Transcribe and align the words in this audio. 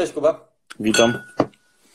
Cześć 0.00 0.12
Kuba. 0.12 0.48
Witam. 0.80 1.18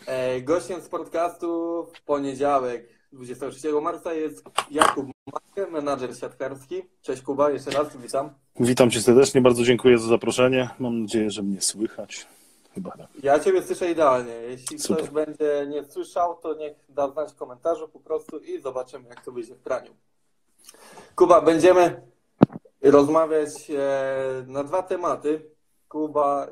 E, 0.05 0.41
Gościem 0.41 0.81
Sportcastu 0.81 1.83
w 1.93 2.01
poniedziałek 2.01 2.89
23 3.11 3.81
marca 3.81 4.13
jest 4.13 4.43
Jakub 4.71 5.07
Makę, 5.33 5.71
menadżer 5.71 6.17
siatkarski. 6.17 6.81
Cześć 7.01 7.21
Kuba, 7.21 7.49
jeszcze 7.49 7.71
raz 7.71 7.97
witam. 7.97 8.29
Witam 8.59 8.91
Cię 8.91 9.01
serdecznie, 9.01 9.41
bardzo 9.41 9.63
dziękuję 9.63 9.97
za 9.97 10.07
zaproszenie. 10.07 10.69
Mam 10.79 11.01
nadzieję, 11.01 11.31
że 11.31 11.43
mnie 11.43 11.61
słychać. 11.61 12.27
Chyba 12.73 12.91
tak. 12.91 13.07
Ja 13.23 13.39
Ciebie 13.39 13.63
słyszę 13.63 13.91
idealnie. 13.91 14.33
Jeśli 14.33 14.79
Super. 14.79 14.97
ktoś 14.97 15.09
będzie 15.09 15.67
nie 15.69 15.83
słyszał, 15.83 16.35
to 16.35 16.53
niech 16.53 16.73
da 16.89 17.11
znać 17.11 17.31
w 17.31 17.35
komentarzu 17.35 17.87
po 17.87 17.99
prostu 17.99 18.39
i 18.39 18.59
zobaczymy, 18.59 19.09
jak 19.09 19.25
to 19.25 19.31
wyjdzie 19.31 19.55
w 19.55 19.59
praniu. 19.59 19.91
Kuba, 21.15 21.41
będziemy 21.41 22.01
rozmawiać 22.81 23.71
e, 23.71 24.45
na 24.47 24.63
dwa 24.63 24.83
tematy. 24.83 25.41
Kuba, 25.87 26.47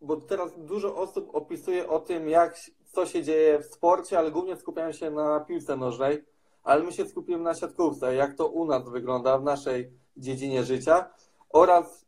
bo 0.00 0.16
teraz 0.16 0.52
dużo 0.58 0.96
osób 0.96 1.30
opisuje 1.32 1.88
o 1.88 2.00
tym, 2.00 2.28
jak, 2.28 2.60
co 2.92 3.06
się 3.06 3.22
dzieje 3.22 3.58
w 3.58 3.66
sporcie, 3.66 4.18
ale 4.18 4.30
głównie 4.30 4.56
skupiają 4.56 4.92
się 4.92 5.10
na 5.10 5.40
piłce 5.40 5.76
nożnej, 5.76 6.24
ale 6.62 6.82
my 6.82 6.92
się 6.92 7.06
skupimy 7.08 7.44
na 7.44 7.54
siatkówce, 7.54 8.14
jak 8.14 8.34
to 8.34 8.48
u 8.48 8.64
nas 8.64 8.88
wygląda 8.88 9.38
w 9.38 9.42
naszej 9.42 9.92
dziedzinie 10.16 10.64
życia. 10.64 11.10
Oraz 11.50 12.06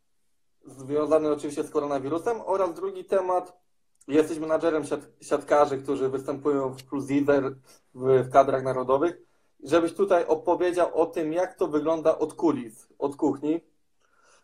związany 0.66 1.32
oczywiście 1.32 1.64
z 1.64 1.70
koronawirusem 1.70 2.40
oraz 2.44 2.74
drugi 2.74 3.04
temat, 3.04 3.62
jesteś 4.08 4.38
menadżerem 4.38 4.84
siat, 4.84 5.00
siatkarzy, 5.20 5.78
którzy 5.78 6.08
występują 6.08 6.74
w 6.74 7.08
Lider 7.08 7.54
w, 7.94 8.24
w 8.24 8.30
kadrach 8.30 8.62
narodowych, 8.62 9.22
żebyś 9.62 9.94
tutaj 9.94 10.26
opowiedział 10.26 11.00
o 11.00 11.06
tym, 11.06 11.32
jak 11.32 11.54
to 11.54 11.68
wygląda 11.68 12.18
od 12.18 12.34
kulis, 12.34 12.88
od 12.98 13.16
kuchni, 13.16 13.60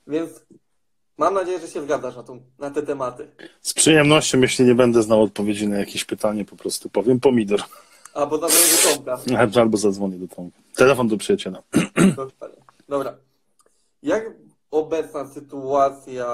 więc 0.07 0.47
mam 1.19 1.35
nadzieję, 1.35 1.61
że 1.61 1.69
się 1.69 1.83
zgadzasz 1.83 2.17
na, 2.17 2.23
tą, 2.23 2.41
na 2.59 2.71
te 2.71 2.83
tematy. 2.83 3.29
Z 3.61 3.75
przyjemnością, 3.75 4.41
jeśli 4.41 4.65
nie 4.65 4.75
będę 4.75 5.03
znał 5.03 5.23
odpowiedzi 5.23 5.69
na 5.69 5.79
jakieś 5.79 6.05
pytanie, 6.05 6.45
po 6.45 6.57
prostu 6.57 6.91
powiem 6.91 7.21
pomidor. 7.21 7.63
Albo 8.15 8.39
zadzwonię 8.39 8.67
do 8.73 8.95
Tomka. 8.95 9.61
Albo 9.61 9.77
zadzwonię 9.77 10.19
do 10.19 10.29
Tomka. 10.29 10.59
Telefon 10.77 11.09
do 11.09 11.17
przyjaciela. 11.17 11.63
Dobra. 12.89 13.17
Jak 14.03 14.31
obecna 14.71 15.27
sytuacja 15.27 16.27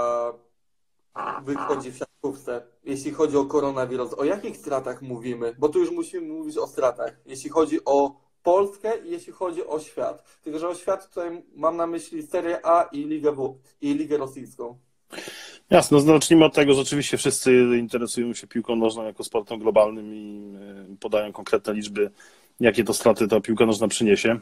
wychodzi 1.44 1.92
w 1.92 1.97
siatkówce, 1.97 2.62
jeśli 2.84 3.11
chodzi 3.11 3.37
o 3.37 3.44
koronawirus? 3.44 4.14
O 4.14 4.25
jakich 4.25 4.56
stratach 4.56 5.03
mówimy? 5.03 5.55
Bo 5.59 5.69
tu 5.69 5.78
już 5.78 5.91
musimy 5.91 6.33
mówić 6.33 6.59
o 6.59 6.66
stratach. 6.66 7.16
Jeśli 7.27 7.50
chodzi 7.50 7.78
o 7.84 8.23
Polskę 8.45 8.92
jeśli 9.05 9.33
chodzi 9.33 9.67
o 9.67 9.81
świat. 9.81 10.41
Tylko, 10.42 10.59
że 10.59 10.69
o 10.69 10.75
świat 10.75 11.09
tutaj 11.09 11.42
mam 11.56 11.77
na 11.77 11.87
myśli 11.87 12.23
Serię 12.23 12.67
A 12.67 12.83
i 12.83 13.05
Ligę, 13.05 13.33
w, 13.33 13.59
i 13.81 13.95
Ligę 13.95 14.17
Rosyjską. 14.17 14.78
Jasne, 15.70 15.98
no 15.98 16.00
zacznijmy 16.00 16.45
od 16.45 16.55
tego, 16.55 16.75
że 16.75 16.81
oczywiście 16.81 17.17
wszyscy 17.17 17.53
interesują 17.78 18.34
się 18.34 18.47
piłką 18.47 18.77
nożną 18.77 19.05
jako 19.05 19.25
sportem 19.25 19.59
globalnym 19.59 20.15
i 20.15 20.55
e, 20.92 20.97
podają 21.00 21.33
konkretne 21.33 21.75
liczby, 21.75 22.11
jakie 22.61 22.84
to 22.84 22.95
straty 22.95 23.28
ta 23.28 23.41
piłka 23.41 23.67
nożna 23.67 23.89
przyniesie. 23.89 24.41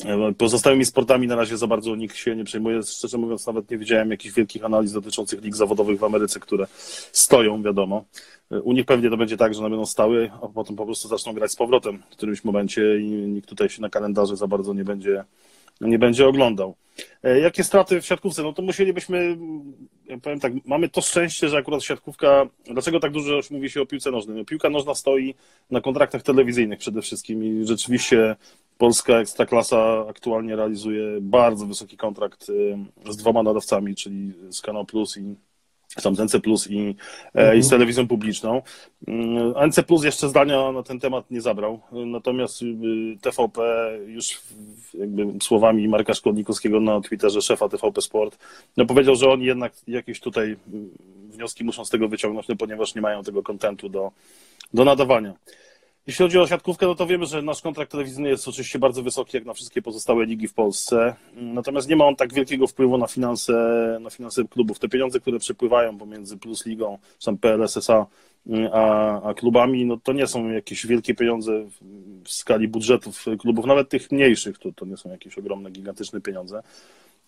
E, 0.00 0.32
Pozostałymi 0.38 0.84
sportami 0.84 1.26
na 1.26 1.36
razie 1.36 1.56
za 1.56 1.66
bardzo 1.66 1.96
nikt 1.96 2.16
się 2.16 2.36
nie 2.36 2.44
przejmuje. 2.44 2.82
Szczerze 2.82 3.18
mówiąc, 3.18 3.46
nawet 3.46 3.70
nie 3.70 3.78
widziałem 3.78 4.10
jakichś 4.10 4.34
wielkich 4.34 4.64
analiz 4.64 4.92
dotyczących 4.92 5.42
lig 5.42 5.56
zawodowych 5.56 5.98
w 5.98 6.04
Ameryce, 6.04 6.40
które 6.40 6.66
stoją, 7.12 7.62
wiadomo. 7.62 8.04
E, 8.50 8.60
U 8.60 8.72
nich 8.72 8.86
pewnie 8.86 9.10
to 9.10 9.16
będzie 9.16 9.36
tak, 9.36 9.54
że 9.54 9.60
one 9.60 9.70
będą 9.70 9.86
stały, 9.86 10.30
a 10.42 10.48
potem 10.48 10.76
po 10.76 10.86
prostu 10.86 11.08
zaczną 11.08 11.32
grać 11.32 11.52
z 11.52 11.56
powrotem 11.56 12.02
w 12.10 12.16
którymś 12.16 12.44
momencie 12.44 13.00
i 13.00 13.06
nikt 13.10 13.48
tutaj 13.48 13.68
się 13.68 13.82
na 13.82 13.88
kalendarze 13.88 14.36
za 14.36 14.46
bardzo 14.46 14.74
nie 14.74 14.84
będzie, 14.84 15.24
nie 15.80 15.98
będzie 15.98 16.26
oglądał. 16.26 16.74
E, 17.22 17.40
Jakie 17.40 17.64
straty 17.64 18.00
w 18.00 18.06
siatkówce? 18.06 18.42
No 18.42 18.52
to 18.52 18.62
musielibyśmy, 18.62 19.38
ja 20.06 20.18
powiem 20.18 20.40
tak, 20.40 20.52
mamy 20.64 20.88
to 20.88 21.00
szczęście, 21.00 21.48
że 21.48 21.58
akurat 21.58 21.82
siatkówka, 21.82 22.46
dlaczego 22.70 23.00
tak 23.00 23.12
dużo 23.12 23.40
mówi 23.50 23.70
się 23.70 23.82
o 23.82 23.86
piłce 23.86 24.10
nożnej? 24.10 24.36
No, 24.36 24.44
piłka 24.44 24.70
nożna 24.70 24.94
stoi 24.94 25.34
na 25.70 25.80
kontraktach 25.80 26.22
telewizyjnych 26.22 26.78
przede 26.78 27.02
wszystkim 27.02 27.44
i 27.44 27.66
rzeczywiście 27.66 28.36
polska 28.78 29.12
ekstraklasa 29.12 30.04
aktualnie 30.08 30.56
realizuje 30.56 31.20
bardzo 31.20 31.66
wysoki 31.66 31.96
kontrakt 31.96 32.48
y, 32.48 32.78
z 33.10 33.16
dwoma 33.16 33.42
nadawcami, 33.42 33.94
czyli 33.94 34.32
z 34.50 34.60
Kanał 34.60 34.84
Plus 34.84 35.16
i 35.16 35.34
tam 36.02 36.16
z 36.16 36.20
NC 36.20 36.40
Plus 36.40 36.70
i, 36.70 36.96
e, 37.34 37.56
i 37.56 37.62
z 37.62 37.68
telewizją 37.68 38.08
publiczną. 38.08 38.62
Mm, 39.08 39.68
NC 39.68 39.82
Plus 39.82 40.04
jeszcze 40.04 40.28
zdania 40.28 40.72
na 40.72 40.82
ten 40.82 41.00
temat 41.00 41.30
nie 41.30 41.40
zabrał, 41.40 41.80
natomiast 41.92 42.62
y, 42.62 42.66
TVP 43.20 43.62
już 44.06 44.40
jakby 44.94 45.26
słowami 45.42 45.88
Marka 45.88 46.14
Szkodnikowskiego 46.14 46.80
na 46.80 47.00
Twitterze, 47.00 47.42
szefa 47.42 47.68
TVP 47.68 48.00
Sport, 48.00 48.38
no 48.76 48.86
powiedział, 48.86 49.14
że 49.14 49.30
oni 49.30 49.44
jednak 49.44 49.72
jakieś 49.88 50.20
tutaj 50.20 50.56
mm, 50.72 50.90
wnioski 51.30 51.64
muszą 51.64 51.84
z 51.84 51.90
tego 51.90 52.08
wyciągnąć, 52.08 52.48
no 52.48 52.56
ponieważ 52.56 52.94
nie 52.94 53.00
mają 53.00 53.22
tego 53.22 53.42
kontentu 53.42 53.88
do, 53.88 54.12
do 54.74 54.84
nadawania. 54.84 55.34
Jeśli 56.06 56.22
chodzi 56.22 56.38
o 56.38 56.46
siatkówkę, 56.46 56.86
no 56.86 56.94
to 56.94 57.06
wiemy, 57.06 57.26
że 57.26 57.42
nasz 57.42 57.62
kontrakt 57.62 57.90
telewizyjny 57.90 58.28
jest 58.28 58.48
oczywiście 58.48 58.78
bardzo 58.78 59.02
wysoki, 59.02 59.36
jak 59.36 59.46
na 59.46 59.54
wszystkie 59.54 59.82
pozostałe 59.82 60.26
ligi 60.26 60.48
w 60.48 60.54
Polsce. 60.54 61.14
Natomiast 61.36 61.88
nie 61.88 61.96
ma 61.96 62.04
on 62.04 62.16
tak 62.16 62.34
wielkiego 62.34 62.66
wpływu 62.66 62.98
na 62.98 63.06
finanse, 63.06 63.52
na 64.00 64.10
finanse 64.10 64.44
klubów. 64.44 64.78
Te 64.78 64.88
pieniądze, 64.88 65.20
które 65.20 65.38
przepływają 65.38 65.98
pomiędzy 65.98 66.36
Plus 66.36 66.66
Ligą, 66.66 66.98
czy 67.18 67.26
tam 67.26 67.38
PLSSA, 67.38 68.06
a, 68.72 69.22
a 69.22 69.34
klubami, 69.34 69.86
no 69.86 69.96
to 69.96 70.12
nie 70.12 70.26
są 70.26 70.48
jakieś 70.48 70.86
wielkie 70.86 71.14
pieniądze 71.14 71.64
w, 71.64 71.70
w 72.24 72.32
skali 72.32 72.68
budżetów 72.68 73.24
klubów, 73.38 73.66
nawet 73.66 73.88
tych 73.88 74.12
mniejszych, 74.12 74.58
to, 74.58 74.72
to 74.72 74.86
nie 74.86 74.96
są 74.96 75.10
jakieś 75.10 75.38
ogromne, 75.38 75.70
gigantyczne 75.70 76.20
pieniądze. 76.20 76.62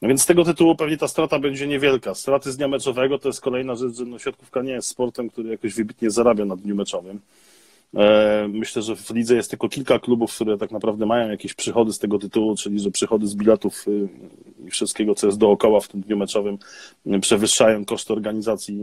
No 0.03 0.09
więc 0.09 0.23
z 0.23 0.27
tego 0.27 0.45
tytułu 0.45 0.77
pewnie 0.77 0.97
ta 0.97 1.09
strata 1.09 1.39
będzie 1.39 1.67
niewielka. 1.67 2.15
Straty 2.15 2.53
z 2.53 2.57
dnia 2.57 2.69
meczowego 2.69 3.19
to 3.19 3.29
jest 3.29 3.41
kolejna 3.41 3.75
rzecz, 3.75 3.97
że 3.97 4.05
no, 4.05 4.19
siatkówka 4.19 4.63
nie 4.63 4.73
jest 4.73 4.89
sportem, 4.89 5.31
który 5.31 5.51
jakoś 5.51 5.75
wybitnie 5.75 6.11
zarabia 6.11 6.45
na 6.45 6.57
dniu 6.57 6.77
meczowym. 6.77 7.21
E, 7.95 8.49
Myślę, 8.49 8.83
że 8.83 8.97
w 8.97 9.11
lidze 9.11 9.37
jest 9.37 9.51
tylko 9.51 9.69
kilka 9.69 9.99
klubów, 9.99 10.35
które 10.35 10.59
tak 10.59 10.71
naprawdę 10.71 11.07
mają 11.07 11.31
jakieś 11.31 11.55
przychody 11.55 11.93
z 11.93 11.99
tego 11.99 12.19
tytułu, 12.19 12.57
czyli 12.57 12.81
że 12.81 12.91
przychody 12.91 13.27
z 13.27 13.35
biletów 13.35 13.89
y, 13.89 14.09
i 14.67 14.71
wszystkiego, 14.71 15.15
co 15.15 15.27
jest 15.27 15.39
dookoła 15.39 15.81
w 15.81 15.89
tym 15.89 16.01
dniu 16.01 16.17
meczowym, 16.17 16.59
y, 17.07 17.21
przewyższają 17.21 17.85
koszty 17.85 18.13
organizacji 18.13 18.81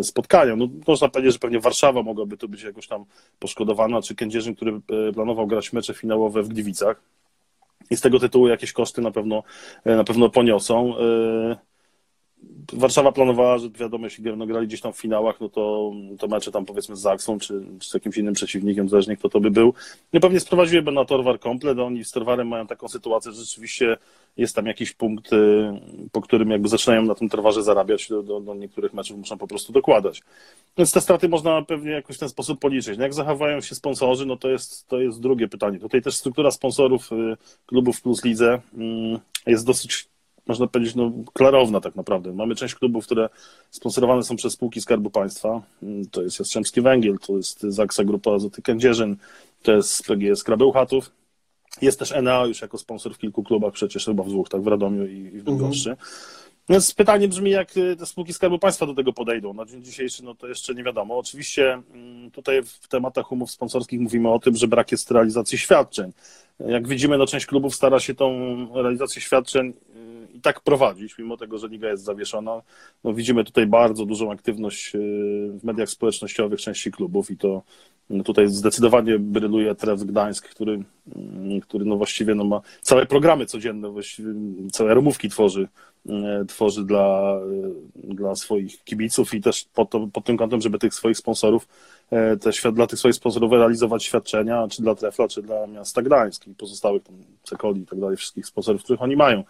y, 0.00 0.04
spotkania. 0.04 0.56
No, 0.56 0.68
można 0.86 1.08
powiedzieć, 1.08 1.32
że 1.32 1.38
pewnie 1.38 1.60
Warszawa 1.60 2.02
mogłaby 2.02 2.36
tu 2.36 2.48
być 2.48 2.62
jakoś 2.62 2.86
tam 2.86 3.04
poszkodowana, 3.38 4.02
czy 4.02 4.14
Kędzierzyn, 4.14 4.54
który 4.54 4.80
planował 5.14 5.46
grać 5.46 5.72
mecze 5.72 5.94
finałowe 5.94 6.42
w 6.42 6.48
Gliwicach. 6.48 7.02
I 7.90 7.96
z 7.96 8.00
tego 8.00 8.18
tytułu 8.18 8.48
jakieś 8.48 8.72
koszty 8.72 9.02
na 9.02 9.10
pewno, 9.10 9.42
na 9.84 10.04
pewno 10.04 10.28
poniosą. 10.30 10.94
Warszawa 12.72 13.12
planowała, 13.12 13.58
że 13.58 13.70
wiadomo, 13.70 14.06
jeśli 14.06 14.24
no, 14.36 14.46
grali 14.46 14.66
gdzieś 14.66 14.80
tam 14.80 14.92
w 14.92 15.00
finałach, 15.00 15.40
no 15.40 15.48
to, 15.48 15.92
to 16.18 16.28
mecze 16.28 16.52
tam 16.52 16.64
powiedzmy 16.64 16.96
z 16.96 17.00
Zaksą, 17.00 17.38
czy, 17.38 17.62
czy 17.80 17.90
z 17.90 17.94
jakimś 17.94 18.16
innym 18.16 18.34
przeciwnikiem, 18.34 18.88
zależnie 18.88 19.16
kto 19.16 19.28
to 19.28 19.40
by 19.40 19.50
był. 19.50 19.74
No 20.12 20.20
pewnie 20.20 20.40
sprowadziłyby 20.40 20.92
na 20.92 21.04
Torwar 21.04 21.40
komplet, 21.40 21.78
oni 21.78 22.04
z 22.04 22.10
Torwarem 22.10 22.48
mają 22.48 22.66
taką 22.66 22.88
sytuację, 22.88 23.32
że 23.32 23.40
rzeczywiście 23.40 23.96
jest 24.36 24.56
tam 24.56 24.66
jakiś 24.66 24.92
punkt, 24.92 25.32
y, 25.32 25.36
po 26.12 26.20
którym 26.20 26.50
jakby 26.50 26.68
zaczynają 26.68 27.02
na 27.02 27.14
tym 27.14 27.28
Torwarze 27.28 27.62
zarabiać, 27.62 28.08
do, 28.08 28.22
do, 28.22 28.40
do 28.40 28.54
niektórych 28.54 28.94
meczów 28.94 29.16
muszą 29.16 29.38
po 29.38 29.46
prostu 29.46 29.72
dokładać. 29.72 30.22
Więc 30.78 30.92
te 30.92 31.00
straty 31.00 31.28
można 31.28 31.62
pewnie 31.62 31.90
jakoś 31.90 32.16
w 32.16 32.20
ten 32.20 32.28
sposób 32.28 32.60
policzyć. 32.60 32.98
No 32.98 33.02
jak 33.02 33.14
zachowają 33.14 33.60
się 33.60 33.74
sponsorzy, 33.74 34.26
no 34.26 34.36
to 34.36 34.48
jest, 34.48 34.88
to 34.88 35.00
jest 35.00 35.20
drugie 35.20 35.48
pytanie. 35.48 35.78
Tutaj 35.78 36.02
też 36.02 36.16
struktura 36.16 36.50
sponsorów 36.50 37.12
y, 37.12 37.36
klubów 37.66 38.02
plus 38.02 38.24
lidze 38.24 38.60
mm, 38.74 39.18
jest 39.46 39.66
dosyć 39.66 40.08
można 40.46 40.66
powiedzieć, 40.66 40.94
no, 40.94 41.12
klarowna 41.32 41.80
tak 41.80 41.96
naprawdę. 41.96 42.32
Mamy 42.32 42.54
część 42.54 42.74
klubów, 42.74 43.06
które 43.06 43.28
sponsorowane 43.70 44.22
są 44.22 44.36
przez 44.36 44.52
spółki 44.52 44.80
Skarbu 44.80 45.10
Państwa. 45.10 45.62
Mm, 45.82 46.06
To 46.10 46.22
jest 46.22 46.38
Jastrzębski 46.38 46.80
Węgiel, 46.80 47.18
to 47.26 47.36
jest 47.36 47.60
Zaksa 47.60 48.04
Grupa 48.04 48.34
Azoty 48.34 48.62
Kędzierzyn, 48.62 49.16
to 49.62 49.72
jest 49.72 50.06
PGS 50.06 50.44
Krabełchatów. 50.44 51.10
Jest 51.82 51.98
też 51.98 52.12
Enea 52.12 52.46
już 52.46 52.62
jako 52.62 52.78
sponsor 52.78 53.14
w 53.14 53.18
kilku 53.18 53.42
klubach, 53.44 53.72
przecież 53.72 54.04
chyba 54.04 54.22
w 54.22 54.30
Złuchtach, 54.30 54.62
w 54.62 54.66
Radomiu 54.66 55.06
i 55.06 55.16
i 55.16 55.40
w 55.40 55.44
Bydgoszczy. 55.44 55.96
Więc 56.68 56.94
pytanie 56.94 57.28
brzmi, 57.28 57.50
jak 57.50 57.76
y, 57.76 57.96
te 57.96 58.06
spółki 58.06 58.32
Skarbu 58.32 58.58
Państwa 58.58 58.86
do 58.86 58.94
tego 58.94 59.12
podejdą. 59.12 59.54
Na 59.54 59.66
dzień 59.66 59.84
dzisiejszy 59.84 60.24
no 60.24 60.34
to 60.34 60.48
jeszcze 60.48 60.74
nie 60.74 60.82
wiadomo. 60.82 61.18
Oczywiście 61.18 61.82
mm, 61.94 62.30
tutaj 62.30 62.62
w 62.62 62.88
tematach 62.88 63.32
umów 63.32 63.50
sponsorskich 63.50 64.00
mówimy 64.00 64.30
o 64.30 64.38
tym, 64.38 64.56
że 64.56 64.68
brak 64.68 64.92
jest 64.92 65.10
realizacji 65.10 65.58
świadczeń. 65.58 66.12
Jak 66.60 66.88
widzimy, 66.88 67.18
no 67.18 67.26
część 67.26 67.46
klubów 67.46 67.74
stara 67.74 68.00
się 68.00 68.14
tą 68.14 68.32
realizację 68.74 69.22
świadczeń 69.22 69.72
i 70.36 70.40
tak 70.40 70.60
prowadzić, 70.60 71.18
mimo 71.18 71.36
tego, 71.36 71.58
że 71.58 71.68
liga 71.68 71.88
jest 71.88 72.04
zawieszona. 72.04 72.62
No 73.04 73.14
widzimy 73.14 73.44
tutaj 73.44 73.66
bardzo 73.66 74.06
dużą 74.06 74.32
aktywność 74.32 74.94
y, 74.94 74.98
w 75.60 75.64
mediach 75.64 75.88
społecznościowych 75.88 76.60
części 76.60 76.92
klubów 76.92 77.30
i 77.30 77.36
to 77.36 77.62
no 78.10 78.24
tutaj 78.24 78.48
zdecydowanie 78.48 79.18
bryluje 79.18 79.74
Tref 79.74 80.04
Gdańsk, 80.04 80.48
który, 80.48 80.82
mm, 81.16 81.60
który 81.60 81.84
no 81.84 81.96
właściwie 81.96 82.34
no 82.34 82.44
ma 82.44 82.60
całe 82.80 83.06
programy 83.06 83.46
codzienne, 83.46 83.90
właściwie 83.90 84.28
całe 84.72 84.94
ramówki 84.94 85.28
tworzy 85.28 85.68
tworzy 86.48 86.84
dla, 86.84 87.38
dla 87.94 88.34
swoich 88.34 88.84
kibiców 88.84 89.34
i 89.34 89.40
też 89.40 89.64
pod, 89.74 89.90
to, 89.90 90.08
pod 90.12 90.24
tym 90.24 90.36
kątem, 90.36 90.60
żeby 90.60 90.78
tych 90.78 90.94
swoich 90.94 91.16
sponsorów 91.16 91.66
E, 91.66 91.95
te, 92.10 92.72
dla 92.72 92.86
tych 92.86 92.98
swoich 92.98 93.14
sponsorów 93.14 93.52
realizować 93.52 94.04
świadczenia, 94.04 94.68
czy 94.68 94.82
dla 94.82 94.94
Trefla, 94.94 95.28
czy 95.28 95.42
dla 95.42 95.66
miasta 95.66 96.02
Gdańsk 96.02 96.46
i 96.46 96.54
pozostałych 96.54 97.02
tam 97.02 97.14
Cekoli 97.42 97.80
i 97.80 97.86
tak 97.86 98.00
dalej, 98.00 98.16
wszystkich 98.16 98.46
sponsorów, 98.46 98.82
których 98.82 99.02
oni 99.02 99.16
mają. 99.16 99.44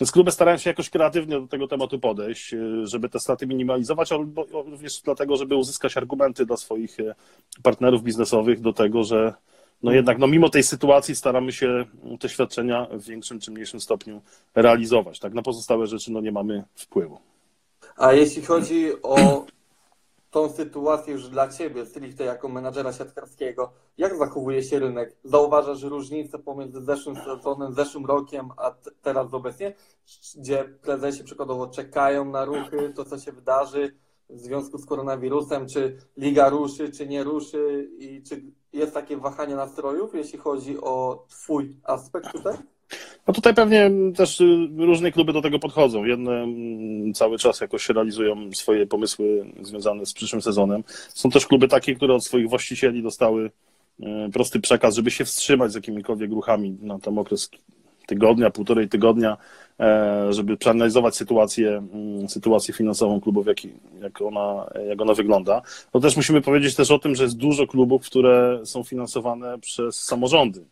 Więc 0.00 0.12
kluby 0.12 0.30
starają 0.30 0.58
się 0.58 0.70
jakoś 0.70 0.90
kreatywnie 0.90 1.40
do 1.40 1.46
tego 1.46 1.68
tematu 1.68 1.98
podejść, 1.98 2.54
e, 2.54 2.58
żeby 2.86 3.08
te 3.08 3.20
straty 3.20 3.46
minimalizować, 3.46 4.12
ale 4.12 4.26
również 4.52 5.00
dlatego, 5.04 5.36
żeby 5.36 5.56
uzyskać 5.56 5.96
argumenty 5.96 6.46
dla 6.46 6.56
swoich 6.56 7.00
e, 7.00 7.14
partnerów 7.62 8.02
biznesowych 8.02 8.60
do 8.60 8.72
tego, 8.72 9.04
że 9.04 9.34
no 9.82 9.92
jednak 9.92 10.18
no 10.18 10.26
mimo 10.26 10.48
tej 10.48 10.62
sytuacji 10.62 11.16
staramy 11.16 11.52
się 11.52 11.84
te 12.20 12.28
świadczenia 12.28 12.86
w 12.92 13.02
większym 13.02 13.40
czy 13.40 13.50
mniejszym 13.50 13.80
stopniu 13.80 14.22
realizować. 14.54 15.18
Tak, 15.18 15.34
na 15.34 15.42
pozostałe 15.42 15.86
rzeczy 15.86 16.12
no 16.12 16.20
nie 16.20 16.32
mamy 16.32 16.64
wpływu. 16.74 17.18
A 17.96 18.12
jeśli 18.12 18.42
chodzi 18.42 19.02
o 19.02 19.46
tą 20.36 20.48
sytuację 20.48 21.12
już 21.12 21.28
dla 21.28 21.48
Ciebie, 21.48 21.86
stricte 21.86 22.24
jako 22.24 22.48
menadżera 22.48 22.92
siatkarskiego, 22.92 23.72
jak 23.98 24.16
zachowuje 24.16 24.62
się 24.62 24.78
rynek? 24.78 25.16
Zauważasz 25.24 25.82
różnicę 25.82 26.38
pomiędzy 26.38 26.84
zeszłym 26.84 27.16
sezonem, 27.16 27.72
zeszłym 27.72 28.06
rokiem, 28.06 28.50
a 28.56 28.74
teraz 29.02 29.34
obecnie, 29.34 29.74
gdzie 30.36 30.64
prezesi 30.64 31.24
przykładowo 31.24 31.66
czekają 31.66 32.24
na 32.24 32.44
ruchy, 32.44 32.92
to 32.96 33.04
co 33.04 33.18
się 33.18 33.32
wydarzy 33.32 33.96
w 34.30 34.40
związku 34.40 34.78
z 34.78 34.86
koronawirusem, 34.86 35.68
czy 35.68 35.96
liga 36.16 36.48
ruszy, 36.48 36.90
czy 36.90 37.06
nie 37.06 37.24
ruszy 37.24 37.90
i 37.98 38.22
czy 38.22 38.42
jest 38.72 38.94
takie 38.94 39.16
wahanie 39.16 39.56
nastrojów, 39.56 40.14
jeśli 40.14 40.38
chodzi 40.38 40.80
o 40.80 41.24
Twój 41.28 41.76
aspekt 41.82 42.32
tutaj? 42.32 42.56
No 43.26 43.34
tutaj 43.34 43.54
pewnie 43.54 43.90
też 44.16 44.40
y, 44.40 44.68
różne 44.76 45.12
kluby 45.12 45.32
do 45.32 45.42
tego 45.42 45.58
podchodzą. 45.58 46.04
Jedne 46.04 46.32
mm, 46.32 47.14
cały 47.14 47.38
czas 47.38 47.60
jakoś 47.60 47.88
realizują 47.88 48.52
swoje 48.52 48.86
pomysły 48.86 49.46
związane 49.62 50.06
z 50.06 50.12
przyszłym 50.12 50.42
sezonem. 50.42 50.84
Są 51.14 51.30
też 51.30 51.46
kluby 51.46 51.68
takie, 51.68 51.94
które 51.94 52.14
od 52.14 52.24
swoich 52.24 52.48
właścicieli 52.48 53.02
dostały 53.02 53.50
y, 54.00 54.04
prosty 54.32 54.60
przekaz, 54.60 54.94
żeby 54.94 55.10
się 55.10 55.24
wstrzymać 55.24 55.72
z 55.72 55.74
jakimikolwiek 55.74 56.30
ruchami 56.30 56.76
na 56.80 56.98
tam 56.98 57.18
okres 57.18 57.50
tygodnia, 58.06 58.50
półtorej 58.50 58.88
tygodnia, 58.88 59.36
e, 59.80 60.26
żeby 60.32 60.56
przeanalizować 60.56 61.16
sytuację, 61.16 61.68
mm, 61.92 62.28
sytuację 62.28 62.74
finansową 62.74 63.20
klubów, 63.20 63.46
jak, 63.46 63.58
jak, 64.00 64.22
ona, 64.22 64.70
jak 64.88 65.00
ona 65.00 65.14
wygląda. 65.14 65.62
No 65.94 66.00
też 66.00 66.16
musimy 66.16 66.40
powiedzieć 66.40 66.74
też 66.74 66.90
o 66.90 66.98
tym, 66.98 67.14
że 67.14 67.22
jest 67.22 67.36
dużo 67.36 67.66
klubów, 67.66 68.06
które 68.06 68.60
są 68.64 68.84
finansowane 68.84 69.58
przez 69.58 70.02
samorządy. 70.02 70.64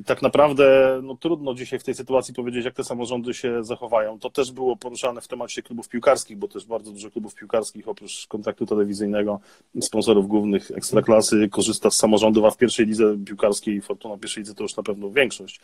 I 0.00 0.04
tak 0.04 0.22
naprawdę 0.22 0.98
no, 1.02 1.16
trudno 1.16 1.54
dzisiaj 1.54 1.78
w 1.78 1.84
tej 1.84 1.94
sytuacji 1.94 2.34
powiedzieć, 2.34 2.64
jak 2.64 2.74
te 2.74 2.84
samorządy 2.84 3.34
się 3.34 3.64
zachowają. 3.64 4.18
To 4.18 4.30
też 4.30 4.52
było 4.52 4.76
poruszane 4.76 5.20
w 5.20 5.28
temacie 5.28 5.62
klubów 5.62 5.88
piłkarskich, 5.88 6.36
bo 6.36 6.48
też 6.48 6.66
bardzo 6.66 6.92
dużo 6.92 7.10
klubów 7.10 7.34
piłkarskich 7.34 7.88
oprócz 7.88 8.26
kontraktu 8.26 8.66
telewizyjnego, 8.66 9.40
sponsorów 9.80 10.28
głównych 10.28 10.70
ekstraklasy 10.70 11.48
korzysta 11.48 11.90
z 11.90 11.96
samorządów, 11.96 12.44
a 12.44 12.50
w 12.50 12.56
pierwszej 12.56 12.86
lidze 12.86 13.16
piłkarskiej 13.26 13.80
Fortuna 13.80 14.18
pierwszej 14.18 14.40
lidze 14.40 14.54
to 14.54 14.62
już 14.62 14.76
na 14.76 14.82
pewno 14.82 15.10
większość. 15.10 15.60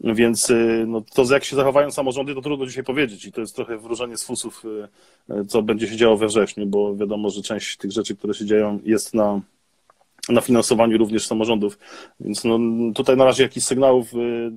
Więc 0.00 0.50
y, 0.50 0.84
no, 0.88 1.02
to, 1.14 1.24
jak 1.32 1.44
się 1.44 1.56
zachowają 1.56 1.90
samorządy, 1.90 2.34
to 2.34 2.42
trudno 2.42 2.66
dzisiaj 2.66 2.84
powiedzieć 2.84 3.24
i 3.24 3.32
to 3.32 3.40
jest 3.40 3.56
trochę 3.56 3.78
wróżenie 3.78 4.16
z 4.16 4.24
fusów, 4.24 4.64
y, 4.64 5.34
y, 5.34 5.44
co 5.44 5.62
będzie 5.62 5.88
się 5.88 5.96
działo 5.96 6.16
we 6.16 6.26
wrześniu, 6.26 6.66
bo 6.66 6.96
wiadomo, 6.96 7.30
że 7.30 7.42
część 7.42 7.76
tych 7.76 7.92
rzeczy, 7.92 8.16
które 8.16 8.34
się 8.34 8.44
dzieją, 8.44 8.78
jest 8.84 9.14
na 9.14 9.40
na 10.28 10.40
finansowaniu 10.40 10.98
również 10.98 11.26
samorządów. 11.26 11.78
Więc 12.20 12.44
no, 12.44 12.58
tutaj 12.94 13.16
na 13.16 13.24
razie 13.24 13.42
jakichś 13.42 13.66
sygnałów 13.66 14.14
y, 14.14 14.50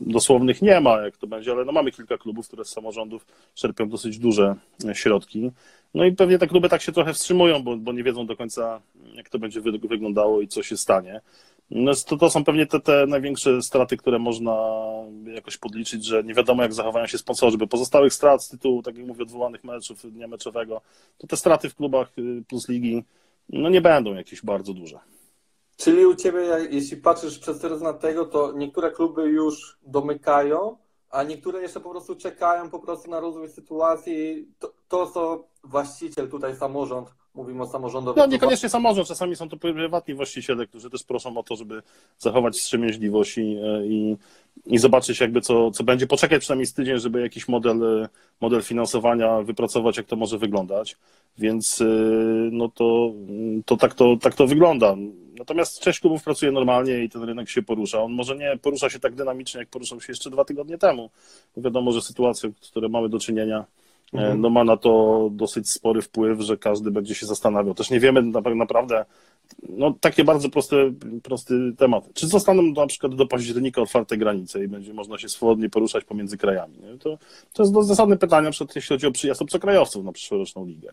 dosłownych 0.00 0.62
nie 0.62 0.80
ma, 0.80 1.00
jak 1.00 1.16
to 1.16 1.26
będzie, 1.26 1.52
ale 1.52 1.64
no, 1.64 1.72
mamy 1.72 1.92
kilka 1.92 2.18
klubów, 2.18 2.46
które 2.46 2.64
z 2.64 2.68
samorządów 2.68 3.26
czerpią 3.54 3.88
dosyć 3.88 4.18
duże 4.18 4.54
środki. 4.92 5.50
No 5.94 6.04
i 6.04 6.12
pewnie 6.12 6.38
te 6.38 6.46
kluby 6.46 6.68
tak 6.68 6.82
się 6.82 6.92
trochę 6.92 7.12
wstrzymują, 7.12 7.62
bo, 7.62 7.76
bo 7.76 7.92
nie 7.92 8.02
wiedzą 8.02 8.26
do 8.26 8.36
końca, 8.36 8.80
jak 9.14 9.28
to 9.28 9.38
będzie 9.38 9.60
wyglądało 9.60 10.40
i 10.40 10.48
co 10.48 10.62
się 10.62 10.76
stanie. 10.76 11.20
No 11.70 11.92
to, 12.06 12.16
to 12.16 12.30
są 12.30 12.44
pewnie 12.44 12.66
te, 12.66 12.80
te 12.80 13.06
największe 13.06 13.62
straty, 13.62 13.96
które 13.96 14.18
można 14.18 14.56
jakoś 15.34 15.56
podliczyć, 15.56 16.04
że 16.04 16.24
nie 16.24 16.34
wiadomo, 16.34 16.62
jak 16.62 16.74
zachowają 16.74 17.06
się 17.06 17.18
sponsorzy, 17.18 17.58
bo 17.58 17.66
pozostałych 17.66 18.12
strat 18.12 18.44
z 18.44 18.48
tytułu, 18.48 18.82
tak 18.82 18.96
jak 18.96 19.06
mówię, 19.06 19.22
odwołanych 19.22 19.64
meczów 19.64 20.12
dnia 20.12 20.28
meczowego, 20.28 20.80
to 21.18 21.26
te 21.26 21.36
straty 21.36 21.68
w 21.68 21.74
klubach 21.74 22.18
y, 22.18 22.42
plus 22.48 22.68
ligi 22.68 23.04
no 23.48 23.68
nie 23.68 23.80
będą 23.80 24.14
jakieś 24.14 24.44
bardzo 24.44 24.74
duże. 24.74 25.00
Czyli 25.76 26.06
u 26.06 26.14
Ciebie, 26.14 26.40
jeśli 26.70 26.96
patrzysz 26.96 27.38
przez 27.38 27.58
pryzmat 27.58 28.00
tego, 28.00 28.24
to 28.24 28.52
niektóre 28.52 28.90
kluby 28.90 29.28
już 29.28 29.78
domykają, 29.82 30.76
a 31.10 31.22
niektóre 31.22 31.62
jeszcze 31.62 31.80
po 31.80 31.90
prostu 31.90 32.16
czekają 32.16 32.70
po 32.70 32.78
prostu 32.78 33.10
na 33.10 33.20
rozwój 33.20 33.48
sytuacji. 33.48 34.48
To, 34.58 34.72
to 34.88 35.06
co 35.06 35.48
właściciel, 35.64 36.30
tutaj 36.30 36.56
samorząd, 36.56 37.08
mówimy 37.36 37.62
o 37.62 37.66
samorządowym. 37.66 38.20
No 38.20 38.26
niekoniecznie 38.26 38.68
samorząd, 38.68 39.08
czasami 39.08 39.36
są 39.36 39.48
to 39.48 39.56
prywatni 39.56 40.14
właściciele, 40.14 40.66
którzy 40.66 40.90
też 40.90 41.04
proszą 41.04 41.38
o 41.38 41.42
to, 41.42 41.56
żeby 41.56 41.82
zachować 42.18 42.56
wstrzemięźliwość 42.56 43.38
i, 43.38 43.58
i, 43.84 44.16
i 44.66 44.78
zobaczyć 44.78 45.20
jakby 45.20 45.40
co, 45.40 45.70
co 45.70 45.84
będzie, 45.84 46.06
poczekać 46.06 46.40
przynajmniej 46.40 46.66
z 46.66 46.74
tydzień, 46.74 46.98
żeby 46.98 47.20
jakiś 47.20 47.48
model, 47.48 48.08
model 48.40 48.62
finansowania 48.62 49.42
wypracować, 49.42 49.96
jak 49.96 50.06
to 50.06 50.16
może 50.16 50.38
wyglądać. 50.38 50.96
Więc 51.38 51.80
y, 51.80 51.84
no 52.52 52.68
to, 52.68 53.12
to, 53.64 53.76
tak, 53.76 53.94
to 53.94 54.16
tak 54.20 54.34
to 54.34 54.46
wygląda. 54.46 54.96
Natomiast 55.38 55.80
część 55.80 56.00
klubów 56.00 56.22
pracuje 56.22 56.52
normalnie 56.52 57.04
i 57.04 57.08
ten 57.08 57.22
rynek 57.22 57.48
się 57.48 57.62
porusza. 57.62 58.02
On 58.02 58.12
może 58.12 58.36
nie 58.36 58.58
porusza 58.62 58.90
się 58.90 59.00
tak 59.00 59.14
dynamicznie, 59.14 59.60
jak 59.60 59.68
poruszał 59.68 60.00
się 60.00 60.12
jeszcze 60.12 60.30
dwa 60.30 60.44
tygodnie 60.44 60.78
temu. 60.78 61.10
Wiadomo, 61.56 61.92
że 61.92 62.02
sytuacja, 62.02 62.50
z 62.60 62.70
którą 62.70 62.88
mamy 62.88 63.08
do 63.08 63.18
czynienia, 63.18 63.58
e. 63.58 63.75
no 64.12 64.50
ma 64.50 64.64
na 64.64 64.76
to 64.76 65.28
dosyć 65.32 65.70
spory 65.70 66.02
wpływ, 66.02 66.40
że 66.40 66.56
każdy 66.56 66.90
będzie 66.90 67.14
się 67.14 67.26
zastanawiał. 67.26 67.74
Też 67.74 67.90
nie 67.90 68.00
wiemy 68.00 68.22
naprawdę, 68.54 69.04
no 69.68 69.94
takie 70.00 70.24
bardzo 70.24 70.50
prosty, 70.50 70.94
prosty 71.22 71.72
temat. 71.78 72.08
Czy 72.14 72.26
zostaną 72.26 72.62
na 72.62 72.86
przykład 72.86 73.14
do 73.14 73.26
października 73.26 73.82
otwarte 73.82 74.16
granice 74.16 74.64
i 74.64 74.68
będzie 74.68 74.94
można 74.94 75.18
się 75.18 75.28
swobodnie 75.28 75.70
poruszać 75.70 76.04
pomiędzy 76.04 76.38
krajami? 76.38 76.78
To, 77.00 77.18
to 77.52 77.62
jest 77.62 77.74
zasadne 77.74 78.16
pytanie, 78.16 78.50
przykład 78.50 78.76
jeśli 78.76 78.88
chodzi 78.94 79.06
o 79.06 79.12
przyjazd 79.12 79.42
obcokrajowców 79.42 80.04
na 80.04 80.12
przyszłoroczną 80.12 80.66
ligę. 80.66 80.92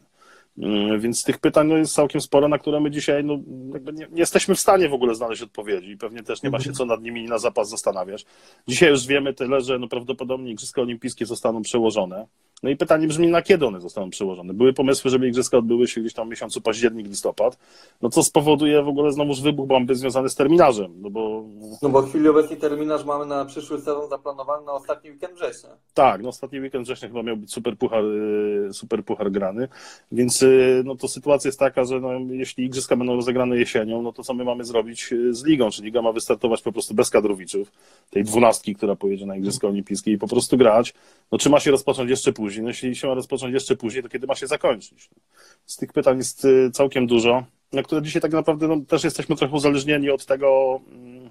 Mm, 0.58 1.00
więc 1.00 1.24
tych 1.24 1.38
pytań 1.38 1.68
no, 1.68 1.78
jest 1.78 1.94
całkiem 1.94 2.22
sporo, 2.22 2.48
na 2.48 2.58
które 2.58 2.80
my 2.80 2.92
dzisiaj 2.92 3.24
no, 3.24 3.38
nie, 3.48 3.92
nie, 3.94 4.08
jesteśmy 4.16 4.56
w 4.56 4.60
stanie 4.60 4.90
w 4.90 4.94
ogóle 4.94 5.16
znaleźć 5.16 5.42
odpowiedzi 5.42 5.90
i 5.90 5.98
pewnie 5.98 6.24
też 6.24 6.44
nie 6.44 6.50
ma 6.50 6.60
się 6.60 6.70
mhm. 6.70 6.76
co 6.76 6.86
nad 6.86 7.02
nimi 7.02 7.26
na 7.26 7.38
zapas 7.38 7.70
zastanawiać. 7.70 8.26
Dzisiaj 8.68 8.90
już 8.90 9.08
wiemy 9.08 9.34
tyle, 9.34 9.62
że 9.62 9.80
no, 9.80 9.88
prawdopodobnie 9.88 10.52
Igrzyska 10.52 10.82
Olimpijskie 10.82 11.26
zostaną 11.26 11.62
przełożone. 11.62 12.28
No 12.64 12.70
i 12.70 12.78
pytanie 12.78 13.08
brzmi, 13.08 13.28
na 13.28 13.42
kiedy 13.42 13.66
one 13.66 13.82
zostaną 13.82 14.10
przełożone? 14.10 14.54
Były 14.54 14.74
pomysły, 14.74 15.12
żeby 15.12 15.28
Igrzyska 15.28 15.58
odbyły 15.58 15.88
się 15.88 16.02
gdzieś 16.02 16.14
tam 16.14 16.28
w 16.28 16.30
miesiącu 16.30 16.62
październik, 16.62 17.08
listopad, 17.08 17.58
no 18.02 18.10
co 18.10 18.24
spowoduje 18.24 18.84
w 18.84 18.88
ogóle 18.88 19.12
znowuż 19.12 19.42
wybuch 19.42 19.68
bomby 19.68 19.96
związany 19.96 20.30
z 20.30 20.36
terminarzem, 20.36 20.94
no 21.02 21.10
bo... 21.10 21.44
No 21.82 21.90
bo 21.90 22.02
w 22.02 22.10
chwili 22.10 22.28
obecnej 22.28 22.60
terminarz 22.60 23.06
mamy 23.06 23.26
na 23.26 23.46
przyszły 23.46 23.78
sezon 23.78 24.10
zaplanowany 24.10 24.66
na 24.66 24.72
ostatni 24.72 25.12
weekend 25.12 25.34
września. 25.34 25.70
Tak, 25.94 26.24
no 26.24 26.30
ostatni 26.30 26.60
weekend 26.60 26.86
września 26.86 27.08
chyba 27.08 27.24
miał 27.24 27.38
być 27.38 27.54
super 27.54 27.78
puchar, 27.78 28.04
y, 28.06 28.70
super 28.74 29.06
puchar 29.06 29.32
grany, 29.32 29.68
więc 30.12 30.44
y, 30.44 30.82
no 30.86 30.96
to 30.96 31.08
sytuacja 31.08 31.48
jest 31.48 31.60
taka, 31.60 31.84
że 31.84 32.00
no, 32.00 32.10
jeśli 32.30 32.66
Igrzyska 32.66 32.96
będą 32.96 33.16
rozegrane 33.16 33.58
jesienią, 33.58 34.02
no 34.02 34.14
to 34.14 34.24
co 34.24 34.34
my 34.34 34.44
mamy 34.44 34.64
zrobić 34.64 35.14
y, 35.14 35.34
z 35.34 35.46
ligą? 35.46 35.70
Czy 35.70 35.84
liga 35.84 36.02
ma 36.02 36.12
wystartować 36.12 36.62
po 36.62 36.72
prostu 36.72 36.94
bez 36.94 37.10
kadrowiczów, 37.10 37.72
tej 38.10 38.24
dwunastki, 38.24 38.76
która 38.76 38.96
pojedzie 38.96 39.26
na 39.26 39.36
Igrzyska 39.36 39.68
Olimpijskie 39.68 40.12
i 40.12 40.18
po 40.18 40.28
prostu 40.28 40.58
grać, 40.58 40.94
no 41.32 41.38
czy 41.38 41.50
ma 41.50 41.60
się 41.60 41.72
rozpocząć 41.72 42.10
jeszcze 42.10 42.34
później? 42.34 42.53
Później. 42.54 42.64
No 42.64 42.70
jeśli 42.70 42.96
się 42.96 43.08
ma 43.08 43.14
rozpocząć 43.14 43.54
jeszcze 43.54 43.76
później, 43.76 44.04
to 44.04 44.10
kiedy 44.10 44.28
ma 44.28 44.36
się 44.36 44.48
zakończyć? 44.48 45.10
Z 45.66 45.78
tych 45.78 45.94
pytań 45.94 46.18
jest 46.18 46.46
y, 46.46 46.72
całkiem 46.72 47.08
dużo, 47.08 47.44
na 47.74 47.84
które 47.84 48.02
dzisiaj 48.02 48.22
tak 48.22 48.32
naprawdę 48.32 48.68
no, 48.68 48.78
też 48.88 49.04
jesteśmy 49.04 49.36
trochę 49.36 49.56
uzależnieni 49.56 50.10
od 50.10 50.26
tego, 50.26 50.80
mm, 50.92 51.30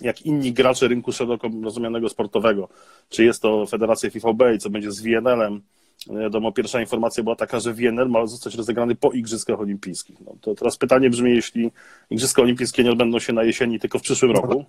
jak 0.00 0.22
inni 0.22 0.52
gracze 0.52 0.88
rynku 0.88 1.12
szeroko 1.12 1.50
rozumianego 1.62 2.08
sportowego. 2.08 2.68
Czy 3.08 3.24
jest 3.24 3.42
to 3.42 3.66
Federacja 3.66 4.10
FIVB 4.10 4.42
i 4.54 4.58
co 4.58 4.70
będzie 4.70 4.92
z 4.92 5.00
WNL-em. 5.00 5.62
No 6.06 6.20
wiadomo, 6.20 6.52
pierwsza 6.52 6.80
informacja 6.80 7.22
była 7.22 7.36
taka, 7.36 7.60
że 7.60 7.72
WNL 7.72 8.08
ma 8.08 8.26
zostać 8.26 8.54
rozegrany 8.54 8.94
po 8.94 9.12
Igrzyskach 9.12 9.60
Olimpijskich. 9.60 10.20
No 10.20 10.36
to 10.40 10.54
teraz 10.54 10.76
pytanie 10.76 11.10
brzmi, 11.10 11.30
jeśli 11.30 11.70
Igrzyska 12.10 12.42
Olimpijskie 12.42 12.84
nie 12.84 12.90
odbędą 12.90 13.18
się 13.18 13.32
na 13.32 13.44
jesieni, 13.44 13.80
tylko 13.80 13.98
w 13.98 14.02
przyszłym 14.02 14.30
roku, 14.30 14.64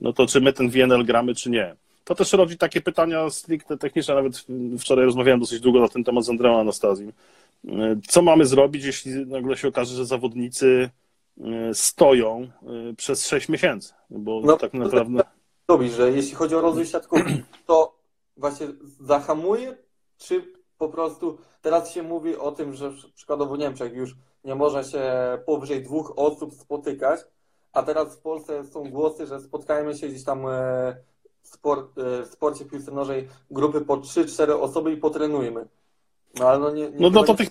no 0.00 0.12
to 0.12 0.26
czy 0.26 0.40
my 0.40 0.52
ten 0.52 0.70
WNL 0.70 1.04
gramy, 1.04 1.34
czy 1.34 1.50
nie? 1.50 1.76
To 2.04 2.14
też 2.14 2.32
rodzi 2.32 2.58
takie 2.58 2.80
pytania 2.80 3.30
stricte 3.30 3.78
techniczne. 3.78 4.14
Nawet 4.14 4.46
wczoraj 4.78 5.04
rozmawiałem 5.04 5.40
dosyć 5.40 5.60
długo 5.60 5.80
na 5.80 5.88
ten 5.88 6.04
temat 6.04 6.24
z 6.24 6.30
Andreą 6.30 6.60
Anastazją. 6.60 7.12
Co 8.08 8.22
mamy 8.22 8.46
zrobić, 8.46 8.84
jeśli 8.84 9.26
nagle 9.26 9.56
się 9.56 9.68
okaże, 9.68 9.94
że 9.94 10.06
zawodnicy 10.06 10.90
e, 11.40 11.74
stoją 11.74 12.42
e, 12.42 12.94
przez 12.96 13.26
6 13.26 13.48
miesięcy? 13.48 13.94
Bo 14.10 14.40
no, 14.44 14.56
tak 14.56 14.74
naprawdę. 14.74 15.22
Robi, 15.68 15.90
że 15.90 16.10
jeśli 16.12 16.34
chodzi 16.34 16.54
o 16.54 16.60
rozwój 16.60 16.86
siatkówki, 16.86 17.42
to 17.66 17.98
właśnie 18.36 18.66
zahamuje, 19.00 19.76
czy 20.18 20.44
po 20.78 20.88
prostu 20.88 21.38
teraz 21.62 21.92
się 21.92 22.02
mówi 22.02 22.36
o 22.36 22.52
tym, 22.52 22.74
że 22.74 22.92
przykładowo 23.14 23.54
w 23.54 23.58
Niemczech 23.58 23.94
już 23.94 24.16
nie 24.44 24.54
można 24.54 24.82
się 24.82 25.02
powyżej 25.46 25.82
dwóch 25.82 26.12
osób 26.16 26.54
spotykać, 26.54 27.20
a 27.72 27.82
teraz 27.82 28.16
w 28.16 28.20
Polsce 28.20 28.64
są 28.64 28.90
głosy, 28.90 29.26
że 29.26 29.40
spotkajmy 29.40 29.94
się 29.94 30.08
gdzieś 30.08 30.24
tam 30.24 30.46
e, 30.48 30.96
sport, 31.50 31.98
e, 31.98 32.22
w 32.22 32.28
sporcie 32.28 32.64
piłce 32.64 32.92
nożnej 32.92 33.28
grupy 33.50 33.80
po 33.80 33.96
3-4 33.96 34.60
osoby 34.60 34.92
i 34.92 34.96
potrenujmy. 34.96 35.66
No, 36.38 36.48
ale 36.48 36.58
no, 36.58 36.70
nie, 36.70 36.82
nie 36.82 37.00
no, 37.00 37.10
no 37.10 37.22
to 37.22 37.34
tych 37.34 37.50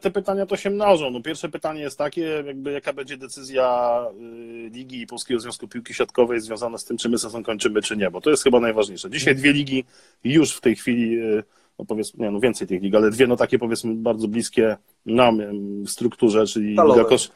te 0.00 0.10
pytania 0.10 0.46
to 0.46 0.56
się 0.56 0.70
mnożą. 0.70 1.10
No, 1.10 1.22
pierwsze 1.22 1.48
pytanie 1.48 1.80
jest 1.80 1.98
takie, 1.98 2.22
jakby 2.46 2.72
jaka 2.72 2.92
będzie 2.92 3.16
decyzja 3.16 4.00
y, 4.20 4.70
Ligi 4.72 5.00
i 5.00 5.06
Polskiego 5.06 5.40
Związku 5.40 5.68
Piłki 5.68 5.94
Siatkowej 5.94 6.40
związana 6.40 6.78
z 6.78 6.84
tym, 6.84 6.96
czy 6.96 7.08
my 7.08 7.18
sezon 7.18 7.42
kończymy, 7.42 7.82
czy 7.82 7.96
nie, 7.96 8.10
bo 8.10 8.20
to 8.20 8.30
jest 8.30 8.42
chyba 8.42 8.60
najważniejsze. 8.60 9.10
Dzisiaj 9.10 9.36
dwie 9.36 9.52
ligi 9.52 9.84
już 10.24 10.56
w 10.56 10.60
tej 10.60 10.76
chwili 10.76 11.20
y, 11.20 11.42
no 11.80 11.86
powiedzmy, 11.86 12.24
nie, 12.24 12.30
no 12.30 12.40
więcej 12.40 12.66
tych 12.66 12.82
lig, 12.82 12.94
ale 12.94 13.10
dwie 13.10 13.26
no 13.26 13.36
takie 13.36 13.58
powiedzmy 13.58 13.94
bardzo 13.94 14.28
bliskie 14.28 14.76
nam 15.06 15.40
w 15.84 15.90
strukturze, 15.90 16.46
czyli 16.46 16.68
Liga, 16.68 17.04
Kosz, 17.04 17.30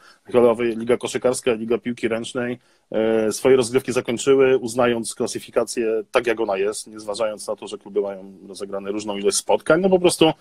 Liga 0.59 0.97
Koszykarska, 0.97 1.53
Liga 1.53 1.77
Piłki 1.77 2.07
Ręcznej, 2.07 2.59
e, 2.91 3.31
swoje 3.31 3.55
rozgrywki 3.55 3.91
zakończyły, 3.91 4.57
uznając 4.57 5.15
klasyfikację 5.15 6.03
tak, 6.11 6.27
jak 6.27 6.39
ona 6.39 6.57
jest, 6.57 6.87
nie 6.87 6.99
zważając 6.99 7.47
na 7.47 7.55
to, 7.55 7.67
że 7.67 7.77
kluby 7.77 8.01
mają 8.01 8.33
rozegrane 8.47 8.91
różną 8.91 9.17
ilość 9.17 9.37
spotkań, 9.37 9.81
no 9.81 9.89
po 9.89 9.99
prostu 9.99 10.31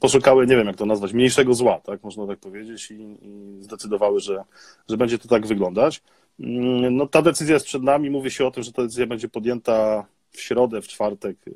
poszukały, 0.00 0.46
nie 0.46 0.56
wiem 0.56 0.66
jak 0.66 0.76
to 0.76 0.86
nazwać, 0.86 1.12
mniejszego 1.12 1.54
zła, 1.54 1.80
tak, 1.80 2.04
można 2.04 2.26
tak 2.26 2.38
powiedzieć, 2.38 2.90
i, 2.90 3.18
i 3.22 3.62
zdecydowały, 3.62 4.20
że, 4.20 4.44
że 4.88 4.96
będzie 4.96 5.18
to 5.18 5.28
tak 5.28 5.46
wyglądać. 5.46 6.02
Mm, 6.40 6.96
no 6.96 7.06
ta 7.06 7.22
decyzja 7.22 7.54
jest 7.54 7.66
przed 7.66 7.82
nami, 7.82 8.10
mówi 8.10 8.30
się 8.30 8.46
o 8.46 8.50
tym, 8.50 8.62
że 8.62 8.72
ta 8.72 8.82
decyzja 8.82 9.06
będzie 9.06 9.28
podjęta 9.28 10.06
w 10.30 10.40
środę, 10.40 10.82
w 10.82 10.88
czwartek 10.88 11.36
y, 11.48 11.52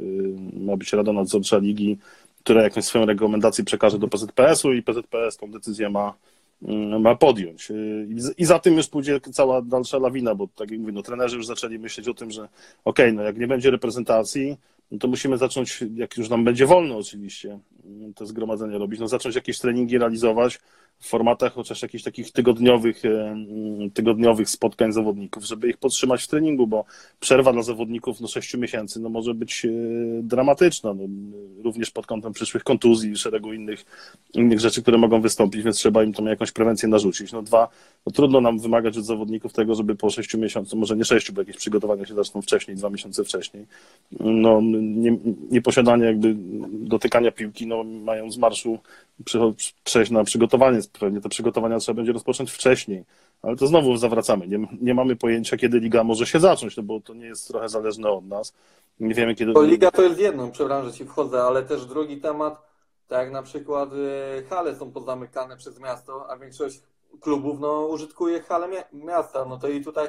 ma 0.53 0.77
być 0.77 0.93
Rada 0.93 1.13
Nadzorcza 1.13 1.59
Ligi, 1.59 1.99
która 2.45 2.63
jakąś 2.63 2.85
swoją 2.85 3.07
rekomendację 3.07 3.65
przekaże 3.65 3.99
do 3.99 4.09
PZPS-u 4.09 4.73
i 4.73 4.83
PZPS 4.83 5.37
tą 5.37 5.51
decyzję 5.51 5.91
ma, 5.91 6.15
y, 6.63 6.99
ma 7.01 7.15
podjąć. 7.15 7.71
Y, 7.71 8.09
I 8.39 8.45
za 8.45 8.59
tym 8.59 8.77
już 8.77 8.89
pójdzie 8.89 9.21
cała 9.21 9.63
dalsza 9.63 9.99
lawina, 9.99 10.35
bo 10.35 10.49
tak 10.57 10.71
jak 10.71 10.81
mówię, 10.81 10.93
no, 10.93 11.03
trenerzy 11.03 11.37
już 11.37 11.47
zaczęli 11.47 11.79
myśleć 11.79 12.09
o 12.09 12.15
tym, 12.15 12.31
że 12.31 12.43
okej, 12.43 13.07
okay, 13.07 13.13
no 13.13 13.23
jak 13.23 13.39
nie 13.39 13.47
będzie 13.47 13.71
reprezentacji, 13.71 14.57
no 14.91 14.99
to 14.99 15.09
musimy 15.09 15.39
zacząć, 15.39 15.85
jak 15.95 16.17
już 16.17 16.29
nam 16.29 16.45
będzie 16.45 16.67
wolno 16.67 16.97
oczywiście, 16.97 17.59
to 18.15 18.27
zgromadzenie 18.27 18.79
robić, 18.79 19.01
no 19.01 19.09
zacząć 19.09 19.35
jakieś 19.35 19.59
treningi 19.59 19.99
realizować, 19.99 20.61
w 21.03 21.07
formatach 21.07 21.53
chociaż 21.53 21.83
jakichś 21.83 22.05
takich 22.05 22.33
tygodniowych, 22.33 23.05
e, 23.05 23.37
tygodniowych 23.95 24.51
spotkań 24.51 24.93
zawodników, 24.93 25.45
żeby 25.45 25.69
ich 25.69 25.77
podtrzymać 25.77 26.23
w 26.23 26.29
treningu, 26.29 26.67
bo 26.67 26.85
przerwa 27.21 27.53
dla 27.53 27.63
zawodników 27.63 28.21
no 28.21 28.29
6 28.29 28.57
miesięcy 28.57 29.01
no, 29.01 29.09
może 29.09 29.35
być 29.35 29.65
e, 29.65 29.69
dramatyczna, 30.23 30.95
no, 30.95 31.03
również 31.65 31.91
pod 31.91 32.07
kątem 32.07 32.33
przyszłych 32.33 32.65
kontuzji 32.65 33.11
i 33.13 33.17
szeregu 33.17 33.53
innych, 33.53 33.85
innych 34.35 34.61
rzeczy, 34.61 34.83
które 34.83 34.99
mogą 34.99 35.21
wystąpić, 35.21 35.63
więc 35.63 35.77
trzeba 35.77 36.05
im 36.05 36.13
tam 36.13 36.27
jakąś 36.27 36.53
prewencję 36.53 36.89
narzucić. 36.89 37.33
No 37.33 37.43
dwa, 37.43 37.69
no, 38.07 38.13
trudno 38.13 38.41
nam 38.41 38.59
wymagać 38.59 38.99
od 38.99 39.05
zawodników 39.05 39.53
tego, 39.53 39.75
żeby 39.75 39.95
po 39.95 40.11
6 40.11 40.35
miesiącach, 40.35 40.79
może 40.79 40.97
nie 40.97 41.05
6, 41.05 41.31
bo 41.31 41.41
jakieś 41.41 41.57
przygotowania 41.57 42.07
się 42.07 42.15
zaczną 42.15 42.43
wcześniej, 42.43 42.77
dwa 42.77 42.91
miesiące 42.91 43.25
wcześniej, 43.25 43.67
no 44.21 44.61
nie, 44.83 45.19
nieposiadanie 45.51 46.05
jakby 46.05 46.35
dotykania 46.73 47.33
piłki, 47.33 47.67
no 47.67 47.85
mają 47.85 48.31
z 48.31 48.39
marszu 48.39 48.79
przejść 49.85 50.11
na 50.11 50.25
przygotowanie. 50.25 50.79
Pewnie 51.01 51.21
te 51.21 51.29
przygotowania 51.29 51.79
trzeba 51.79 51.97
będzie 51.97 52.13
rozpocząć 52.13 52.51
wcześniej, 52.51 53.05
ale 53.43 53.57
to 53.57 53.67
znowu 53.67 53.97
zawracamy. 53.97 54.49
Nie, 54.49 54.69
nie 54.81 54.95
mamy 54.95 55.17
pojęcia, 55.17 55.57
kiedy 55.57 55.81
liga 55.81 56.05
może 56.05 56.27
się 56.27 56.41
zacząć, 56.41 56.77
no 56.77 56.83
bo 56.83 57.01
to 57.01 57.15
nie 57.15 57.27
jest 57.27 57.49
trochę 57.49 57.69
zależne 57.69 58.11
od 58.11 58.27
nas. 58.27 58.53
Nie 59.01 59.15
wiemy, 59.15 59.35
kiedy. 59.35 59.53
To 59.53 59.63
liga 59.63 59.91
to 59.91 60.03
jest 60.03 60.21
jedno, 60.21 60.49
przepraszam, 60.49 60.91
że 60.91 60.97
ci 60.97 61.05
wchodzę, 61.05 61.43
ale 61.43 61.63
też 61.63 61.87
drugi 61.87 62.21
temat, 62.21 62.63
tak 63.09 63.19
jak 63.19 63.33
na 63.33 63.43
przykład 63.43 63.89
y, 63.93 64.45
hale 64.49 64.77
są 64.77 64.93
pozamykane 64.93 65.57
przez 65.57 65.81
miasto, 65.81 66.31
a 66.31 66.37
większość 66.37 66.83
klubów 67.21 67.61
no, 67.61 67.87
użytkuje 67.87 68.41
hale 68.41 68.69
miasta. 68.93 69.45
No 69.45 69.59
to 69.59 69.69
i 69.69 69.85
tutaj 69.85 70.09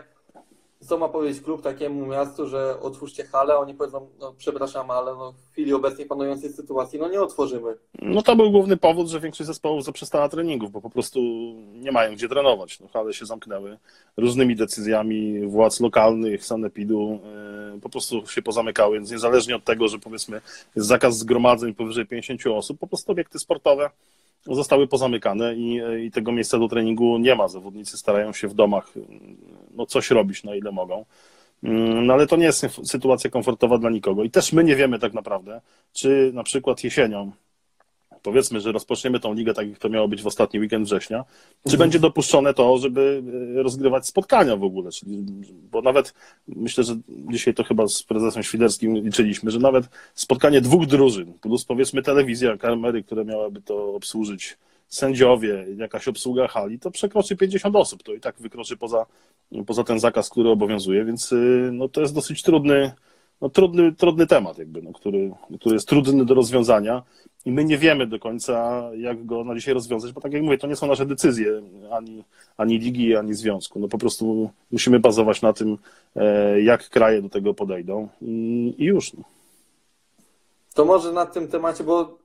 co 0.88 0.98
ma 0.98 1.10
powiedzieć 1.10 1.44
klub 1.44 1.62
takiemu 1.62 2.06
miastu, 2.06 2.48
że 2.48 2.80
otwórzcie 2.80 3.24
halę, 3.24 3.58
oni 3.58 3.74
powiedzą, 3.74 4.08
no 4.20 4.34
przepraszam, 4.38 4.92
ale 4.92 5.16
no, 5.16 5.32
w 5.32 5.52
chwili 5.52 5.74
obecnej 5.74 6.08
panującej 6.08 6.54
sytuacji 6.54 7.00
no 7.00 7.10
nie 7.10 7.22
otworzymy. 7.22 7.76
No 8.02 8.22
to 8.22 8.36
był 8.36 8.52
główny 8.52 8.78
powód, 8.78 9.08
że 9.08 9.20
większość 9.20 9.48
zespołów 9.48 9.84
zaprzestała 9.84 10.30
treningów, 10.30 10.72
bo 10.72 10.82
po 10.82 10.90
prostu 10.90 11.20
nie 11.74 11.92
mają 11.92 12.14
gdzie 12.14 12.30
trenować. 12.30 12.80
No, 12.80 12.88
hale 12.88 13.14
się 13.14 13.26
zamknęły 13.26 13.78
różnymi 14.18 14.56
decyzjami 14.56 15.48
władz 15.48 15.80
lokalnych, 15.80 16.46
sanepidu, 16.46 17.20
yy, 17.74 17.82
po 17.82 17.90
prostu 17.90 18.28
się 18.28 18.42
pozamykały, 18.42 18.96
więc 18.96 19.12
niezależnie 19.12 19.56
od 19.56 19.64
tego, 19.64 19.88
że 19.88 20.00
powiedzmy 20.00 20.42
jest 20.76 20.88
zakaz 20.88 21.18
zgromadzeń 21.18 21.74
powyżej 21.74 22.06
50 22.06 22.48
osób, 22.48 22.80
po 22.80 22.88
prostu 22.88 23.12
obiekty 23.12 23.40
sportowe 23.40 23.90
zostały 24.46 24.88
pozamykane 24.88 25.56
i, 25.56 25.82
i 26.06 26.12
tego 26.12 26.32
miejsca 26.32 26.60
do 26.60 26.68
treningu 26.68 27.18
nie 27.18 27.36
ma. 27.36 27.48
Zawodnicy 27.48 27.98
starają 27.98 28.34
się 28.34 28.48
w 28.48 28.54
domach 28.54 28.94
no, 29.72 29.86
coś 29.86 30.12
robić, 30.12 30.44
na 30.44 30.56
ile 30.56 30.72
mogą. 30.72 31.06
Mm, 31.64 32.06
no 32.06 32.14
ale 32.14 32.28
to 32.28 32.36
nie 32.36 32.46
jest 32.46 32.68
sytuacja 32.84 33.30
komfortowa 33.30 33.78
dla 33.78 33.90
nikogo. 33.90 34.24
I 34.24 34.30
też 34.30 34.54
my 34.54 34.64
nie 34.64 34.76
wiemy 34.76 35.00
tak 35.00 35.14
naprawdę, 35.14 35.62
czy 35.94 36.32
na 36.34 36.44
przykład 36.44 36.84
jesienią 36.84 37.32
powiedzmy, 38.24 38.62
że 38.62 38.72
rozpoczniemy 38.72 39.20
tą 39.20 39.34
ligę 39.34 39.54
tak, 39.54 39.70
jak 39.70 39.80
to 39.80 39.90
miało 39.90 40.08
być 40.08 40.22
w 40.22 40.28
ostatni 40.28 40.60
weekend 40.60 40.86
września, 40.86 41.24
czy 41.64 41.72
mhm. 41.72 41.80
będzie 41.80 42.00
dopuszczone 42.00 42.54
to, 42.54 42.78
żeby 42.78 43.24
e, 43.60 43.64
rozgrywać 43.64 44.08
spotkania 44.08 44.58
w 44.58 44.64
ogóle? 44.64 44.92
Czyli, 44.92 45.26
bo 45.72 45.82
nawet 45.82 46.14
myślę, 46.48 46.84
że 46.84 46.96
dzisiaj 47.10 47.54
to 47.54 47.64
chyba 47.64 47.88
z 47.88 48.04
prezesem 48.04 48.44
Świderskim 48.44 48.96
liczyliśmy, 48.96 49.52
że 49.52 49.60
nawet 49.60 49.86
spotkanie 50.14 50.62
dwóch 50.62 50.86
drużyn, 50.86 51.34
plus 51.34 51.66
powiedzmy 51.66 52.02
telewizja, 52.02 52.58
kamery, 52.58 53.04
które 53.04 53.26
miałaby 53.26 53.62
to 53.62 53.96
obsłużyć, 53.96 54.58
sędziowie, 54.88 55.66
jakaś 55.78 56.08
obsługa 56.08 56.48
hali, 56.48 56.80
to 56.80 56.92
przekroczy 56.92 57.36
50 57.36 57.76
osób. 57.76 58.04
To 58.04 58.14
i 58.14 58.20
tak 58.20 58.36
wykroczy 58.40 58.78
poza, 58.78 59.06
poza 59.66 59.84
ten 59.84 60.00
zakaz, 60.00 60.30
który 60.30 60.50
obowiązuje, 60.50 61.06
więc 61.06 61.32
y, 61.32 61.70
no, 61.74 61.90
to 61.90 62.02
jest 62.02 62.16
dosyć 62.16 62.42
trudny, 62.42 62.92
no, 63.42 63.50
trudny, 63.50 63.94
trudny 63.94 64.28
temat, 64.28 64.58
jakby, 64.58 64.82
no, 64.82 64.94
który, 64.94 65.32
który 65.60 65.76
jest 65.76 65.88
trudny 65.88 66.26
do 66.26 66.34
rozwiązania 66.34 67.04
i 67.46 67.52
my 67.52 67.66
nie 67.66 67.78
wiemy 67.78 68.08
do 68.08 68.20
końca, 68.20 68.84
jak 68.98 69.26
go 69.26 69.44
na 69.44 69.56
dzisiaj 69.56 69.74
rozwiązać, 69.74 70.12
bo 70.12 70.22
tak 70.22 70.34
jak 70.34 70.44
mówię, 70.44 70.58
to 70.58 70.68
nie 70.68 70.76
są 70.76 70.88
nasze 70.88 71.06
decyzje 71.06 71.62
ani, 71.92 72.24
ani 72.58 72.80
ligi, 72.80 73.16
ani 73.16 73.34
związku. 73.34 73.80
No 73.80 73.88
po 73.88 73.98
prostu 73.98 74.50
musimy 74.72 75.00
bazować 75.00 75.42
na 75.42 75.54
tym, 75.54 75.78
e, 76.16 76.62
jak 76.62 76.90
kraje 76.90 77.22
do 77.22 77.30
tego 77.30 77.54
podejdą 77.54 78.08
i, 78.22 78.76
już. 78.78 79.14
No. 79.14 79.24
To 80.74 80.86
może 80.86 81.12
na 81.12 81.26
tym 81.26 81.48
temacie, 81.48 81.84
bo 81.84 82.18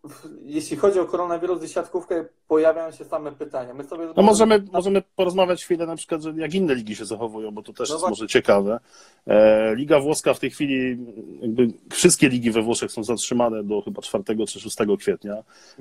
jeśli 0.44 0.76
chodzi 0.76 1.00
o 1.00 1.04
koronawirus 1.04 1.64
i 1.64 1.68
siatkówkę, 1.68 2.24
pojawiają 2.48 2.92
się 2.92 3.04
same 3.04 3.32
pytania. 3.32 3.74
My 3.74 3.84
sobie 3.84 4.08
no 4.16 4.22
możemy, 4.22 4.62
możemy 4.72 5.02
porozmawiać 5.16 5.64
chwilę 5.64 5.86
na 5.86 5.96
przykład, 5.96 6.20
jak 6.36 6.54
inne 6.54 6.74
ligi 6.74 6.96
się 6.96 7.04
zachowują, 7.04 7.50
bo 7.50 7.62
to 7.62 7.72
też 7.72 7.88
no 7.88 7.94
jest 7.94 8.00
właśnie. 8.00 8.10
może 8.10 8.26
ciekawe. 8.26 8.80
E, 9.26 9.74
Liga 9.74 10.00
włoska 10.00 10.34
w 10.34 10.38
tej 10.38 10.50
chwili, 10.50 10.98
jakby 11.40 11.68
wszystkie 11.92 12.28
ligi 12.28 12.50
we 12.50 12.62
Włoszech 12.62 12.92
są 12.92 13.04
zatrzymane 13.04 13.64
do 13.64 13.82
chyba 13.82 14.02
4 14.02 14.24
czy 14.48 14.60
6 14.60 14.76
kwietnia 14.98 15.36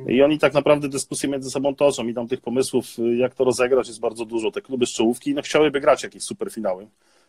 i 0.08 0.22
oni 0.22 0.40
tak 0.40 0.54
naprawdę 0.54 0.90
dyskusje 0.90 1.30
między 1.30 1.50
sobą 1.50 1.76
toczą 1.76 2.08
i 2.08 2.14
tam 2.14 2.28
tych 2.28 2.42
pomysłów, 2.42 2.86
jak 3.18 3.36
to 3.36 3.44
rozegrać 3.44 3.88
jest 3.88 4.00
bardzo 4.00 4.26
dużo. 4.26 4.52
Te 4.52 4.62
kluby 4.62 4.86
z 4.86 4.90
czołówki 4.90 5.34
no, 5.34 5.42
chciałyby 5.42 5.82
grać 5.82 6.04
jakieś 6.04 6.24
superfinały 6.24 6.88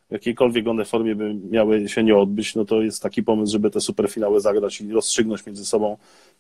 w 0.08 0.12
jakiejkolwiek 0.12 0.68
one 0.68 0.84
formie 0.84 1.14
by 1.14 1.34
miały 1.34 1.88
się 1.88 2.04
nie 2.04 2.16
odbyć, 2.16 2.54
no 2.54 2.64
to 2.64 2.82
jest 2.82 3.02
taki 3.02 3.22
pomysł, 3.22 3.52
żeby 3.52 3.70
te 3.70 3.80
superfinały 3.80 4.40
zagrać 4.40 4.80
i 4.80 4.92
rozstrzygnąć 4.92 5.46
między 5.46 5.66
sobą, 5.66 5.96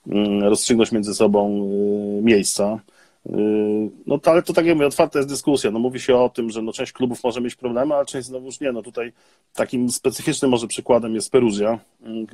mm, 0.06 0.42
rozstrzygnąć 0.42 0.92
między 0.92 1.14
sobą 1.14 1.70
y, 2.18 2.22
miejsca. 2.22 2.80
Yy, 3.26 3.90
no 4.06 4.18
to, 4.18 4.30
ale 4.30 4.42
to 4.42 4.52
tak 4.52 4.66
jak 4.66 4.76
mówię, 4.76 4.86
otwarta 4.86 5.18
jest 5.18 5.28
dyskusja. 5.28 5.70
No 5.70 5.78
mówi 5.78 6.00
się 6.00 6.16
o 6.16 6.28
tym, 6.28 6.50
że 6.50 6.62
no 6.62 6.72
część 6.72 6.92
klubów 6.92 7.24
może 7.24 7.40
mieć 7.40 7.54
problemy, 7.54 7.94
a 7.94 8.04
część 8.04 8.26
znowuż 8.26 8.60
nie. 8.60 8.72
No 8.72 8.82
tutaj 8.82 9.12
takim 9.54 9.90
specyficznym 9.90 10.50
może 10.50 10.66
przykładem 10.66 11.14
jest 11.14 11.32
Peruzja, 11.32 11.78
yy, 12.00 12.26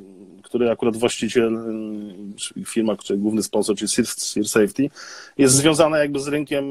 który 0.55 0.71
akurat 0.71 0.97
właściciel, 0.97 1.53
yy, 2.55 2.65
firma, 2.65 2.95
który 2.95 3.19
główny 3.19 3.43
sponsor, 3.43 3.75
czyli 3.75 3.89
Sear 4.17 4.47
Safety, 4.47 4.89
jest 5.37 5.55
związana 5.55 5.97
jakby 5.97 6.19
z 6.19 6.27
rynkiem 6.27 6.65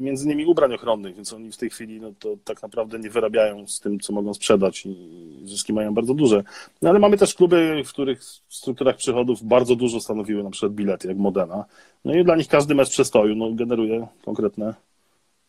między 0.00 0.24
innymi 0.24 0.46
ubrań 0.46 0.74
ochronnych, 0.74 1.16
więc 1.16 1.32
oni 1.32 1.52
w 1.52 1.56
tej 1.56 1.70
chwili 1.70 2.00
no 2.00 2.12
to 2.18 2.36
tak 2.44 2.62
naprawdę 2.62 2.98
nie 2.98 3.10
wyrabiają 3.10 3.66
z 3.66 3.80
tym, 3.80 4.00
co 4.00 4.12
mogą 4.12 4.34
sprzedać 4.34 4.86
i 4.86 5.42
zyski 5.44 5.72
mają 5.72 5.94
bardzo 5.94 6.14
duże. 6.14 6.44
No 6.82 6.90
ale 6.90 6.98
mamy 6.98 7.18
też 7.18 7.34
kluby, 7.34 7.82
w 7.84 7.88
których 7.88 8.22
w 8.22 8.54
strukturach 8.54 8.96
przychodów 8.96 9.42
bardzo 9.42 9.76
dużo 9.76 10.00
stanowiły 10.00 10.42
na 10.42 10.50
przykład 10.50 10.72
bilety, 10.72 11.08
jak 11.08 11.16
Modena. 11.16 11.64
No 12.04 12.14
i 12.14 12.24
dla 12.24 12.36
nich 12.36 12.48
każdy 12.48 12.74
mecz 12.74 12.90
przestoju 12.90 13.34
no, 13.34 13.52
generuje 13.52 14.06
konkretne 14.24 14.74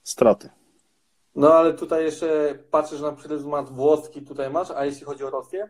straty. 0.04 0.50
No 1.36 1.54
ale 1.54 1.74
tutaj 1.74 2.04
jeszcze 2.04 2.56
patrzysz 2.72 3.02
na 3.02 3.12
pryzmat 3.12 3.70
włoski 3.70 4.22
tutaj 4.22 4.50
masz, 4.50 4.72
a 4.72 4.86
jeśli 4.86 5.06
chodzi 5.06 5.24
o 5.24 5.30
Rosję? 5.30 5.70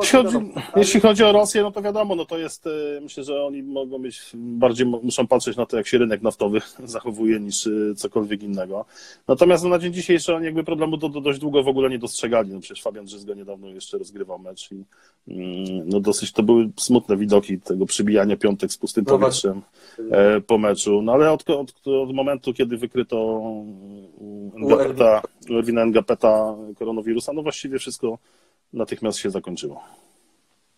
Jeśli 0.00 0.18
chodzi, 0.18 0.36
jeśli 0.76 1.00
chodzi, 1.00 1.24
o 1.24 1.32
Rosję, 1.32 1.62
no 1.62 1.70
to 1.70 1.82
wiadomo, 1.82 2.14
no 2.14 2.24
to 2.24 2.38
jest, 2.38 2.66
e, 2.66 2.70
myślę, 3.00 3.24
że 3.24 3.44
oni 3.44 3.62
mogą 3.62 3.98
być, 3.98 4.30
bardziej 4.34 4.86
muszą 4.86 5.26
patrzeć 5.26 5.56
na 5.56 5.66
to, 5.66 5.76
jak 5.76 5.86
się 5.86 5.98
rynek 5.98 6.22
naftowy 6.22 6.60
zachowuje, 6.84 7.40
niż 7.40 7.66
e, 7.66 7.70
cokolwiek 7.96 8.42
innego. 8.42 8.84
Natomiast 9.28 9.64
no, 9.64 9.70
na 9.70 9.78
dzień 9.78 9.92
dzisiejszy 9.92 10.34
oni 10.34 10.44
jakby 10.44 10.64
problemu 10.64 10.98
to, 10.98 11.08
to 11.08 11.20
dość 11.20 11.38
długo 11.38 11.62
w 11.62 11.68
ogóle 11.68 11.90
nie 11.90 11.98
dostrzegali. 11.98 12.52
No 12.52 12.60
przecież 12.60 12.82
Fabian 12.82 13.04
Drzyzga 13.04 13.34
niedawno 13.34 13.68
jeszcze 13.68 13.98
rozgrywał 13.98 14.38
mecz 14.38 14.72
i 14.72 14.84
mm, 15.28 15.88
no 15.88 16.00
dosyć 16.00 16.32
to 16.32 16.42
były 16.42 16.70
smutne 16.76 17.16
widoki 17.16 17.60
tego 17.60 17.86
przybijania 17.86 18.36
piątek 18.36 18.72
z 18.72 18.76
pustym 18.76 19.04
no 19.08 19.18
powietrzem 19.18 19.62
no 19.98 20.16
po 20.46 20.58
meczu. 20.58 21.02
No 21.02 21.12
ale 21.12 21.32
od, 21.32 21.50
od, 21.50 21.86
od 21.86 22.14
momentu, 22.14 22.54
kiedy 22.54 22.76
wykryto 22.76 23.40
Ngapeta, 24.92 25.22
Erwina 25.58 25.84
Ngapeta 25.86 26.54
koronawirusa, 26.78 27.32
no 27.32 27.42
właściwie 27.42 27.78
wszystko 27.78 28.18
natychmiast 28.72 29.18
się 29.18 29.30
zakończyło. 29.30 29.80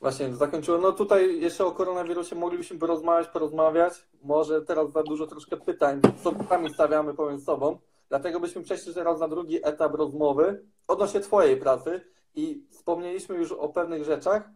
Właśnie, 0.00 0.34
zakończyło. 0.34 0.78
No 0.78 0.92
tutaj 0.92 1.40
jeszcze 1.40 1.66
o 1.66 1.72
koronawirusie 1.72 2.36
moglibyśmy 2.36 2.78
porozmawiać, 2.78 3.28
porozmawiać. 3.28 3.92
Może 4.22 4.62
teraz 4.62 4.92
za 4.92 5.02
dużo 5.02 5.26
troszkę 5.26 5.56
pytań 5.56 6.00
sobie 6.22 6.44
sami 6.48 6.74
stawiamy 6.74 7.14
pomiędzy 7.14 7.44
sobą. 7.44 7.78
Dlatego 8.08 8.40
byśmy 8.40 8.62
przeszli 8.62 8.94
teraz 8.94 9.20
na 9.20 9.28
drugi 9.28 9.58
etap 9.66 9.94
rozmowy 9.94 10.64
odnośnie 10.88 11.20
Twojej 11.20 11.56
pracy 11.56 12.00
i 12.34 12.62
wspomnieliśmy 12.70 13.36
już 13.36 13.52
o 13.52 13.68
pewnych 13.68 14.04
rzeczach 14.04 14.50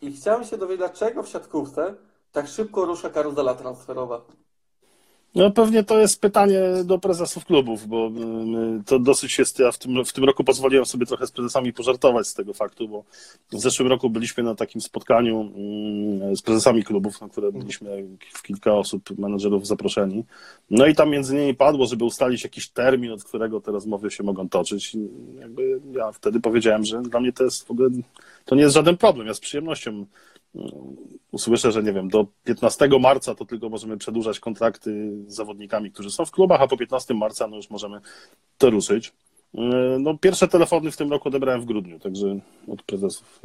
i 0.00 0.12
chciałem 0.12 0.44
się 0.44 0.58
dowiedzieć, 0.58 0.78
dlaczego 0.78 1.22
w 1.22 1.28
siatkówce 1.28 1.94
tak 2.32 2.48
szybko 2.48 2.84
rusza 2.84 3.10
karuzela 3.10 3.54
transferowa. 3.54 4.24
No 5.34 5.50
pewnie 5.50 5.84
to 5.84 5.98
jest 5.98 6.20
pytanie 6.20 6.60
do 6.84 6.98
prezesów 6.98 7.44
klubów, 7.44 7.86
bo 7.86 8.08
y, 8.80 8.84
to 8.86 8.98
dosyć 8.98 9.38
jest, 9.38 9.58
ja 9.58 9.72
w 9.72 9.78
tym, 9.78 10.04
w 10.04 10.12
tym 10.12 10.24
roku 10.24 10.44
pozwoliłem 10.44 10.86
sobie 10.86 11.06
trochę 11.06 11.26
z 11.26 11.30
prezesami 11.30 11.72
pożartować 11.72 12.26
z 12.26 12.34
tego 12.34 12.54
faktu, 12.54 12.88
bo 12.88 13.04
w 13.52 13.60
zeszłym 13.60 13.88
roku 13.88 14.10
byliśmy 14.10 14.42
na 14.42 14.54
takim 14.54 14.80
spotkaniu 14.80 15.40
mm, 15.40 16.36
z 16.36 16.42
prezesami 16.42 16.84
klubów, 16.84 17.20
na 17.20 17.28
które 17.28 17.52
byliśmy 17.52 18.06
w 18.32 18.42
kilka 18.42 18.74
osób, 18.74 19.18
menedżerów 19.18 19.66
zaproszeni. 19.66 20.24
No 20.70 20.86
i 20.86 20.94
tam 20.94 21.10
między 21.10 21.34
innymi 21.34 21.54
padło, 21.54 21.86
żeby 21.86 22.04
ustalić 22.04 22.44
jakiś 22.44 22.68
termin, 22.68 23.12
od 23.12 23.24
którego 23.24 23.60
te 23.60 23.72
rozmowy 23.72 24.10
się 24.10 24.22
mogą 24.22 24.48
toczyć. 24.48 24.94
I 24.94 25.08
jakby 25.40 25.80
ja 25.92 26.12
wtedy 26.12 26.40
powiedziałem, 26.40 26.84
że 26.84 27.02
dla 27.02 27.20
mnie 27.20 27.32
to 27.32 27.44
jest 27.44 27.66
w 27.66 27.70
ogóle, 27.70 27.88
to 28.44 28.54
nie 28.54 28.62
jest 28.62 28.74
żaden 28.74 28.96
problem, 28.96 29.26
ja 29.26 29.34
z 29.34 29.40
przyjemnością 29.40 30.06
usłyszę, 31.32 31.72
że 31.72 31.82
nie 31.82 31.92
wiem, 31.92 32.08
do 32.08 32.26
15 32.44 32.88
marca 33.00 33.34
to 33.34 33.44
tylko 33.44 33.68
możemy 33.68 33.98
przedłużać 33.98 34.40
kontrakty 34.40 35.12
z 35.26 35.34
zawodnikami, 35.34 35.90
którzy 35.90 36.10
są 36.10 36.24
w 36.24 36.30
klubach, 36.30 36.60
a 36.60 36.68
po 36.68 36.76
15 36.76 37.14
marca 37.14 37.46
no 37.46 37.56
już 37.56 37.70
możemy 37.70 38.00
to 38.58 38.70
ruszyć. 38.70 39.12
No, 39.98 40.18
pierwsze 40.18 40.48
telefony 40.48 40.90
w 40.90 40.96
tym 40.96 41.10
roku 41.10 41.28
odebrałem 41.28 41.60
w 41.60 41.64
grudniu, 41.64 41.98
także 41.98 42.38
od 42.68 42.82
prezesów 42.82 43.40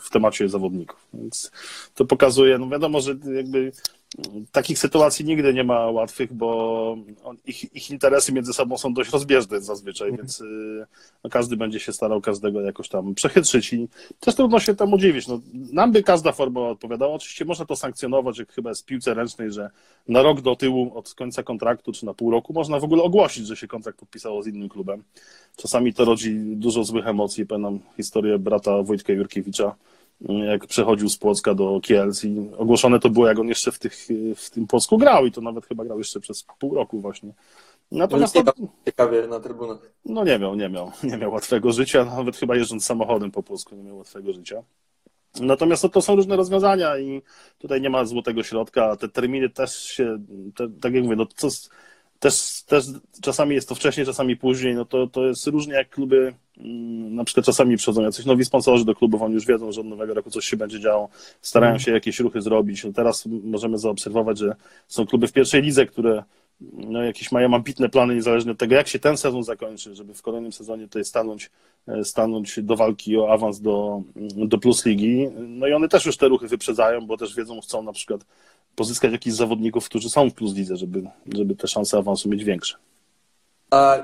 w 0.00 0.10
temacie 0.10 0.48
zawodników. 0.48 1.08
Więc 1.14 1.50
to 1.94 2.04
pokazuje, 2.04 2.58
no 2.58 2.68
wiadomo, 2.68 3.00
że 3.00 3.14
jakby 3.34 3.72
takich 4.52 4.78
sytuacji 4.78 5.24
nigdy 5.24 5.54
nie 5.54 5.64
ma 5.64 5.90
łatwych, 5.90 6.32
bo 6.32 6.96
ich, 7.46 7.74
ich 7.74 7.90
interesy 7.90 8.32
między 8.32 8.52
sobą 8.52 8.78
są 8.78 8.94
dość 8.94 9.10
rozbieżne 9.10 9.60
zazwyczaj, 9.60 10.08
mhm. 10.08 10.26
więc 10.26 10.40
y, 10.40 10.86
no, 11.24 11.30
każdy 11.30 11.56
będzie 11.56 11.80
się 11.80 11.92
starał 11.92 12.20
każdego 12.20 12.60
jakoś 12.60 12.88
tam 12.88 13.14
przechytrzyć 13.14 13.72
i 13.72 13.88
też 14.20 14.34
trudno 14.34 14.60
się 14.60 14.74
temu 14.74 14.98
dziwić. 14.98 15.28
No, 15.28 15.40
nam 15.72 15.92
by 15.92 16.02
każda 16.02 16.32
forma 16.32 16.60
odpowiadała. 16.60 17.14
Oczywiście 17.14 17.44
można 17.44 17.64
to 17.64 17.76
sankcjonować, 17.76 18.38
jak 18.38 18.52
chyba 18.52 18.70
jest 18.70 18.82
w 18.82 18.84
piłce 18.84 19.14
ręcznej, 19.14 19.52
że 19.52 19.70
na 20.08 20.22
rok 20.22 20.40
do 20.40 20.56
tyłu 20.56 20.92
od 20.94 21.14
końca 21.14 21.42
kontraktu, 21.42 21.92
czy 21.92 22.06
na 22.06 22.14
pół 22.14 22.30
roku 22.30 22.52
można 22.52 22.80
w 22.80 22.84
ogóle 22.84 23.02
ogłosić, 23.02 23.46
że 23.46 23.56
się 23.56 23.68
kontrakt 23.68 23.98
podpisało 23.98 24.42
z 24.42 24.46
innym 24.46 24.68
klubem. 24.68 25.02
Czasami 25.56 25.94
to 25.94 26.04
rodzi 26.04 26.34
dużo 26.36 26.84
złych 26.84 27.06
emocji. 27.06 27.46
Pamiętam 27.46 27.80
historię 27.96 28.38
brata 28.38 28.82
Wojtka 28.82 29.12
Jurkiewicza, 29.12 29.74
jak 30.20 30.66
przechodził 30.66 31.08
z 31.08 31.16
Płocka 31.16 31.54
do 31.54 31.80
Kielc 31.82 32.24
i 32.24 32.50
ogłoszone 32.56 33.00
to 33.00 33.10
było, 33.10 33.26
jak 33.26 33.38
on 33.38 33.48
jeszcze 33.48 33.72
w, 33.72 33.78
tych, 33.78 34.08
w 34.36 34.50
tym 34.50 34.66
Płocku 34.66 34.98
grał 34.98 35.26
i 35.26 35.32
to 35.32 35.40
nawet 35.40 35.66
chyba 35.66 35.84
grał 35.84 35.98
jeszcze 35.98 36.20
przez 36.20 36.44
pół 36.58 36.74
roku 36.74 37.00
właśnie. 37.00 37.32
Natomiast 37.92 38.34
to, 38.34 38.52
ciekawie 38.84 39.26
na 39.26 39.40
trybunach. 39.40 39.78
No 40.04 40.24
nie 40.24 40.38
miał, 40.38 40.54
nie 40.54 40.68
miał, 40.68 40.92
nie 41.04 41.16
miał 41.16 41.32
łatwego 41.32 41.72
życia, 41.72 42.04
nawet 42.04 42.36
chyba 42.36 42.56
jeżdżąc 42.56 42.84
samochodem 42.84 43.30
po 43.30 43.42
Płocku 43.42 43.76
nie 43.76 43.82
miał 43.82 43.96
łatwego 43.96 44.32
życia. 44.32 44.62
Natomiast 45.40 45.82
to, 45.82 45.88
to 45.88 46.02
są 46.02 46.16
różne 46.16 46.36
rozwiązania 46.36 46.98
i 46.98 47.22
tutaj 47.58 47.80
nie 47.80 47.90
ma 47.90 48.04
złotego 48.04 48.42
środka. 48.42 48.96
Te 48.96 49.08
terminy 49.08 49.50
też 49.50 49.82
się, 49.84 50.18
te, 50.56 50.68
tak 50.80 50.94
jak 50.94 51.04
mówię, 51.04 51.16
no 51.16 51.26
co, 51.36 51.48
też, 52.24 52.62
też 52.66 52.84
czasami 53.22 53.54
jest 53.54 53.68
to 53.68 53.74
wcześniej, 53.74 54.06
czasami 54.06 54.36
później, 54.36 54.74
no 54.74 54.84
to, 54.84 55.06
to 55.06 55.26
jest 55.26 55.46
różnie 55.46 55.74
jak 55.74 55.88
kluby 55.90 56.34
mm, 56.58 57.14
na 57.14 57.24
przykład 57.24 57.46
czasami 57.46 57.76
przychodzą 57.76 58.02
jacyś 58.02 58.26
nowi 58.26 58.44
sponsorzy 58.44 58.84
do 58.84 58.94
klubów, 58.94 59.22
oni 59.22 59.34
już 59.34 59.46
wiedzą, 59.46 59.72
że 59.72 59.80
od 59.80 59.86
nowego 59.86 60.14
roku 60.14 60.30
coś 60.30 60.44
się 60.44 60.56
będzie 60.56 60.80
działo, 60.80 61.08
starają 61.40 61.78
się 61.78 61.92
jakieś 61.92 62.20
ruchy 62.20 62.40
zrobić. 62.42 62.84
No 62.84 62.92
teraz 62.92 63.26
możemy 63.26 63.78
zaobserwować, 63.78 64.38
że 64.38 64.56
są 64.88 65.06
kluby 65.06 65.28
w 65.28 65.32
pierwszej 65.32 65.62
lidze, 65.62 65.86
które 65.86 66.22
no, 66.72 67.02
jakieś 67.02 67.32
mają 67.32 67.54
ambitne 67.54 67.88
plany, 67.88 68.14
niezależnie 68.14 68.52
od 68.52 68.58
tego, 68.58 68.74
jak 68.74 68.88
się 68.88 68.98
ten 68.98 69.16
sezon 69.16 69.44
zakończy, 69.44 69.94
żeby 69.94 70.14
w 70.14 70.22
kolejnym 70.22 70.52
sezonie 70.52 70.84
tutaj 70.84 71.04
stanąć, 71.04 71.50
e, 71.88 72.04
stanąć 72.04 72.60
do 72.62 72.76
walki 72.76 73.18
o 73.18 73.32
awans 73.32 73.60
do, 73.60 74.02
do 74.36 74.58
Plus 74.58 74.86
Ligi. 74.86 75.28
No 75.36 75.66
i 75.66 75.72
one 75.72 75.88
też 75.88 76.06
już 76.06 76.16
te 76.16 76.28
ruchy 76.28 76.48
wyprzedzają, 76.48 77.06
bo 77.06 77.16
też 77.16 77.34
wiedzą, 77.34 77.60
chcą 77.60 77.82
na 77.82 77.92
przykład 77.92 78.24
pozyskać 78.76 79.12
jakichś 79.12 79.36
zawodników, 79.36 79.84
którzy 79.84 80.10
są 80.10 80.30
w 80.30 80.34
Plus 80.34 80.54
Lidze, 80.54 80.76
żeby, 80.76 81.02
żeby 81.34 81.56
te 81.56 81.68
szanse 81.68 81.98
awansu 81.98 82.28
mieć 82.28 82.44
większe. 82.44 82.76
A 83.70 83.96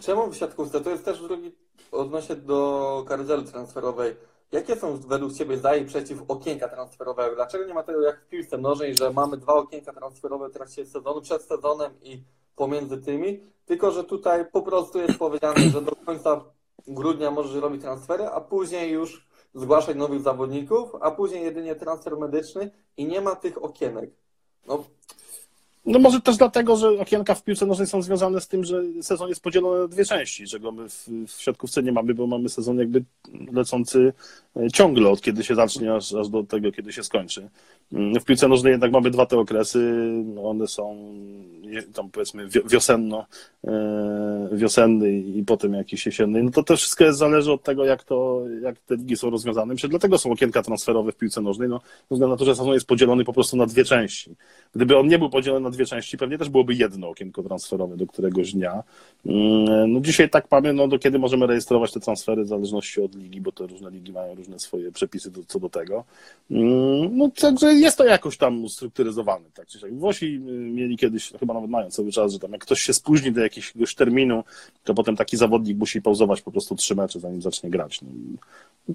czemu 0.00 0.30
w 0.30 0.36
siatkówce? 0.36 0.80
To 0.80 0.90
jest 0.90 1.04
też 1.04 1.22
drugi 1.22 1.52
odnośnie 1.92 2.36
do 2.36 3.04
karuzeli 3.08 3.44
transferowej 3.44 4.14
Jakie 4.52 4.76
są 4.76 4.96
według 4.96 5.32
Ciebie 5.32 5.58
za 5.58 5.76
i 5.76 5.84
przeciw 5.84 6.18
okienka 6.28 6.68
transferowego? 6.68 7.34
Dlaczego 7.34 7.64
nie 7.64 7.74
ma 7.74 7.82
tego 7.82 8.02
jak 8.02 8.20
w 8.20 8.28
piłce 8.28 8.58
nożnej, 8.58 8.94
że 8.94 9.10
mamy 9.10 9.36
dwa 9.36 9.54
okienka 9.54 9.92
transferowe 9.92 10.48
w 10.48 10.52
trakcie 10.52 10.86
sezonu, 10.86 11.20
przed 11.20 11.42
sezonem 11.42 11.92
i 12.02 12.22
pomiędzy 12.56 12.98
tymi, 12.98 13.40
tylko 13.66 13.90
że 13.90 14.04
tutaj 14.04 14.44
po 14.52 14.62
prostu 14.62 14.98
jest 14.98 15.18
powiedziane, 15.18 15.60
że 15.60 15.82
do 15.82 15.96
końca 15.96 16.44
grudnia 16.86 17.30
możesz 17.30 17.54
robić 17.54 17.82
transfery, 17.82 18.26
a 18.26 18.40
później 18.40 18.92
już 18.92 19.26
zgłaszać 19.54 19.96
nowych 19.96 20.20
zawodników, 20.22 20.90
a 21.00 21.10
później 21.10 21.44
jedynie 21.44 21.74
transfer 21.74 22.16
medyczny 22.16 22.70
i 22.96 23.04
nie 23.06 23.20
ma 23.20 23.36
tych 23.36 23.64
okienek. 23.64 24.10
No, 24.66 24.84
no 25.86 25.98
może 25.98 26.20
też 26.20 26.36
dlatego, 26.36 26.76
że 26.76 26.88
okienka 26.88 27.34
w 27.34 27.44
piłce 27.44 27.66
nożnej 27.66 27.86
są 27.86 28.02
związane 28.02 28.40
z 28.40 28.48
tym, 28.48 28.64
że 28.64 28.82
sezon 29.02 29.28
jest 29.28 29.42
podzielony 29.42 29.80
na 29.80 29.88
dwie 29.88 30.04
części, 30.04 30.46
czego 30.46 30.72
my 30.72 30.88
w, 30.88 31.08
w 31.26 31.42
siatkówce 31.42 31.82
nie 31.82 31.92
mamy, 31.92 32.14
bo 32.14 32.26
mamy 32.26 32.48
sezon 32.48 32.78
jakby 32.78 33.04
lecący 33.52 34.12
e, 34.56 34.70
ciągle 34.70 35.10
od 35.10 35.20
kiedy 35.20 35.44
się 35.44 35.54
zacznie, 35.54 35.94
aż, 35.94 36.14
aż 36.14 36.28
do 36.28 36.42
tego, 36.42 36.72
kiedy 36.72 36.92
się 36.92 37.02
skończy. 37.04 37.48
Mm, 37.92 38.20
w 38.20 38.24
piłce 38.24 38.48
nożnej 38.48 38.70
jednak 38.70 38.92
mamy 38.92 39.10
dwa 39.10 39.26
te 39.26 39.38
okresy, 39.38 39.78
no 40.34 40.42
one 40.42 40.66
są 40.66 40.96
tam 41.94 42.10
powiedzmy 42.10 42.48
wiosenno, 42.64 43.26
e, 43.64 44.48
wiosenny 44.52 45.12
i 45.12 45.44
potem 45.44 45.74
jakiś 45.74 46.06
jesienny, 46.06 46.42
no 46.42 46.50
to 46.50 46.62
to 46.62 46.76
wszystko 46.76 47.12
zależy 47.12 47.52
od 47.52 47.62
tego, 47.62 47.84
jak 47.84 48.04
to, 48.04 48.42
jak 48.62 48.78
te 48.78 48.96
ligi 48.96 49.16
są 49.16 49.30
rozwiązane. 49.30 49.74
Myślę, 49.74 49.88
dlatego 49.88 50.18
są 50.18 50.32
okienka 50.32 50.62
transferowe 50.62 51.12
w 51.12 51.16
piłce 51.16 51.40
nożnej, 51.40 51.68
no, 51.68 51.78
ze 51.78 52.14
względu 52.14 52.34
na 52.34 52.36
to, 52.36 52.44
że 52.44 52.56
sezon 52.56 52.74
jest 52.74 52.86
podzielony 52.86 53.24
po 53.24 53.32
prostu 53.32 53.56
na 53.56 53.66
dwie 53.66 53.84
części. 53.84 54.34
Gdyby 54.74 54.98
on 54.98 55.08
nie 55.08 55.18
był 55.18 55.30
podzielony 55.30 55.64
na 55.64 55.70
dwie 55.70 55.86
części, 55.86 56.18
pewnie 56.18 56.38
też 56.38 56.48
byłoby 56.48 56.74
jedno 56.74 57.08
okienko 57.08 57.42
transferowe 57.42 57.96
do 57.96 58.06
któregoś 58.06 58.52
dnia. 58.52 58.82
Mm, 59.26 59.92
no 59.92 60.00
dzisiaj 60.00 60.30
tak 60.30 60.50
mamy, 60.50 60.72
no 60.72 60.88
do 60.88 60.98
kiedy 60.98 61.18
możemy 61.18 61.46
rejestrować 61.46 61.92
te 61.92 62.00
transfery 62.00 62.44
w 62.44 62.48
zależności 62.48 63.02
od 63.02 63.14
ligi, 63.14 63.40
bo 63.40 63.52
te 63.52 63.66
różne 63.66 63.90
ligi 63.90 64.12
mają 64.12 64.34
różne 64.34 64.58
swoje 64.58 64.92
przepisy 64.92 65.30
do, 65.30 65.40
co 65.46 65.60
do 65.60 65.68
tego. 65.68 66.04
Mm, 66.50 67.16
no 67.16 67.30
także 67.40 67.74
jest 67.80 67.98
to 67.98 68.04
jakoś 68.04 68.36
tam 68.36 68.64
ustrukturyzowane, 68.64 69.44
tak. 69.54 69.66
Włosi 69.92 70.26
y, 70.26 70.38
mieli 70.50 70.96
kiedyś, 70.96 71.32
chyba 71.40 71.54
nawet 71.54 71.70
mają 71.70 71.90
cały 71.90 72.12
czas, 72.12 72.32
że 72.32 72.38
tam 72.38 72.52
jak 72.52 72.60
ktoś 72.60 72.80
się 72.80 72.94
spóźni 72.94 73.32
do 73.32 73.40
jakiegoś 73.40 73.94
terminu, 73.94 74.44
to 74.84 74.94
potem 74.94 75.16
taki 75.16 75.36
zawodnik 75.36 75.78
musi 75.78 76.02
pauzować 76.02 76.42
po 76.42 76.50
prostu 76.50 76.74
trzy 76.74 76.94
mecze, 76.94 77.20
zanim 77.20 77.42
zacznie 77.42 77.70
grać. 77.70 78.02
No, 78.02 78.08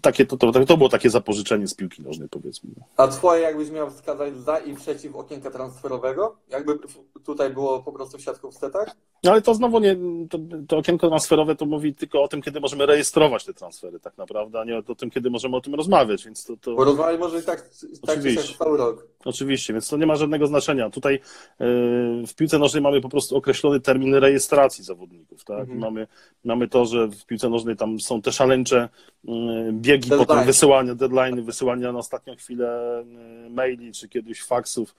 takie, 0.02 0.26
to, 0.26 0.38
to, 0.38 0.66
to 0.66 0.78
było 0.78 0.90
takie 0.90 1.10
zapożyczenie 1.10 1.68
z 1.68 1.74
piłki 1.74 2.02
nożnej, 2.02 2.30
powiedzmy. 2.30 2.70
A 2.98 3.08
twoje, 3.08 3.42
jakbyś 3.42 3.70
miał 3.70 3.92
wskazać 3.92 4.38
za 4.38 4.58
i 4.58 4.76
przeciw 4.76 5.16
okienka 5.16 5.52
transferowego? 5.52 6.36
Jakby 6.50 6.80
tutaj 7.24 7.50
było 7.50 7.84
po 7.84 7.92
prostu 7.92 8.18
w 8.18 8.22
siatkówce, 8.22 8.70
tak? 8.70 8.96
No 9.24 9.32
ale 9.32 9.42
to 9.42 9.56
znowu 9.56 9.80
nie, 9.80 9.98
to, 10.30 10.40
to, 10.68 10.78
okienko 10.78 11.08
transferowe 11.08 11.56
to 11.56 11.66
mówi 11.66 11.94
tylko 11.94 12.24
o 12.24 12.28
tym, 12.28 12.42
kiedy 12.42 12.60
możemy 12.60 12.86
rejestrować 12.86 13.46
te 13.46 13.54
transfery 13.54 14.00
tak 14.00 14.18
naprawdę, 14.18 14.60
a 14.60 14.64
nie 14.64 14.78
o 14.78 14.96
tym, 14.96 15.10
kiedy 15.10 15.30
możemy 15.30 15.56
o 15.56 15.62
tym 15.62 15.76
rozmawiać, 15.76 16.26
więc 16.26 16.46
to... 16.46 16.58
to... 16.58 16.76
Bo 16.76 16.84
rozmawiać 16.84 17.20
może 17.20 17.40
i 17.40 17.44
tak, 17.44 17.70
tak 18.06 18.20
cały 18.58 18.78
rok. 18.78 19.08
Oczywiście, 19.26 19.74
więc 19.74 19.90
to 19.90 19.98
nie 19.98 20.06
ma 20.06 20.16
żadnego 20.16 20.48
znaczenia. 20.48 20.90
Tutaj 20.90 21.14
yy, 21.14 22.28
w 22.28 22.36
piłce 22.36 22.60
nożnej 22.60 22.84
mamy 22.84 23.02
po 23.02 23.10
prostu 23.10 23.38
określony 23.38 23.80
termin 23.80 24.16
rejestracji 24.16 24.84
zawodników, 24.84 25.44
tak? 25.44 25.60
Mhm. 25.60 25.80
Mamy, 25.80 26.08
mamy 26.44 26.68
to, 26.68 26.86
że 26.86 27.08
w 27.08 27.26
piłce 27.26 27.50
nożnej 27.50 27.76
tam 27.76 28.00
są 28.00 28.22
te 28.22 28.32
szaleńcze 28.32 28.90
yy, 29.24 29.34
biegi, 29.74 30.10
Deadline. 30.10 30.28
potem 30.28 30.46
wysyłania, 30.46 30.96
deadline, 30.96 31.44
wysyłania 31.44 31.92
na 31.92 32.00
ostatnią 32.00 32.36
chwilę 32.36 33.04
yy, 33.44 33.50
maili, 33.50 33.92
czy 33.92 34.10
kiedyś 34.10 34.44
faksów, 34.44 34.96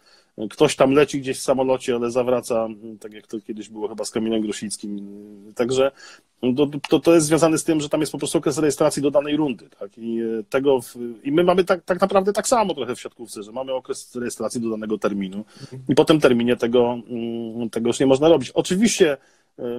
Ktoś 0.50 0.76
tam 0.76 0.92
leci 0.92 1.20
gdzieś 1.20 1.38
w 1.38 1.42
samolocie, 1.42 1.94
ale 1.94 2.10
zawraca, 2.10 2.68
tak 3.00 3.12
jak 3.12 3.26
to 3.26 3.40
kiedyś 3.40 3.68
było 3.68 3.88
chyba 3.88 4.04
z 4.04 4.10
Kamilem 4.10 4.42
Grosickim. 4.42 5.08
Także 5.54 5.90
to, 6.56 6.70
to, 6.88 7.00
to 7.00 7.14
jest 7.14 7.26
związane 7.26 7.58
z 7.58 7.64
tym, 7.64 7.80
że 7.80 7.88
tam 7.88 8.00
jest 8.00 8.12
po 8.12 8.18
prostu 8.18 8.38
okres 8.38 8.58
rejestracji 8.58 9.02
do 9.02 9.10
danej 9.10 9.36
rundy. 9.36 9.68
Tak? 9.78 9.98
I, 9.98 10.20
e, 10.20 10.42
tego 10.42 10.80
w, 10.80 10.96
I 11.24 11.32
my 11.32 11.44
mamy 11.44 11.64
tak, 11.64 11.84
tak 11.84 12.00
naprawdę 12.00 12.32
tak 12.32 12.48
samo 12.48 12.74
trochę 12.74 12.94
w 12.94 13.00
siatkówce, 13.00 13.42
że 13.42 13.52
mamy 13.52 13.72
okres 13.72 14.14
rejestracji 14.14 14.60
do 14.60 14.70
danego 14.70 14.98
terminu 14.98 15.44
i 15.88 15.94
po 15.94 16.04
tym 16.04 16.20
terminie 16.20 16.56
tego, 16.56 16.98
tego 17.70 17.88
już 17.88 18.00
nie 18.00 18.06
można 18.06 18.28
robić. 18.28 18.50
Oczywiście 18.50 19.16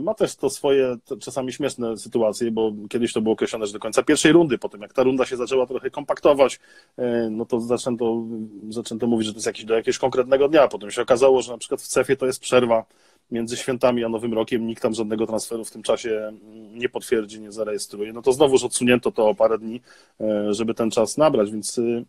ma 0.02 0.14
też 0.14 0.36
to 0.36 0.50
swoje 0.50 0.98
czasami 1.20 1.54
śmieszne 1.54 1.98
sytuacje, 1.98 2.52
bo 2.52 2.72
kiedyś 2.90 3.14
to 3.14 3.22
było 3.22 3.34
określone, 3.34 3.68
że 3.68 3.74
do 3.74 3.80
końca 3.80 4.04
pierwszej 4.04 4.32
rundy, 4.32 4.58
potem 4.58 4.82
jak 4.82 4.94
ta 4.94 5.04
runda 5.04 5.26
się 5.26 5.38
zaczęła 5.38 5.66
trochę 5.66 5.90
kompaktować, 5.90 6.60
e, 6.98 7.30
no 7.30 7.46
to 7.46 7.60
zaczęto, 7.60 8.24
zaczęto 8.70 9.08
mówić, 9.08 9.28
że 9.28 9.34
to 9.34 9.38
jest 9.38 9.48
jakiś 9.48 9.66
do 9.66 9.74
jakiegoś 9.74 9.98
konkretnego 9.98 10.50
dnia. 10.50 10.68
Potem 10.68 10.92
się 10.92 11.02
okazało, 11.02 11.42
że 11.42 11.52
na 11.52 11.58
przykład 11.58 11.82
w 11.82 11.88
CEF-ie 11.88 12.18
to 12.18 12.26
jest 12.26 12.40
przerwa 12.40 12.86
między 13.32 13.58
świętami 13.58 14.04
a 14.04 14.10
Nowym 14.10 14.34
Rokiem 14.34 14.68
nikt 14.68 14.82
tam 14.82 14.94
żadnego 14.94 15.28
transferu 15.28 15.66
w 15.66 15.72
tym 15.72 15.84
czasie 15.84 16.10
mm, 16.10 16.80
nie 16.80 16.90
potwierdzi, 16.90 17.42
nie 17.42 17.52
zarejestruje, 17.52 18.14
no 18.14 18.22
to 18.22 18.34
znowuż 18.34 18.64
odsunięto 18.64 19.12
to 19.12 19.30
o 19.30 19.36
parę 19.36 19.58
dni, 19.58 19.82
e, 20.22 20.54
żeby 20.54 20.74
ten 20.74 20.92
czas 20.92 21.18
nabrać, 21.18 21.52
więc 21.52 21.78
y, 21.78 22.06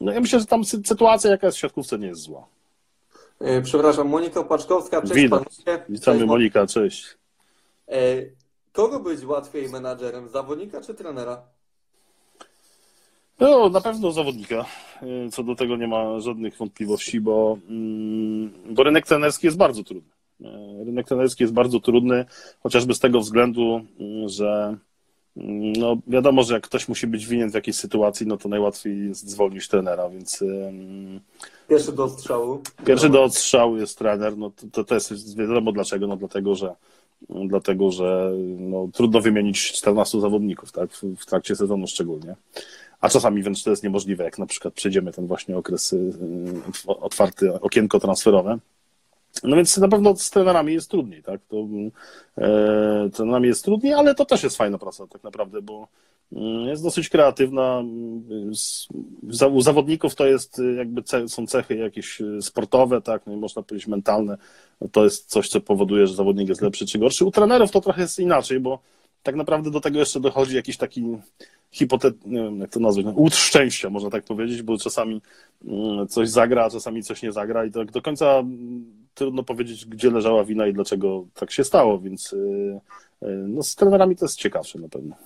no 0.00 0.12
ja 0.12 0.20
myślę, 0.20 0.40
że 0.40 0.46
tam 0.46 0.64
sytuacja 0.64 1.30
jaka 1.30 1.46
jest 1.46 1.58
w 1.58 1.60
siatkówce 1.60 1.98
nie 1.98 2.06
jest 2.06 2.20
zła. 2.20 2.53
E, 3.44 3.62
przepraszam, 3.62 4.08
Monika 4.08 4.42
Paczkowska, 4.42 5.00
cześć 5.02 5.14
Widać. 5.14 5.30
panowie. 5.44 5.84
Witamy 5.88 6.18
Cześć, 6.18 6.28
Monika, 6.28 6.66
cześć. 6.66 7.06
E, 7.88 7.98
Kogo 8.72 9.00
być 9.00 9.24
łatwiej 9.24 9.68
menadżerem, 9.68 10.28
zawodnika 10.28 10.80
czy 10.80 10.94
trenera? 10.94 11.42
No, 13.40 13.68
na 13.68 13.80
pewno 13.80 14.12
zawodnika. 14.12 14.64
Y, 15.02 15.30
Co 15.30 15.42
do 15.42 15.54
tego 15.54 15.76
nie 15.76 15.86
ma 15.88 16.20
żadnych 16.20 16.56
wątpliwości, 16.56 17.20
bo, 17.20 17.58
mm, 17.68 18.52
bo 18.70 18.82
rynek 18.82 19.06
trenerski 19.06 19.46
jest 19.46 19.56
bardzo 19.58 19.84
trudny. 19.84 20.10
Rynek 20.86 21.06
trenerski 21.06 21.42
jest 21.44 21.54
bardzo 21.54 21.80
trudny, 21.80 22.24
chociażby 22.62 22.94
z 22.94 23.00
tego 23.00 23.20
względu, 23.20 23.80
y, 24.00 24.28
że 24.28 24.54
mm, 24.66 24.78
no, 25.36 25.96
wiadomo, 26.06 26.42
że 26.42 26.54
jak 26.54 26.62
ktoś 26.62 26.88
musi 26.88 27.06
być 27.06 27.26
winien 27.26 27.50
w 27.50 27.54
jakiejś 27.54 27.76
sytuacji, 27.76 28.26
no 28.26 28.36
to 28.36 28.48
najłatwiej 28.48 29.08
jest 29.08 29.28
zwolnić 29.28 29.68
trenera, 29.68 30.08
więc 30.08 30.44
Pierwszy 31.68 31.92
do 31.92 32.08
strzału. 32.08 32.62
Pierwszy 32.86 33.08
do 33.08 33.22
odstrzału 33.22 33.76
jest 33.76 33.98
trener, 33.98 34.36
no 34.36 34.50
to, 34.50 34.66
to, 34.72 34.84
to 34.84 34.94
jest 34.94 35.36
wiadomo 35.36 35.72
dlaczego, 35.72 36.06
no 36.06 36.16
dlatego, 36.16 36.54
że 36.54 36.74
dlatego, 37.28 37.90
że 37.90 38.32
no, 38.58 38.88
trudno 38.92 39.20
wymienić 39.20 39.72
14 39.72 40.20
zawodników, 40.20 40.72
tak, 40.72 40.90
w, 40.90 41.02
w 41.16 41.26
trakcie 41.26 41.56
sezonu 41.56 41.86
szczególnie. 41.86 42.36
A 43.00 43.08
czasami 43.08 43.42
wręcz 43.42 43.62
to 43.62 43.70
jest 43.70 43.82
niemożliwe, 43.82 44.24
jak 44.24 44.38
na 44.38 44.46
przykład 44.46 44.74
przejdziemy 44.74 45.12
ten 45.12 45.26
właśnie 45.26 45.56
okres 45.56 45.92
y, 45.92 45.96
y, 45.96 46.12
otwarty, 46.86 47.60
okienko 47.60 48.00
transferowe. 48.00 48.58
No 49.42 49.56
więc 49.56 49.76
na 49.78 49.88
pewno 49.88 50.16
z 50.16 50.30
trenerami 50.30 50.72
jest 50.74 50.90
trudniej, 50.90 51.22
tak? 51.22 51.40
To, 51.48 51.66
e, 52.38 53.10
trenerami 53.12 53.48
jest 53.48 53.64
trudniej, 53.64 53.92
ale 53.92 54.14
to 54.14 54.24
też 54.24 54.42
jest 54.42 54.56
fajna 54.56 54.78
praca 54.78 55.06
tak 55.06 55.24
naprawdę, 55.24 55.62
bo 55.62 55.88
mm, 56.32 56.66
jest 56.68 56.82
dosyć 56.82 57.08
kreatywna. 57.08 57.82
Za- 59.28 59.46
U 59.46 59.60
zawodników 59.60 60.14
to 60.14 60.26
jest 60.26 60.58
y, 60.58 60.74
jakby 60.74 61.02
ce, 61.02 61.28
są 61.28 61.46
cechy 61.46 61.76
jakieś 61.76 62.20
y, 62.20 62.42
sportowe, 62.42 63.00
tak, 63.02 63.26
no 63.26 63.32
i 63.32 63.36
można 63.36 63.62
powiedzieć 63.62 63.86
mentalne. 63.88 64.38
To 64.92 65.04
jest 65.04 65.30
coś, 65.30 65.48
co 65.48 65.60
powoduje, 65.60 66.06
że 66.06 66.14
zawodnik 66.14 66.48
jest 66.48 66.62
lepszy 66.62 66.86
czy 66.86 66.98
gorszy. 66.98 67.24
U 67.24 67.30
trenerów 67.30 67.70
to 67.70 67.80
trochę 67.80 68.02
jest 68.02 68.18
inaczej, 68.18 68.60
bo 68.60 68.78
tak 69.22 69.34
naprawdę 69.36 69.70
do 69.70 69.80
tego 69.80 69.98
jeszcze 69.98 70.20
dochodzi 70.20 70.56
jakiś 70.56 70.76
taki 70.76 71.04
hipotet, 71.70 72.26
nie 72.26 72.42
wiem 72.42 72.60
jak 72.60 72.70
to 72.70 72.80
nazwać, 72.80 73.04
no, 73.06 73.12
łód 73.16 73.34
szczęścia, 73.34 73.90
można 73.90 74.10
tak 74.10 74.24
powiedzieć, 74.24 74.62
bo 74.62 74.78
czasami 74.78 75.20
mm, 75.64 76.08
coś 76.08 76.28
zagra, 76.28 76.70
czasami 76.70 77.02
coś 77.02 77.22
nie 77.22 77.32
zagra 77.32 77.64
i 77.64 77.70
tak 77.70 77.92
do 77.92 78.02
końca 78.02 78.26
mm, 78.38 79.03
trudno 79.14 79.42
powiedzieć, 79.42 79.86
gdzie 79.86 80.10
leżała 80.10 80.44
wina 80.44 80.66
i 80.66 80.72
dlaczego 80.72 81.24
tak 81.34 81.50
się 81.50 81.64
stało, 81.64 81.98
więc 81.98 82.32
y, 82.32 82.36
y, 83.22 83.26
no, 83.26 83.62
z 83.62 83.74
trenerami 83.74 84.16
to 84.16 84.24
jest 84.24 84.38
ciekawsze 84.38 84.78
na 84.78 84.88
pewno. 84.88 85.16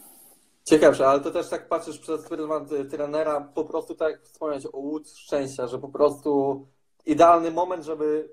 Ciekawsze, 0.65 1.09
ale 1.09 1.21
to 1.21 1.31
też 1.31 1.49
tak 1.49 1.69
patrzysz 1.69 1.99
przez 1.99 2.29
pryzmat 2.29 2.73
y, 2.73 2.85
trenera, 2.85 3.41
po 3.41 3.65
prostu 3.65 3.95
tak 3.95 4.13
jak 4.13 4.23
wspomniałeś 4.23 4.67
o 4.67 4.79
łód 4.79 5.11
szczęścia, 5.11 5.67
że 5.67 5.79
po 5.79 5.89
prostu 5.89 6.67
idealny 7.07 7.51
moment, 7.51 7.85
żeby 7.85 8.29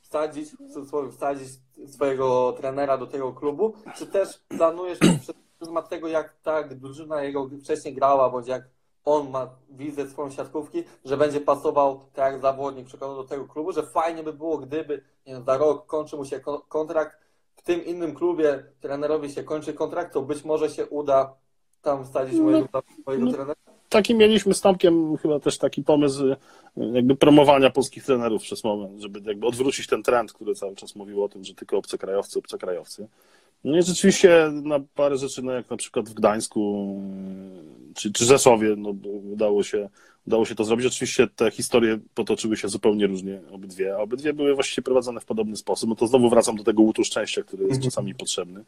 wsadzić, 0.00 0.50
w 0.50 0.72
cudzysłowie, 0.72 1.12
wsadzić 1.12 1.48
swojego 1.86 2.52
trenera 2.52 2.98
do 2.98 3.06
tego 3.06 3.32
klubu, 3.32 3.74
czy 3.96 4.06
też 4.06 4.28
planujesz 4.48 4.98
przez 4.98 5.36
pryzmat 5.58 5.88
tego, 5.88 6.08
jak 6.08 6.36
tak 6.42 6.78
drużyna 6.78 7.22
jego 7.22 7.48
wcześniej 7.62 7.94
grała, 7.94 8.30
bądź 8.30 8.48
jak 8.48 8.62
on 9.08 9.30
ma 9.30 9.50
wizję 9.70 10.08
swoją 10.08 10.30
siatkówki, 10.30 10.84
że 11.04 11.16
będzie 11.16 11.40
pasował 11.40 12.00
tak 12.14 12.32
jak 12.32 12.42
zawodnik 12.42 12.86
przykładowo 12.86 13.22
do 13.22 13.28
tego 13.28 13.44
klubu, 13.44 13.72
że 13.72 13.82
fajnie 13.82 14.22
by 14.22 14.32
było, 14.32 14.58
gdyby 14.58 15.02
nie 15.26 15.32
wiem, 15.34 15.44
za 15.44 15.56
rok 15.56 15.86
kończy 15.86 16.16
mu 16.16 16.24
się 16.24 16.40
ko- 16.40 16.64
kontrakt, 16.68 17.18
w 17.56 17.62
tym 17.62 17.84
innym 17.84 18.14
klubie 18.14 18.64
trenerowi 18.80 19.30
się 19.30 19.42
kończy 19.42 19.72
kontrakt, 19.72 20.12
to 20.12 20.22
być 20.22 20.44
może 20.44 20.70
się 20.70 20.86
uda 20.86 21.34
tam 21.82 22.04
wsadzić 22.04 22.40
mojego, 22.40 22.68
mojego 23.06 23.24
no. 23.24 23.32
trenera. 23.32 23.54
Taki 23.88 24.14
mieliśmy 24.14 24.54
z 24.54 24.60
Tomkiem 24.60 25.16
chyba 25.16 25.40
też 25.40 25.58
taki 25.58 25.82
pomysł 25.82 26.24
jakby 26.76 27.16
promowania 27.16 27.70
polskich 27.70 28.04
trenerów 28.04 28.42
przez 28.42 28.64
moment, 28.64 29.00
żeby 29.00 29.20
jakby 29.24 29.46
odwrócić 29.46 29.86
ten 29.86 30.02
trend, 30.02 30.32
który 30.32 30.54
cały 30.54 30.76
czas 30.76 30.94
mówił 30.96 31.24
o 31.24 31.28
tym, 31.28 31.44
że 31.44 31.54
tylko 31.54 31.76
obcokrajowcy, 31.76 32.38
obcokrajowcy. 32.38 33.08
No 33.64 33.78
i 33.78 33.82
rzeczywiście 33.82 34.50
na 34.62 34.80
parę 34.94 35.16
rzeczy, 35.16 35.42
no 35.42 35.52
jak 35.52 35.70
na 35.70 35.76
przykład 35.76 36.08
w 36.08 36.14
Gdańsku 36.14 36.92
y, 37.90 37.94
czy, 37.94 38.12
czy 38.12 38.24
Rzeszowie, 38.24 38.74
no 38.76 38.94
udało 39.32 39.62
się, 39.62 39.88
udało 40.26 40.44
się 40.44 40.54
to 40.54 40.64
zrobić. 40.64 40.86
Oczywiście 40.86 41.28
te 41.36 41.50
historie 41.50 41.98
potoczyły 42.14 42.56
się 42.56 42.68
zupełnie 42.68 43.06
różnie, 43.06 43.40
obydwie, 43.50 43.94
a 43.94 43.98
obydwie 43.98 44.32
były 44.32 44.54
właściwie 44.54 44.82
prowadzone 44.82 45.20
w 45.20 45.24
podobny 45.24 45.56
sposób. 45.56 45.88
No 45.88 45.96
to 45.96 46.06
znowu 46.06 46.30
wracam 46.30 46.56
do 46.56 46.64
tego 46.64 46.82
łutu 46.82 47.04
szczęścia, 47.04 47.42
który 47.42 47.62
jest 47.62 47.74
Mhm. 47.74 47.90
czasami 47.90 48.14
potrzebny. 48.14 48.64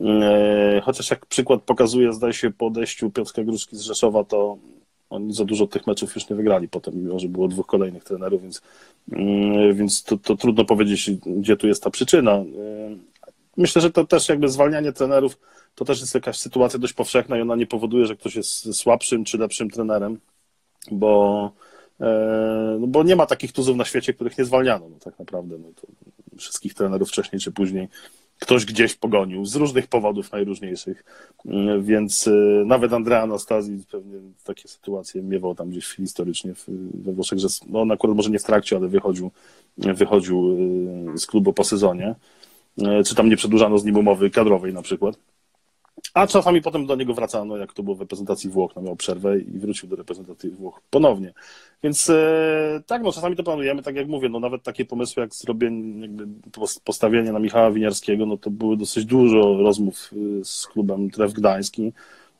E, 0.00 0.80
Chociaż 0.84 1.10
jak 1.10 1.26
przykład 1.26 1.62
pokazuje, 1.62 2.12
zdaje 2.12 2.32
się, 2.32 2.50
po 2.50 2.66
odejściu 2.66 3.10
Piotrka 3.10 3.44
Gruszki 3.44 3.76
z 3.76 3.80
Rzeszowa, 3.80 4.24
to 4.24 4.58
oni 5.10 5.34
za 5.34 5.44
dużo 5.44 5.66
tych 5.66 5.86
meczów 5.86 6.14
już 6.14 6.28
nie 6.30 6.36
wygrali 6.36 6.68
potem, 6.68 6.94
mimo 6.96 7.18
że 7.18 7.28
było 7.28 7.48
dwóch 7.48 7.66
kolejnych 7.66 8.04
trenerów, 8.04 8.42
więc, 8.42 8.62
mm, 9.12 9.74
więc 9.74 10.02
to, 10.02 10.16
to 10.18 10.36
trudno 10.36 10.64
powiedzieć, 10.64 11.10
gdzie 11.26 11.56
tu 11.56 11.68
jest 11.68 11.82
ta 11.82 11.90
przyczyna. 11.90 12.44
Myślę, 13.56 13.82
że 13.82 13.90
to 13.90 14.06
też 14.06 14.28
jakby 14.28 14.48
zwalnianie 14.48 14.92
trenerów 14.92 15.38
to 15.74 15.84
też 15.84 16.00
jest 16.00 16.14
jakaś 16.14 16.38
sytuacja 16.38 16.78
dość 16.78 16.92
powszechna 16.92 17.38
i 17.38 17.40
ona 17.40 17.56
nie 17.56 17.66
powoduje, 17.66 18.06
że 18.06 18.16
ktoś 18.16 18.36
jest 18.36 18.74
słabszym 18.74 19.24
czy 19.24 19.38
lepszym 19.38 19.70
trenerem, 19.70 20.18
bo, 20.90 21.52
e, 22.00 22.76
no 22.80 22.86
bo 22.86 23.02
nie 23.02 23.16
ma 23.16 23.26
takich 23.26 23.52
tuzów 23.52 23.76
na 23.76 23.84
świecie, 23.84 24.14
których 24.14 24.38
nie 24.38 24.44
zwalniano. 24.44 24.88
No 24.88 24.96
tak 25.04 25.18
naprawdę 25.18 25.58
no 25.58 25.68
to 25.80 25.86
wszystkich 26.36 26.74
trenerów 26.74 27.08
wcześniej 27.08 27.40
czy 27.40 27.52
później 27.52 27.88
ktoś 28.38 28.64
gdzieś 28.64 28.94
pogonił 28.94 29.44
z 29.46 29.54
różnych 29.54 29.86
powodów 29.86 30.32
najróżniejszych, 30.32 31.04
Mm, 31.46 31.84
więc 31.84 32.28
e, 32.28 32.30
nawet 32.66 32.92
Andrea 32.92 33.22
Anastazji 33.22 33.84
pewnie 33.90 34.18
takie 34.44 34.68
sytuacje 34.68 35.22
miewał 35.22 35.54
tam 35.54 35.70
gdzieś 35.70 35.86
historycznie 35.86 36.52
we 36.94 37.12
Włoszech, 37.12 37.38
że 37.38 37.48
no 37.68 37.80
on 37.80 37.92
akurat 37.92 38.16
może 38.16 38.30
nie 38.30 38.38
w 38.38 38.44
trakcie, 38.44 38.76
ale 38.76 38.88
wychodził, 38.88 39.30
wychodził 39.78 40.58
e, 41.14 41.18
z 41.18 41.26
klubu 41.26 41.52
po 41.52 41.64
sezonie, 41.64 42.14
czy 43.06 43.14
tam 43.14 43.28
nie 43.28 43.36
przedłużano 43.36 43.78
z 43.78 43.84
nim 43.84 43.96
umowy 43.96 44.30
kadrowej 44.30 44.74
na 44.74 44.82
przykład. 44.82 45.16
A 46.14 46.26
czasami 46.26 46.62
potem 46.62 46.86
do 46.86 46.96
niego 46.96 47.14
wracano, 47.14 47.56
jak 47.56 47.72
to 47.72 47.82
było 47.82 47.96
w 47.96 48.00
reprezentacji 48.00 48.50
Włoch, 48.50 48.72
no 48.76 48.82
miał 48.82 48.96
przerwę 48.96 49.38
i 49.38 49.58
wrócił 49.58 49.88
do 49.88 49.96
reprezentacji 49.96 50.50
Włoch 50.50 50.80
ponownie. 50.90 51.32
Więc 51.82 52.10
e, 52.10 52.82
tak, 52.86 53.02
no 53.02 53.12
czasami 53.12 53.36
to 53.36 53.42
planujemy, 53.42 53.82
tak 53.82 53.96
jak 53.96 54.08
mówię, 54.08 54.28
no 54.28 54.40
nawet 54.40 54.62
takie 54.62 54.84
pomysły 54.84 55.20
jak 55.20 55.34
zrobienie, 55.34 56.00
jakby 56.00 56.26
pos- 56.52 56.80
postawienie 56.84 57.32
na 57.32 57.38
Michała 57.38 57.70
Winiarskiego, 57.70 58.26
no 58.26 58.36
to 58.36 58.50
było 58.50 58.76
dosyć 58.76 59.04
dużo 59.04 59.56
rozmów 59.56 60.10
y, 60.12 60.44
z 60.44 60.66
klubem 60.66 61.10
Tref 61.10 61.32
Gdański, 61.32 61.92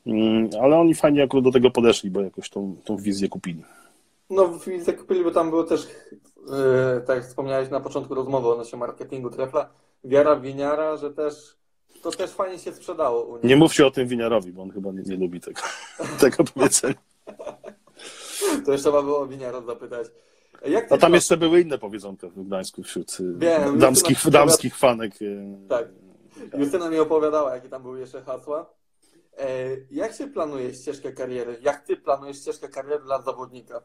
Mm, 0.05 0.49
ale 0.61 0.77
oni 0.77 0.95
fajnie 0.95 1.23
akurat 1.23 1.43
do 1.43 1.51
tego 1.51 1.71
podeszli, 1.71 2.11
bo 2.11 2.21
jakoś 2.21 2.49
tą, 2.49 2.75
tą 2.85 2.97
wizję 2.97 3.29
kupili. 3.29 3.63
No, 4.29 4.47
w 4.47 4.65
zakupili, 4.79 5.23
bo 5.23 5.31
tam 5.31 5.49
było 5.49 5.63
też, 5.63 5.87
e, 6.53 7.01
tak 7.01 7.17
jak 7.17 7.25
wspomniałeś 7.25 7.69
na 7.69 7.79
początku 7.79 8.15
rozmowy 8.15 8.47
odnośnie 8.47 8.79
marketingu 8.79 9.29
Trefla, 9.29 9.69
wiara 10.03 10.35
winiara, 10.35 10.97
że 10.97 11.13
też 11.13 11.57
to 12.01 12.11
też 12.11 12.31
fajnie 12.31 12.59
się 12.59 12.73
sprzedało 12.73 13.23
u 13.25 13.35
nich. 13.35 13.43
Nie 13.43 13.55
mówcie 13.55 13.87
o 13.87 13.91
tym 13.91 14.07
Winiarowi, 14.07 14.51
bo 14.53 14.61
on 14.63 14.71
chyba 14.71 14.91
nie, 14.91 15.01
nie 15.05 15.15
lubi 15.17 15.39
tego, 15.41 15.61
tego 16.21 16.43
powiedzenia. 16.43 16.95
To 18.65 18.71
jeszcze 18.71 18.77
trzeba 18.89 19.01
było 19.03 19.19
o 19.19 19.27
winiara 19.27 19.61
zapytać. 19.61 20.07
Jak 20.65 20.91
A 20.91 20.97
tam 20.97 21.11
to- 21.11 21.15
jeszcze 21.15 21.37
były 21.37 21.61
inne 21.61 21.77
powiedzonka 21.77 22.27
w 22.29 22.43
Gdańsku 22.43 22.83
wśród 22.83 23.17
y, 23.19 23.33
Wiem, 23.37 23.79
damskich, 23.79 24.17
Justyna- 24.17 24.31
damskich 24.31 24.77
fanek. 24.77 25.21
y, 25.21 25.45
Tak. 25.69 25.87
Justyna 26.57 26.89
mi 26.89 26.99
opowiadała, 26.99 27.55
jakie 27.55 27.69
tam 27.69 27.81
były 27.81 27.99
jeszcze 27.99 28.21
hasła. 28.21 28.73
E, 29.37 29.45
jak 29.91 30.13
się 30.13 30.27
planuje 30.27 30.73
ścieżkę 30.73 31.11
kariery? 31.13 31.57
Jak 31.61 31.81
ty 31.85 31.97
planujesz 31.97 32.37
ścieżkę 32.37 32.69
kariery 32.69 33.03
dla 33.03 33.21
zawodnika? 33.21 33.81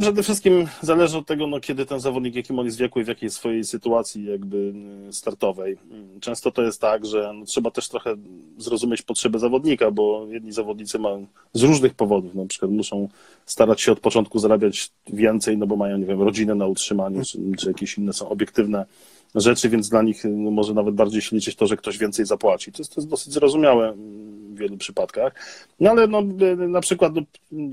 Przede 0.00 0.22
wszystkim 0.22 0.66
zależy 0.82 1.18
od 1.18 1.26
tego, 1.26 1.46
no, 1.46 1.60
kiedy 1.60 1.86
ten 1.86 2.00
zawodnik, 2.00 2.34
jakim 2.34 2.58
on 2.58 2.66
jest 2.66 2.78
wieku 2.78 3.00
i 3.00 3.04
w 3.04 3.08
jakiej 3.08 3.30
swojej 3.30 3.64
sytuacji 3.64 4.24
jakby 4.24 4.72
y, 5.08 5.12
startowej. 5.12 5.76
Często 6.20 6.50
to 6.50 6.62
jest 6.62 6.80
tak, 6.80 7.06
że 7.06 7.32
no, 7.34 7.44
trzeba 7.44 7.70
też 7.70 7.88
trochę 7.88 8.16
zrozumieć 8.58 9.02
potrzeby 9.02 9.38
zawodnika, 9.38 9.90
bo 9.90 10.26
jedni 10.30 10.52
zawodnicy 10.52 10.98
mają 10.98 11.26
z 11.52 11.62
różnych 11.62 11.94
powodów, 11.94 12.34
na 12.34 12.46
przykład 12.46 12.70
muszą 12.70 13.08
starać 13.46 13.80
się 13.80 13.92
od 13.92 14.00
początku 14.00 14.38
zarabiać 14.38 14.90
więcej, 15.06 15.58
no 15.58 15.66
bo 15.66 15.76
mają, 15.76 15.98
nie 15.98 16.06
wiem, 16.06 16.22
rodzinę 16.22 16.54
na 16.54 16.66
utrzymanie, 16.66 17.24
czy, 17.24 17.38
czy 17.58 17.68
jakieś 17.68 17.98
inne 17.98 18.12
są 18.12 18.28
obiektywne 18.28 18.86
rzeczy, 19.34 19.68
więc 19.68 19.88
dla 19.88 20.02
nich 20.02 20.24
no, 20.24 20.50
może 20.50 20.74
nawet 20.74 20.94
bardziej 20.94 21.22
się 21.22 21.36
liczyć 21.36 21.56
to, 21.56 21.66
że 21.66 21.76
ktoś 21.76 21.98
więcej 21.98 22.26
zapłaci. 22.26 22.72
To 22.72 22.78
jest, 22.78 22.94
to 22.94 23.00
jest 23.00 23.10
dosyć 23.10 23.32
zrozumiałe 23.32 23.88
mm, 23.88 24.35
w 24.56 24.58
wielu 24.58 24.76
przypadkach. 24.76 25.34
No 25.80 25.90
ale 25.90 26.06
no, 26.06 26.20
y, 26.20 26.68
na 26.68 26.80
przykład 26.80 27.12
no, 27.14 27.22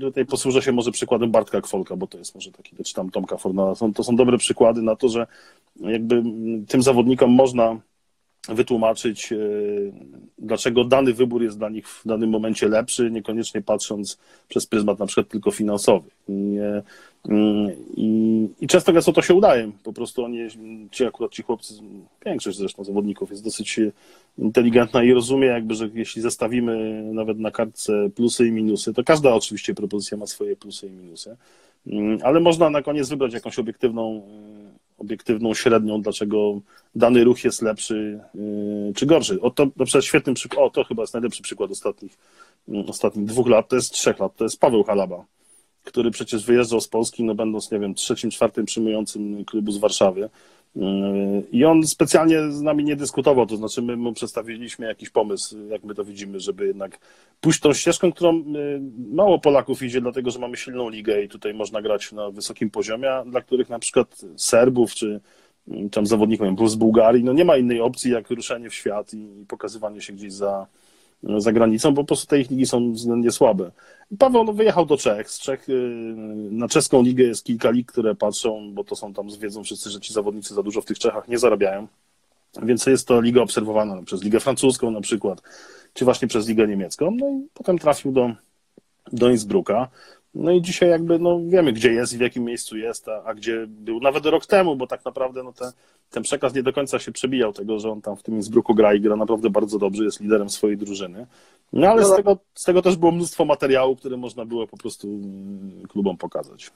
tutaj 0.00 0.26
posłużę 0.26 0.62
się 0.62 0.72
może 0.72 0.90
przykładem 0.90 1.30
Bartka 1.30 1.60
Kwolka, 1.60 1.96
bo 1.96 2.06
to 2.06 2.18
jest 2.18 2.34
może 2.34 2.52
taki, 2.52 2.76
czy 2.84 2.94
tam 2.94 3.10
Tomka 3.10 3.36
Fornala. 3.36 3.74
To 3.94 4.04
są 4.04 4.16
dobre 4.16 4.38
przykłady 4.38 4.82
na 4.82 4.96
to, 4.96 5.08
że 5.08 5.26
jakby 5.80 6.22
tym 6.68 6.82
zawodnikom 6.82 7.30
można 7.30 7.80
wytłumaczyć, 8.48 9.32
e, 9.32 9.36
dlaczego 10.38 10.84
dany 10.84 11.14
wybór 11.14 11.42
jest 11.42 11.58
dla 11.58 11.68
nich 11.68 11.88
w 11.88 12.02
danym 12.06 12.30
momencie 12.30 12.68
lepszy, 12.68 13.10
niekoniecznie 13.10 13.62
patrząc 13.62 14.18
przez 14.48 14.66
pryzmat 14.66 14.98
na 14.98 15.06
przykład 15.06 15.28
tylko 15.28 15.50
finansowy. 15.50 16.08
E, 16.28 16.32
mm, 16.32 16.82
i, 17.96 18.48
i 18.60 18.66
często 18.66 18.92
gęsto 18.92 19.12
to 19.12 19.22
się 19.22 19.34
udaje. 19.34 19.70
Po 19.82 19.92
prostu 19.92 20.24
oni, 20.24 20.38
ci 20.90 21.04
akurat 21.04 21.32
ci 21.32 21.42
chłopcy, 21.42 21.74
większość 22.26 22.58
zresztą 22.58 22.84
zawodników 22.84 23.30
jest 23.30 23.44
dosyć 23.44 23.80
inteligentna 24.38 25.04
i 25.04 25.12
rozumie 25.12 25.46
jakby, 25.46 25.74
że 25.74 25.90
jeśli 25.94 26.22
zestawimy 26.22 27.02
nawet 27.02 27.38
na 27.38 27.50
kartce 27.50 28.10
plusy 28.14 28.46
i 28.46 28.52
minusy, 28.52 28.94
to 28.94 29.04
każda 29.04 29.34
oczywiście 29.34 29.74
propozycja 29.74 30.16
ma 30.16 30.26
swoje 30.26 30.56
plusy 30.56 30.86
i 30.86 30.90
minusy, 30.90 31.36
mm, 31.86 32.18
ale 32.22 32.40
można 32.40 32.70
na 32.70 32.82
koniec 32.82 33.08
wybrać 33.08 33.32
jakąś 33.32 33.58
obiektywną 33.58 34.22
obiektywną 34.98 35.54
średnią, 35.54 36.02
dlaczego 36.02 36.60
dany 36.94 37.24
ruch 37.24 37.44
jest 37.44 37.62
lepszy 37.62 38.20
yy, 38.34 38.92
czy 38.94 39.06
gorszy. 39.06 39.40
O, 39.40 39.50
to 39.50 39.66
na 39.76 39.84
przykład 39.84 40.04
świetnym 40.04 40.34
przykład, 40.34 40.60
o 40.66 40.70
to 40.70 40.84
chyba 40.84 41.02
jest 41.02 41.14
najlepszy 41.14 41.42
przykład 41.42 41.70
ostatnich, 41.70 42.18
yy, 42.68 42.84
ostatnich 42.88 43.26
dwóch 43.26 43.48
lat, 43.48 43.68
to 43.68 43.76
jest 43.76 43.92
trzech 43.92 44.18
lat, 44.18 44.36
to 44.36 44.44
jest 44.44 44.60
Paweł 44.60 44.84
Halaba, 44.84 45.24
który 45.84 46.10
przecież 46.10 46.44
wyjeżdżał 46.44 46.80
z 46.80 46.88
Polski, 46.88 47.24
no 47.24 47.34
będąc, 47.34 47.70
nie 47.70 47.78
wiem, 47.78 47.94
trzecim, 47.94 48.30
czwartym 48.30 48.64
przyjmującym 48.64 49.44
klubu 49.44 49.72
z 49.72 49.78
Warszawy. 49.78 50.30
Yy, 50.76 50.82
I 51.52 51.64
on 51.64 51.86
specjalnie 51.86 52.52
z 52.52 52.62
nami 52.62 52.84
nie 52.84 52.96
dyskutował, 52.96 53.46
to 53.46 53.56
znaczy 53.56 53.82
my 53.82 53.96
mu 53.96 54.12
przedstawiliśmy 54.12 54.86
jakiś 54.86 55.10
pomysł, 55.10 55.56
jak 55.68 55.84
my 55.84 55.94
to 55.94 56.04
widzimy, 56.04 56.40
żeby 56.40 56.66
jednak 56.66 56.98
pójść 57.40 57.60
tą 57.60 57.72
ścieżką, 57.72 58.12
którą 58.12 58.44
mało 59.12 59.38
Polaków 59.38 59.82
idzie, 59.82 60.00
dlatego 60.00 60.30
że 60.30 60.38
mamy 60.38 60.56
silną 60.56 60.88
ligę 60.88 61.22
i 61.22 61.28
tutaj 61.28 61.54
można 61.54 61.82
grać 61.82 62.12
na 62.12 62.30
wysokim 62.30 62.70
poziomie, 62.70 63.12
a 63.12 63.24
dla 63.24 63.40
których 63.40 63.68
na 63.68 63.78
przykład 63.78 64.20
Serbów 64.36 64.94
czy 64.94 65.20
tam 65.92 66.06
zawodnikiem 66.06 66.56
był 66.56 66.68
z 66.68 66.74
Bułgarii, 66.74 67.24
no 67.24 67.32
nie 67.32 67.44
ma 67.44 67.56
innej 67.56 67.80
opcji 67.80 68.12
jak 68.12 68.30
ruszenie 68.30 68.70
w 68.70 68.74
świat 68.74 69.14
i 69.14 69.44
pokazywanie 69.48 70.00
się 70.00 70.12
gdzieś 70.12 70.32
za, 70.32 70.66
za 71.38 71.52
granicą, 71.52 71.94
bo 71.94 72.02
po 72.02 72.06
prostu 72.06 72.26
te 72.26 72.40
ich 72.40 72.50
ligi 72.50 72.66
są 72.66 72.92
względnie 72.92 73.30
słabe. 73.30 73.70
Paweł 74.18 74.44
no, 74.44 74.52
wyjechał 74.52 74.86
do 74.86 74.96
Czech. 74.96 75.30
Z 75.30 75.40
Czech 75.40 75.68
y, 75.68 75.72
na 76.50 76.68
czeską 76.68 77.02
ligę 77.02 77.24
jest 77.24 77.44
kilka 77.44 77.70
lig, 77.70 77.92
które 77.92 78.14
patrzą, 78.14 78.74
bo 78.74 78.84
to 78.84 78.96
są 78.96 79.12
tam, 79.12 79.28
wiedzą 79.38 79.64
wszyscy, 79.64 79.90
że 79.90 80.00
ci 80.00 80.12
zawodnicy 80.12 80.54
za 80.54 80.62
dużo 80.62 80.80
w 80.80 80.84
tych 80.84 80.98
Czechach 80.98 81.28
nie 81.28 81.38
zarabiają. 81.38 81.86
Więc 82.62 82.86
jest 82.86 83.08
to 83.08 83.20
liga 83.20 83.42
obserwowana 83.42 84.02
przez 84.02 84.22
ligę 84.22 84.40
francuską 84.40 84.90
na 84.90 85.00
przykład, 85.00 85.42
czy 85.94 86.04
właśnie 86.04 86.28
przez 86.28 86.48
ligę 86.48 86.68
niemiecką. 86.68 87.10
No 87.10 87.30
i 87.30 87.48
potem 87.54 87.78
trafił 87.78 88.12
do, 88.12 88.30
do 89.12 89.30
Innsbrucka. 89.30 89.88
No 90.34 90.52
i 90.52 90.62
dzisiaj 90.62 90.90
jakby 90.90 91.18
no, 91.18 91.40
wiemy, 91.46 91.72
gdzie 91.72 91.92
jest 91.92 92.12
i 92.12 92.16
w 92.16 92.20
jakim 92.20 92.44
miejscu 92.44 92.76
jest, 92.76 93.08
a, 93.08 93.24
a 93.24 93.34
gdzie 93.34 93.66
był 93.68 94.00
nawet 94.00 94.26
rok 94.26 94.46
temu, 94.46 94.76
bo 94.76 94.86
tak 94.86 95.04
naprawdę 95.04 95.42
no, 95.42 95.52
ten, 95.52 95.72
ten 96.10 96.22
przekaz 96.22 96.54
nie 96.54 96.62
do 96.62 96.72
końca 96.72 96.98
się 96.98 97.12
przebijał 97.12 97.52
tego, 97.52 97.78
że 97.78 97.90
on 97.90 98.02
tam 98.02 98.16
w 98.16 98.22
tym 98.22 98.34
Innsbrucku 98.34 98.74
gra 98.74 98.94
i 98.94 99.00
gra 99.00 99.16
naprawdę 99.16 99.50
bardzo 99.50 99.78
dobrze, 99.78 100.04
jest 100.04 100.20
liderem 100.20 100.50
swojej 100.50 100.76
drużyny. 100.76 101.26
No 101.72 101.88
ale 101.88 102.00
no, 102.00 102.06
z, 102.06 102.10
tak. 102.10 102.16
tego, 102.16 102.38
z 102.54 102.64
tego 102.64 102.82
też 102.82 102.96
było 102.96 103.12
mnóstwo 103.12 103.44
materiału, 103.44 103.96
które 103.96 104.16
można 104.16 104.44
było 104.44 104.66
po 104.66 104.76
prostu 104.76 105.08
mm, 105.08 105.82
klubom 105.88 106.16
pokazać. 106.16 106.70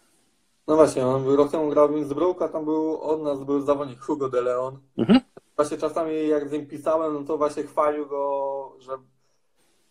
No 0.66 0.76
właśnie, 0.76 1.06
on 1.06 1.26
rok 1.26 1.50
temu 1.50 1.68
grał 1.68 1.88
w 1.88 1.96
Innsbruck, 1.96 2.42
a 2.42 2.48
tam 2.48 2.64
był 2.64 3.00
od 3.00 3.22
nas 3.22 3.44
był 3.44 3.60
zawodnik 3.60 4.00
Hugo 4.00 4.28
de 4.28 4.40
Leon. 4.40 4.78
Mhm. 4.98 5.20
Właśnie 5.56 5.78
czasami 5.78 6.28
jak 6.28 6.48
z 6.48 6.52
nim 6.52 6.66
pisałem, 6.66 7.14
no 7.14 7.24
to 7.24 7.38
właśnie 7.38 7.62
chwalił 7.62 8.06
go, 8.06 8.72
że 8.78 8.92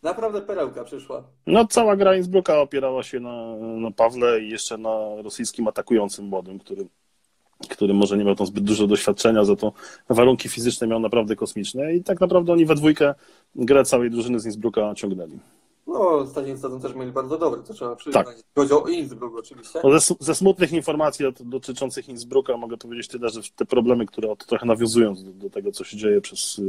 Naprawdę 0.02 0.42
perełka 0.42 0.84
przyszła. 0.84 1.22
No 1.46 1.66
cała 1.66 1.96
gra 1.96 2.16
Innsbrucka 2.16 2.60
opierała 2.60 3.02
się 3.02 3.20
na, 3.20 3.56
na 3.56 3.90
Pawle 3.90 4.40
i 4.40 4.50
jeszcze 4.50 4.78
na 4.78 5.22
rosyjskim 5.22 5.68
atakującym 5.68 6.24
młodym, 6.24 6.58
który, 6.58 6.86
który 7.68 7.94
może 7.94 8.16
nie 8.18 8.24
miał 8.24 8.34
tam 8.34 8.46
zbyt 8.46 8.64
dużo 8.64 8.86
doświadczenia, 8.86 9.44
za 9.44 9.56
to 9.56 9.72
warunki 10.08 10.48
fizyczne 10.48 10.86
miał 10.86 11.00
naprawdę 11.00 11.36
kosmiczne 11.36 11.94
i 11.94 12.02
tak 12.04 12.20
naprawdę 12.20 12.52
oni 12.52 12.66
we 12.66 12.74
dwójkę 12.74 13.14
grę 13.54 13.84
całej 13.84 14.10
drużyny 14.10 14.40
z 14.40 14.46
Innsbrucka 14.46 14.94
ciągnęli. 14.94 15.38
No, 15.88 16.08
ostatni 16.08 16.52
sezon 16.58 16.80
też 16.80 16.94
mieli 16.94 17.12
bardzo 17.12 17.38
dobry, 17.38 17.62
to 17.62 17.74
trzeba 17.74 17.96
przyznać. 17.96 18.26
Tak. 18.26 18.36
Chodzi 18.54 18.72
o 18.72 18.88
Innsbruck 18.88 19.38
oczywiście. 19.38 19.80
No 19.84 20.00
ze, 20.00 20.14
ze, 20.20 20.34
smutnych 20.34 20.72
informacji 20.72 21.26
dotyczących 21.40 22.08
Innsbrucka 22.08 22.56
mogę 22.56 22.76
powiedzieć 22.76 23.08
tyle, 23.08 23.28
że 23.28 23.40
te 23.56 23.64
problemy, 23.64 24.06
które 24.06 24.36
trochę 24.36 24.66
nawiązując 24.66 25.24
do, 25.24 25.30
do, 25.30 25.50
tego, 25.50 25.72
co 25.72 25.84
się 25.84 25.96
dzieje 25.96 26.20
przez, 26.20 26.60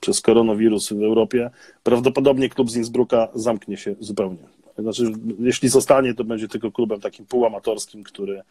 przez 0.00 0.20
koronawirus 0.20 0.92
w 0.92 1.02
Europie, 1.02 1.50
prawdopodobnie 1.82 2.48
klub 2.48 2.70
z 2.70 2.76
Innsbrucka 2.76 3.28
zamknie 3.34 3.76
się 3.76 3.94
zupełnie. 4.00 4.48
Znaczy, 4.78 5.12
jeśli 5.38 5.68
zostanie, 5.68 6.14
to 6.14 6.24
będzie 6.24 6.48
tylko 6.48 6.70
klubem 6.70 7.00
takim 7.00 7.26
półamatorskim, 7.26 8.04
który, 8.04 8.42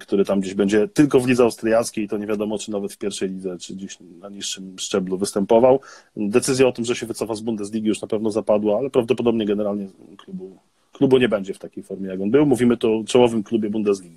który 0.00 0.24
tam 0.24 0.40
gdzieś 0.40 0.54
będzie 0.54 0.88
tylko 0.88 1.20
w 1.20 1.28
lidze 1.28 1.42
austriackiej, 1.42 2.08
to 2.08 2.18
nie 2.18 2.26
wiadomo, 2.26 2.58
czy 2.58 2.70
nawet 2.70 2.92
w 2.92 2.98
pierwszej 2.98 3.28
lidze, 3.28 3.58
czy 3.58 3.74
gdzieś 3.74 3.98
na 4.20 4.28
niższym 4.28 4.78
szczeblu 4.78 5.18
występował. 5.18 5.80
Decyzja 6.16 6.68
o 6.68 6.72
tym, 6.72 6.84
że 6.84 6.96
się 6.96 7.06
wycofa 7.06 7.34
z 7.34 7.40
Bundesligi 7.40 7.88
już 7.88 8.02
na 8.02 8.08
pewno 8.08 8.30
zapadła, 8.30 8.78
ale 8.78 8.90
prawdopodobnie 8.90 9.46
generalnie 9.46 9.88
klubu, 10.16 10.56
klubu 10.92 11.18
nie 11.18 11.28
będzie 11.28 11.54
w 11.54 11.58
takiej 11.58 11.82
formie, 11.82 12.08
jak 12.08 12.20
on 12.20 12.30
był. 12.30 12.46
Mówimy 12.46 12.76
tu 12.76 13.00
o 13.00 13.04
czołowym 13.04 13.42
klubie 13.42 13.70
Bundesligi. 13.70 14.16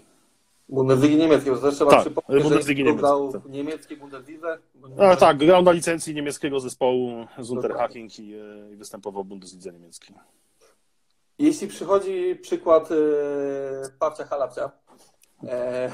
Bundesliga 0.70 1.16
niemieckiej, 1.16 1.54
zresztą 1.62 1.88
tak, 1.88 2.02
przypomnieć, 2.02 2.44
Bundesliga 2.44 2.92
że 2.92 2.98
grał 2.98 3.32
tak. 3.32 3.42
Bundeslidze. 4.00 4.58
A, 4.98 5.16
tak, 5.16 5.38
grał 5.38 5.64
na 5.64 5.72
licencji 5.72 6.16
niemieckiego 6.16 6.60
zespołu 6.60 7.26
z 7.40 7.52
Unterhaching 7.52 8.20
i, 8.20 8.34
e, 8.34 8.74
i 8.74 8.76
występował 8.76 9.24
w 9.24 9.28
Bundeslidze 9.28 9.72
niemieckiej. 9.72 10.16
Jeśli 11.40 11.68
przychodzi 11.68 12.36
przykład 12.42 12.90
e, 12.92 12.96
Pawcia 14.00 14.26
Halapcia, 14.26 14.72
e, 15.44 15.92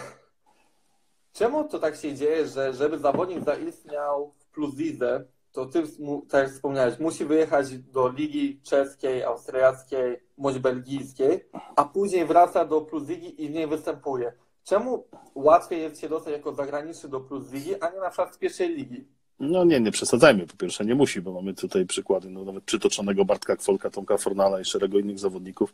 czemu 1.33 1.63
to 1.63 1.79
tak 1.79 1.95
się 1.95 2.15
dzieje, 2.15 2.47
że 2.47 2.73
żeby 2.73 2.99
zawodnik 2.99 3.43
zaistniał 3.43 4.33
w 4.39 4.45
plus 4.45 4.77
lidze, 4.77 5.25
to 5.51 5.65
ty, 5.65 5.83
tak 6.29 6.43
jak 6.43 6.51
wspomniałeś, 6.51 6.99
musi 6.99 7.25
wyjechać 7.25 7.77
do 7.77 8.09
ligi 8.09 8.61
czeskiej, 8.61 9.23
austriackiej, 9.23 10.19
bądź 10.37 10.59
belgijskiej, 10.59 11.49
a 11.75 11.85
później 11.85 12.25
wraca 12.25 12.65
do 12.65 12.81
plus 12.81 13.07
ligi 13.07 13.43
i 13.43 13.49
w 13.49 13.51
niej 13.51 13.67
występuje. 13.67 14.33
Czemu 14.63 15.07
łatwiej 15.35 15.81
jest 15.81 16.01
się 16.01 16.09
dostać 16.09 16.33
jako 16.33 16.53
zagraniczny 16.53 17.09
do 17.09 17.19
plus 17.19 17.51
ligi, 17.51 17.81
a 17.81 17.89
nie 17.89 17.99
na 17.99 18.09
przykład 18.09 18.35
z 18.35 18.37
pierwszej 18.37 18.69
ligi? 18.75 19.07
No 19.41 19.63
nie, 19.63 19.79
nie 19.79 19.91
przesadzajmy. 19.91 20.47
Po 20.47 20.57
pierwsze 20.57 20.85
nie 20.85 20.95
musi, 20.95 21.21
bo 21.21 21.31
mamy 21.31 21.53
tutaj 21.53 21.85
przykłady 21.85 22.29
no, 22.29 22.45
nawet 22.45 22.63
przytoczonego 22.63 23.25
Bartka 23.25 23.55
Kwolka, 23.55 23.89
Tomka 23.89 24.17
Fornala 24.17 24.61
i 24.61 24.65
szeregu 24.65 24.99
innych 24.99 25.19
zawodników, 25.19 25.73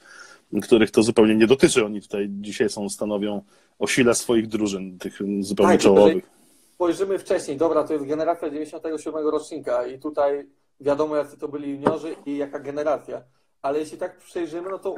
których 0.64 0.92
to 0.92 1.04
zupełnie 1.04 1.36
nie 1.36 1.48
dotyczy. 1.48 1.86
Oni 1.86 2.02
tutaj 2.02 2.28
dzisiaj 2.30 2.70
są, 2.70 2.90
stanowią 2.90 3.42
o 3.80 3.88
sile 3.88 4.16
swoich 4.16 4.48
drużyn, 4.48 4.98
tych 4.98 5.20
zupełnie 5.40 5.74
tak, 5.74 5.82
czołowych. 5.82 6.30
Spojrzymy 6.74 7.20
wcześniej. 7.20 7.58
Dobra, 7.58 7.84
to 7.84 7.94
jest 7.94 8.06
generacja 8.06 8.50
97 8.50 9.28
rocznika 9.28 9.88
i 9.88 10.00
tutaj 10.00 10.48
wiadomo, 10.80 11.16
jacy 11.16 11.38
to 11.38 11.48
byli 11.48 11.72
juniorzy 11.72 12.16
i 12.26 12.38
jaka 12.38 12.60
generacja. 12.60 13.24
Ale 13.62 13.80
jeśli 13.80 13.98
tak 13.98 14.18
przejrzymy, 14.18 14.70
no 14.70 14.80
to 14.80 14.96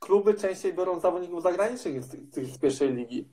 kluby 0.00 0.34
częściej 0.34 0.74
biorą 0.74 1.00
zawodników 1.00 1.42
zagranicznych 1.42 2.02
z, 2.04 2.08
z 2.54 2.58
pierwszej 2.58 2.94
ligi. 2.94 3.28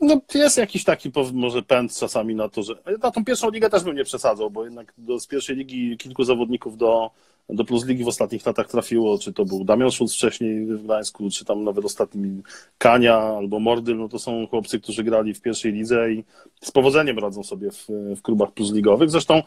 No 0.00 0.20
jest 0.34 0.58
jakiś 0.58 0.84
taki 0.84 1.10
może 1.32 1.62
pęd 1.62 1.98
czasami 1.98 2.34
na 2.34 2.48
to, 2.48 2.62
że 2.62 2.74
na 3.02 3.10
tą 3.10 3.24
pierwszą 3.24 3.50
ligę 3.50 3.70
też 3.70 3.82
bym 3.82 3.96
nie 3.96 4.04
przesadzał, 4.04 4.50
bo 4.50 4.64
jednak 4.64 4.92
do, 4.98 5.20
z 5.20 5.26
pierwszej 5.26 5.56
ligi 5.56 5.96
kilku 5.96 6.24
zawodników 6.24 6.76
do, 6.76 7.10
do 7.48 7.64
Plus 7.64 7.86
Ligi 7.86 8.04
w 8.04 8.08
ostatnich 8.08 8.46
latach 8.46 8.68
trafiło, 8.68 9.18
czy 9.18 9.32
to 9.32 9.44
był 9.44 9.64
Damian 9.64 9.90
Schulz 9.90 10.14
wcześniej 10.14 10.66
w 10.66 10.84
Gdańsku, 10.84 11.30
czy 11.30 11.44
tam 11.44 11.64
nawet 11.64 11.84
ostatni 11.84 12.42
Kania 12.78 13.18
albo 13.18 13.60
Mordyl, 13.60 13.96
no 13.96 14.08
to 14.08 14.18
są 14.18 14.46
chłopcy, 14.46 14.80
którzy 14.80 15.04
grali 15.04 15.34
w 15.34 15.40
pierwszej 15.40 15.72
lidze 15.72 16.12
i 16.12 16.24
z 16.60 16.70
powodzeniem 16.70 17.18
radzą 17.18 17.42
sobie 17.42 17.70
w, 17.70 17.86
w 18.16 18.22
klubach 18.22 18.52
plus 18.52 18.72
ligowych. 18.72 19.10
Zresztą 19.10 19.42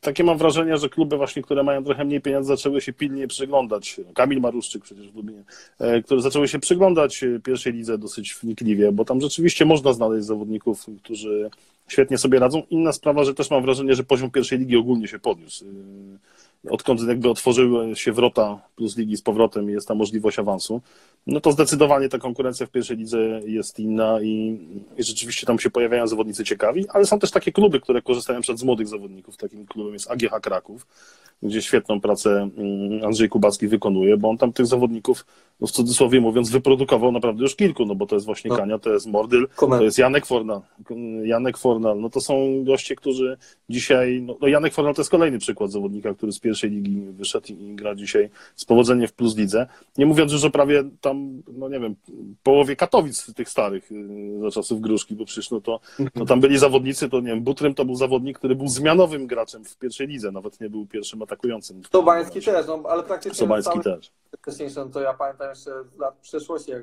takie 0.00 0.24
mam 0.24 0.38
wrażenie, 0.38 0.76
że 0.78 0.88
kluby 0.88 1.16
właśnie, 1.16 1.42
które 1.42 1.62
mają 1.62 1.84
trochę 1.84 2.04
mniej 2.04 2.20
pieniędzy, 2.20 2.48
zaczęły 2.48 2.80
się 2.80 2.92
pilnie 2.92 3.28
przyglądać. 3.28 4.00
Kamil 4.14 4.40
Maruszczyk 4.40 4.82
przecież 4.82 5.10
w 5.10 5.16
Lublinie, 5.16 5.42
e, 5.78 6.02
które 6.02 6.20
zaczęły 6.20 6.48
się 6.48 6.58
przyglądać 6.58 7.24
e, 7.24 7.40
pierwszej 7.40 7.72
lidze 7.72 7.98
dosyć 7.98 8.34
wnikliwie, 8.34 8.92
bo 8.92 9.04
tam 9.04 9.20
rzeczywiście 9.20 9.64
można 9.64 9.92
znaleźć 9.92 10.26
zawodników, 10.26 10.86
którzy 11.02 11.50
świetnie 11.88 12.18
sobie 12.18 12.38
radzą. 12.38 12.62
Inna 12.70 12.92
sprawa, 12.92 13.24
że 13.24 13.34
też 13.34 13.50
mam 13.50 13.62
wrażenie, 13.62 13.94
że 13.94 14.04
poziom 14.04 14.30
pierwszej 14.30 14.58
ligi 14.58 14.76
ogólnie 14.76 15.08
się 15.08 15.18
podniósł. 15.18 15.64
Odkąd 16.68 17.08
jakby 17.08 17.30
otworzyły 17.30 17.96
się 17.96 18.12
wrota 18.12 18.60
plus 18.76 18.96
ligi 18.96 19.16
z 19.16 19.22
powrotem 19.22 19.70
i 19.70 19.72
jest 19.72 19.88
ta 19.88 19.94
możliwość 19.94 20.38
awansu, 20.38 20.80
no 21.26 21.40
to 21.40 21.52
zdecydowanie 21.52 22.08
ta 22.08 22.18
konkurencja 22.18 22.66
w 22.66 22.70
pierwszej 22.70 22.96
lidze 22.96 23.40
jest 23.46 23.78
inna 23.78 24.20
i, 24.20 24.58
i, 24.96 25.02
rzeczywiście 25.02 25.46
tam 25.46 25.58
się 25.58 25.70
pojawiają 25.70 26.06
zawodnicy 26.06 26.44
ciekawi, 26.44 26.88
ale 26.88 27.06
są 27.06 27.18
też 27.18 27.30
takie 27.30 27.52
kluby, 27.52 27.80
które 27.80 28.02
korzystają 28.02 28.40
przed 28.40 28.58
z 28.58 28.62
młodych 28.62 28.88
zawodników. 28.88 29.36
Takim 29.36 29.66
klubem 29.66 29.92
jest 29.92 30.10
AGH 30.10 30.40
Kraków, 30.42 30.86
gdzie 31.42 31.62
świetną 31.62 32.00
pracę 32.00 32.50
mm, 32.56 33.04
Andrzej 33.04 33.28
Kubacki 33.28 33.68
wykonuje, 33.68 34.16
bo 34.16 34.30
on 34.30 34.38
tam 34.38 34.52
tych 34.52 34.66
zawodników, 34.66 35.26
no 35.60 35.66
w 35.66 35.70
cudzysłowie 35.70 36.20
mówiąc, 36.20 36.50
wyprodukował 36.50 37.12
naprawdę 37.12 37.42
już 37.42 37.56
kilku, 37.56 37.86
no 37.86 37.94
bo 37.94 38.06
to 38.06 38.16
jest 38.16 38.26
właśnie 38.26 38.48
no. 38.48 38.56
Kania, 38.56 38.78
to 38.78 38.92
jest 38.92 39.06
Mordyl, 39.06 39.48
to 39.58 39.84
jest 39.84 39.98
Janek 39.98 40.26
Fornal. 40.26 40.60
Janek 41.24 41.58
Fornal, 41.58 42.00
no 42.00 42.10
to 42.10 42.20
są 42.20 42.64
goście, 42.64 42.96
którzy 42.96 43.36
dzisiaj, 43.68 44.22
no, 44.22 44.36
no 44.40 44.48
Janek 44.48 44.74
Fornal 44.74 44.94
to 44.94 45.00
jest 45.00 45.10
kolejny 45.10 45.38
przykład 45.38 45.70
zawodnika, 45.70 46.14
który 46.14 46.32
z 46.32 46.40
pierwszej 46.50 46.70
ligi 46.70 47.00
wyszedł 47.00 47.46
i 47.48 47.74
gra 47.74 47.94
dzisiaj 47.94 48.30
z 48.56 48.64
powodzeniem 48.64 49.08
w 49.08 49.12
Plus 49.12 49.36
Lidze. 49.36 49.66
Nie 49.98 50.06
mówiąc 50.06 50.32
już 50.32 50.44
o 50.44 50.50
prawie 50.50 50.84
tam, 51.00 51.42
no 51.52 51.68
nie 51.68 51.80
wiem, 51.80 51.94
połowie 52.42 52.76
Katowic 52.76 53.34
tych 53.34 53.48
starych 53.48 53.92
y, 53.92 54.40
za 54.40 54.50
czasów 54.50 54.80
Gruszki, 54.80 55.14
bo 55.14 55.24
przecież 55.24 55.50
no 55.50 55.60
to 55.60 55.80
no 56.14 56.24
tam 56.26 56.40
byli 56.40 56.58
zawodnicy, 56.58 57.08
to 57.08 57.20
nie 57.20 57.26
wiem, 57.26 57.40
Butrym 57.40 57.74
to 57.74 57.84
był 57.84 57.94
zawodnik, 57.94 58.38
który 58.38 58.54
był 58.54 58.68
zmianowym 58.68 59.26
graczem 59.26 59.64
w 59.64 59.78
pierwszej 59.78 60.06
lidze, 60.06 60.32
nawet 60.32 60.60
nie 60.60 60.70
był 60.70 60.86
pierwszym 60.86 61.22
atakującym. 61.22 61.82
Sobański 61.92 62.40
też, 62.40 62.66
no, 62.66 62.82
ale 62.88 63.02
praktycznie 63.02 63.38
Sobański 63.38 63.80
też. 63.80 64.12
no 64.76 64.86
to 64.86 65.00
ja 65.00 65.14
pamiętam 65.14 65.48
jeszcze 65.48 65.70
lat 65.98 66.14
przeszłości, 66.22 66.70
jak 66.70 66.82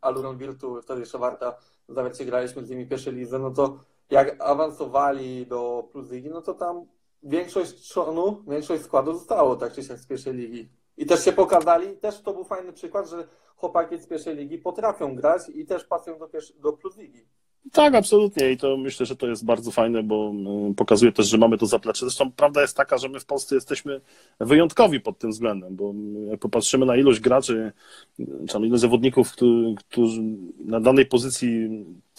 Aluron 0.00 0.38
Virtu, 0.38 0.82
wtedy 0.82 1.00
jeszcze 1.00 1.18
Warta, 1.18 1.56
nawet 1.88 2.18
się 2.18 2.24
graliśmy 2.24 2.64
z 2.64 2.70
nimi 2.70 2.86
pierwszej 2.86 3.14
lidze, 3.14 3.38
no 3.38 3.50
to 3.50 3.78
jak 4.10 4.36
awansowali 4.40 5.46
do 5.46 5.88
Plus 5.92 6.10
Ligi, 6.10 6.28
no 6.28 6.42
to 6.42 6.54
tam 6.54 6.84
większość 7.22 7.74
trzonu, 7.74 8.44
większość 8.48 8.82
składu 8.82 9.12
zostało 9.12 9.56
tak 9.56 9.72
czy 9.72 9.82
siak 9.82 9.98
z 9.98 10.06
pierwszej 10.06 10.34
ligi. 10.34 10.68
I 10.96 11.06
też 11.06 11.24
się 11.24 11.32
pokazali, 11.32 11.96
też 11.96 12.20
to 12.22 12.32
był 12.32 12.44
fajny 12.44 12.72
przykład, 12.72 13.08
że 13.08 13.28
chłopaki 13.56 13.98
z 13.98 14.06
pierwszej 14.06 14.36
ligi 14.36 14.58
potrafią 14.58 15.14
grać 15.14 15.42
i 15.54 15.66
też 15.66 15.84
pasują 15.84 16.18
do, 16.18 16.28
pierwszy, 16.28 16.52
do 16.60 16.72
Plus 16.72 16.96
Ligi. 16.96 17.24
Tak, 17.72 17.94
absolutnie 17.94 18.50
i 18.52 18.56
to 18.56 18.76
myślę, 18.76 19.06
że 19.06 19.16
to 19.16 19.26
jest 19.26 19.44
bardzo 19.44 19.70
fajne, 19.70 20.02
bo 20.02 20.32
y, 20.70 20.74
pokazuje 20.74 21.12
też, 21.12 21.26
że 21.26 21.38
mamy 21.38 21.58
to 21.58 21.66
zaplecze. 21.66 22.06
Zresztą 22.06 22.32
prawda 22.32 22.60
jest 22.60 22.76
taka, 22.76 22.98
że 22.98 23.08
my 23.08 23.20
w 23.20 23.24
Polsce 23.24 23.54
jesteśmy 23.54 24.00
wyjątkowi 24.40 25.00
pod 25.00 25.18
tym 25.18 25.30
względem, 25.30 25.76
bo 25.76 25.94
jak 26.30 26.40
popatrzymy 26.40 26.86
na 26.86 26.96
ilość 26.96 27.20
graczy, 27.20 27.72
czy 28.48 28.58
ilość 28.58 28.80
zawodników, 28.80 29.32
którzy 29.76 30.22
na 30.58 30.80
danej 30.80 31.06
pozycji 31.06 31.68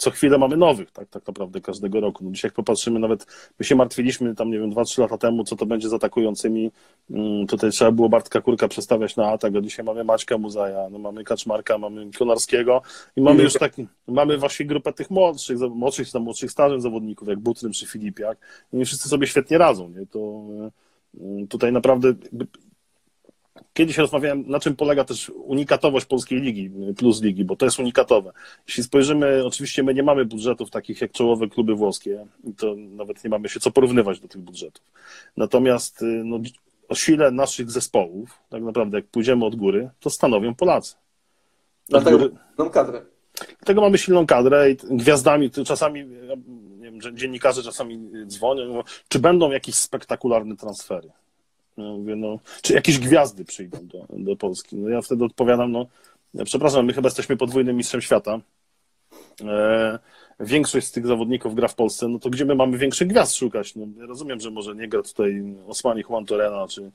co 0.00 0.10
chwilę 0.10 0.38
mamy 0.38 0.56
nowych, 0.56 0.90
tak, 0.90 1.08
tak 1.08 1.26
naprawdę 1.26 1.60
każdego 1.60 2.00
roku. 2.00 2.24
No 2.24 2.30
dzisiaj 2.30 2.48
jak 2.48 2.54
popatrzymy, 2.54 3.00
nawet 3.00 3.26
my 3.58 3.64
się 3.64 3.76
martwiliśmy 3.76 4.34
tam, 4.34 4.50
nie 4.50 4.58
wiem, 4.58 4.70
2-3 4.70 5.00
lata 5.00 5.18
temu, 5.18 5.44
co 5.44 5.56
to 5.56 5.66
będzie 5.66 5.88
z 5.88 5.92
atakującymi. 5.92 6.70
Mm, 7.10 7.46
Tutaj 7.46 7.70
trzeba 7.70 7.92
było 7.92 8.08
Bartka 8.08 8.40
Kurka 8.40 8.68
przestawiać 8.68 9.16
na 9.16 9.26
atak, 9.26 9.56
a 9.56 9.60
dzisiaj 9.60 9.84
mamy 9.84 10.04
Maćka 10.04 10.38
Muzaja, 10.38 10.88
no 10.90 10.98
mamy 10.98 11.24
Kaczmarka, 11.24 11.78
mamy 11.78 12.10
Konarskiego 12.18 12.82
i 13.16 13.20
mamy 13.20 13.42
już 13.42 13.52
taki, 13.52 13.86
mamy 14.08 14.38
właśnie 14.38 14.66
grupę 14.66 14.92
tych 14.92 15.10
młodszych, 15.10 15.58
młodszych, 15.58 16.12
tam 16.12 16.22
młodszych 16.22 16.50
stażem 16.50 16.80
zawodników, 16.80 17.28
jak 17.28 17.38
Butrym 17.38 17.72
czy 17.72 17.86
Filipiak. 17.86 18.38
I 18.72 18.84
wszyscy 18.84 19.08
sobie 19.08 19.26
świetnie 19.26 19.58
radzą, 19.58 19.88
nie? 19.88 20.06
To 20.06 20.42
y, 21.14 21.46
tutaj 21.46 21.72
naprawdę 21.72 22.14
Kiedyś 23.72 23.98
rozmawiałem, 23.98 24.44
na 24.46 24.60
czym 24.60 24.76
polega 24.76 25.04
też 25.04 25.32
unikatowość 25.34 26.06
polskiej 26.06 26.40
ligi, 26.40 26.70
plus 26.96 27.22
ligi, 27.22 27.44
bo 27.44 27.56
to 27.56 27.64
jest 27.64 27.78
unikatowe. 27.78 28.32
Jeśli 28.66 28.82
spojrzymy, 28.82 29.44
oczywiście 29.44 29.82
my 29.82 29.94
nie 29.94 30.02
mamy 30.02 30.24
budżetów 30.24 30.70
takich 30.70 31.00
jak 31.00 31.12
czołowe 31.12 31.48
kluby 31.48 31.74
włoskie, 31.74 32.26
to 32.56 32.74
nawet 32.76 33.24
nie 33.24 33.30
mamy 33.30 33.48
się 33.48 33.60
co 33.60 33.70
porównywać 33.70 34.20
do 34.20 34.28
tych 34.28 34.40
budżetów. 34.40 34.84
Natomiast 35.36 36.02
y, 36.02 36.04
no, 36.04 36.38
o 36.88 36.94
sile 36.94 37.30
naszych 37.30 37.70
zespołów, 37.70 38.38
tak 38.48 38.62
naprawdę 38.62 38.98
jak 38.98 39.06
pójdziemy 39.06 39.44
od 39.44 39.56
góry, 39.56 39.90
to 40.00 40.10
stanowią 40.10 40.54
Polacy. 40.54 40.94
Dlatego 41.88 42.18
góry, 42.18 42.30
mam 42.58 42.70
kadrę. 42.70 43.02
Dlatego 43.58 43.80
mamy 43.80 43.98
silną 43.98 44.26
kadrę 44.26 44.70
i 44.70 44.76
gwiazdami, 44.76 45.50
czasami 45.50 46.04
nie 46.78 46.90
wiem, 46.90 47.16
dziennikarze 47.16 47.62
czasami 47.62 48.10
dzwonią, 48.26 48.82
czy 49.08 49.18
będą 49.18 49.50
jakieś 49.50 49.74
spektakularne 49.74 50.56
transfery. 50.56 51.10
Ja 51.76 51.84
mówię, 51.84 52.16
no, 52.16 52.38
czy 52.62 52.74
jakieś 52.74 52.98
gwiazdy 52.98 53.44
przyjdą 53.44 53.78
do, 53.82 54.06
do 54.10 54.36
Polski. 54.36 54.76
No 54.76 54.88
ja 54.88 55.02
wtedy 55.02 55.24
odpowiadam, 55.24 55.72
no, 55.72 55.86
przepraszam, 56.44 56.86
my 56.86 56.92
chyba 56.92 57.06
jesteśmy 57.06 57.36
podwójnym 57.36 57.76
mistrzem 57.76 58.00
świata. 58.00 58.40
E, 59.44 59.98
większość 60.40 60.86
z 60.86 60.92
tych 60.92 61.06
zawodników 61.06 61.54
gra 61.54 61.68
w 61.68 61.74
Polsce, 61.74 62.08
no 62.08 62.18
to 62.18 62.30
gdzie 62.30 62.44
my 62.44 62.54
mamy 62.54 62.78
większych 62.78 63.08
gwiazd 63.08 63.34
szukać? 63.34 63.76
No, 63.76 63.86
ja 63.98 64.06
rozumiem, 64.06 64.40
że 64.40 64.50
może 64.50 64.74
nie 64.74 64.88
gra 64.88 65.02
tutaj 65.02 65.54
Osmani 65.66 66.02
Juan 66.08 66.26
Torena 66.26 66.68
czy, 66.68 66.90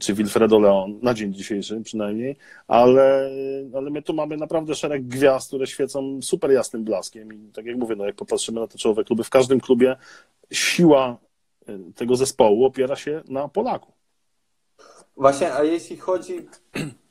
czy 0.00 0.14
Wilfredo 0.14 0.58
Leon, 0.58 0.98
na 1.02 1.14
dzień 1.14 1.34
dzisiejszy 1.34 1.80
przynajmniej, 1.80 2.36
ale, 2.68 3.30
ale 3.74 3.90
my 3.90 4.02
tu 4.02 4.14
mamy 4.14 4.36
naprawdę 4.36 4.74
szereg 4.74 5.06
gwiazd, 5.06 5.48
które 5.48 5.66
świecą 5.66 6.22
super 6.22 6.50
jasnym 6.50 6.84
blaskiem 6.84 7.32
i 7.32 7.52
tak 7.52 7.66
jak 7.66 7.76
mówię, 7.76 7.96
no 7.96 8.04
jak 8.04 8.16
popatrzymy 8.16 8.60
na 8.60 8.66
te 8.66 8.78
czołowe 8.78 9.04
kluby, 9.04 9.24
w 9.24 9.30
każdym 9.30 9.60
klubie 9.60 9.96
siła 10.52 11.18
e, 11.68 11.78
tego 11.94 12.16
zespołu 12.16 12.64
opiera 12.64 12.96
się 12.96 13.22
na 13.28 13.48
Polaku. 13.48 13.97
Właśnie, 15.18 15.54
a 15.54 15.62
jeśli 15.62 15.96
chodzi, 15.96 16.48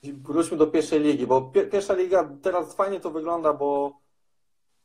wróćmy 0.24 0.58
do 0.58 0.68
pierwszej 0.68 1.00
ligi, 1.00 1.28
bo 1.28 1.42
pi- 1.42 1.68
pierwsza 1.68 1.94
liga 1.94 2.30
teraz 2.42 2.76
fajnie 2.76 3.00
to 3.00 3.12
wygląda, 3.12 3.54
bo 3.54 4.00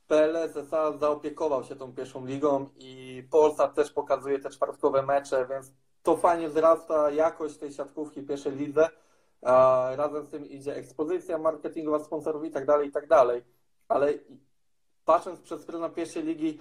PLS 0.08 0.56
SA 0.56 0.92
zaopiekował 0.98 1.64
się 1.64 1.76
tą 1.76 1.92
pierwszą 1.92 2.26
ligą 2.26 2.68
i 2.76 3.22
Polsat 3.30 3.74
też 3.74 3.90
pokazuje 3.90 4.38
te 4.38 4.50
czwartkowe 4.50 5.02
mecze, 5.02 5.46
więc 5.50 5.72
to 6.02 6.16
fajnie 6.16 6.48
wzrasta 6.48 7.10
jakość 7.10 7.56
tej 7.56 7.72
siatkówki 7.72 8.22
pierwszej 8.22 8.56
lidze. 8.56 8.88
A 9.42 9.88
razem 9.96 10.26
z 10.26 10.30
tym 10.30 10.48
idzie 10.48 10.76
ekspozycja 10.76 11.38
marketingowa 11.38 12.04
sponsorów 12.04 12.44
i 12.44 12.50
tak 12.50 12.66
dalej, 12.66 12.88
i 12.88 12.92
tak 12.92 13.08
dalej. 13.08 13.44
Ale 13.88 14.14
patrząc 15.04 15.40
przez 15.40 15.64
pryzmat 15.64 15.94
pierwszej 15.94 16.22
ligi, 16.22 16.58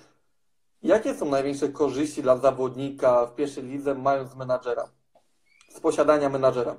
jakie 0.84 1.16
są 1.16 1.26
największe 1.26 1.70
korzyści 1.70 2.22
dla 2.22 2.38
zawodnika 2.38 3.26
w 3.26 3.36
pierwszej 3.36 3.64
lidze 3.64 3.96
mając 3.96 4.36
menadżera? 4.36 5.01
Z 5.76 5.80
posiadania 5.80 6.30
menadżera. 6.30 6.76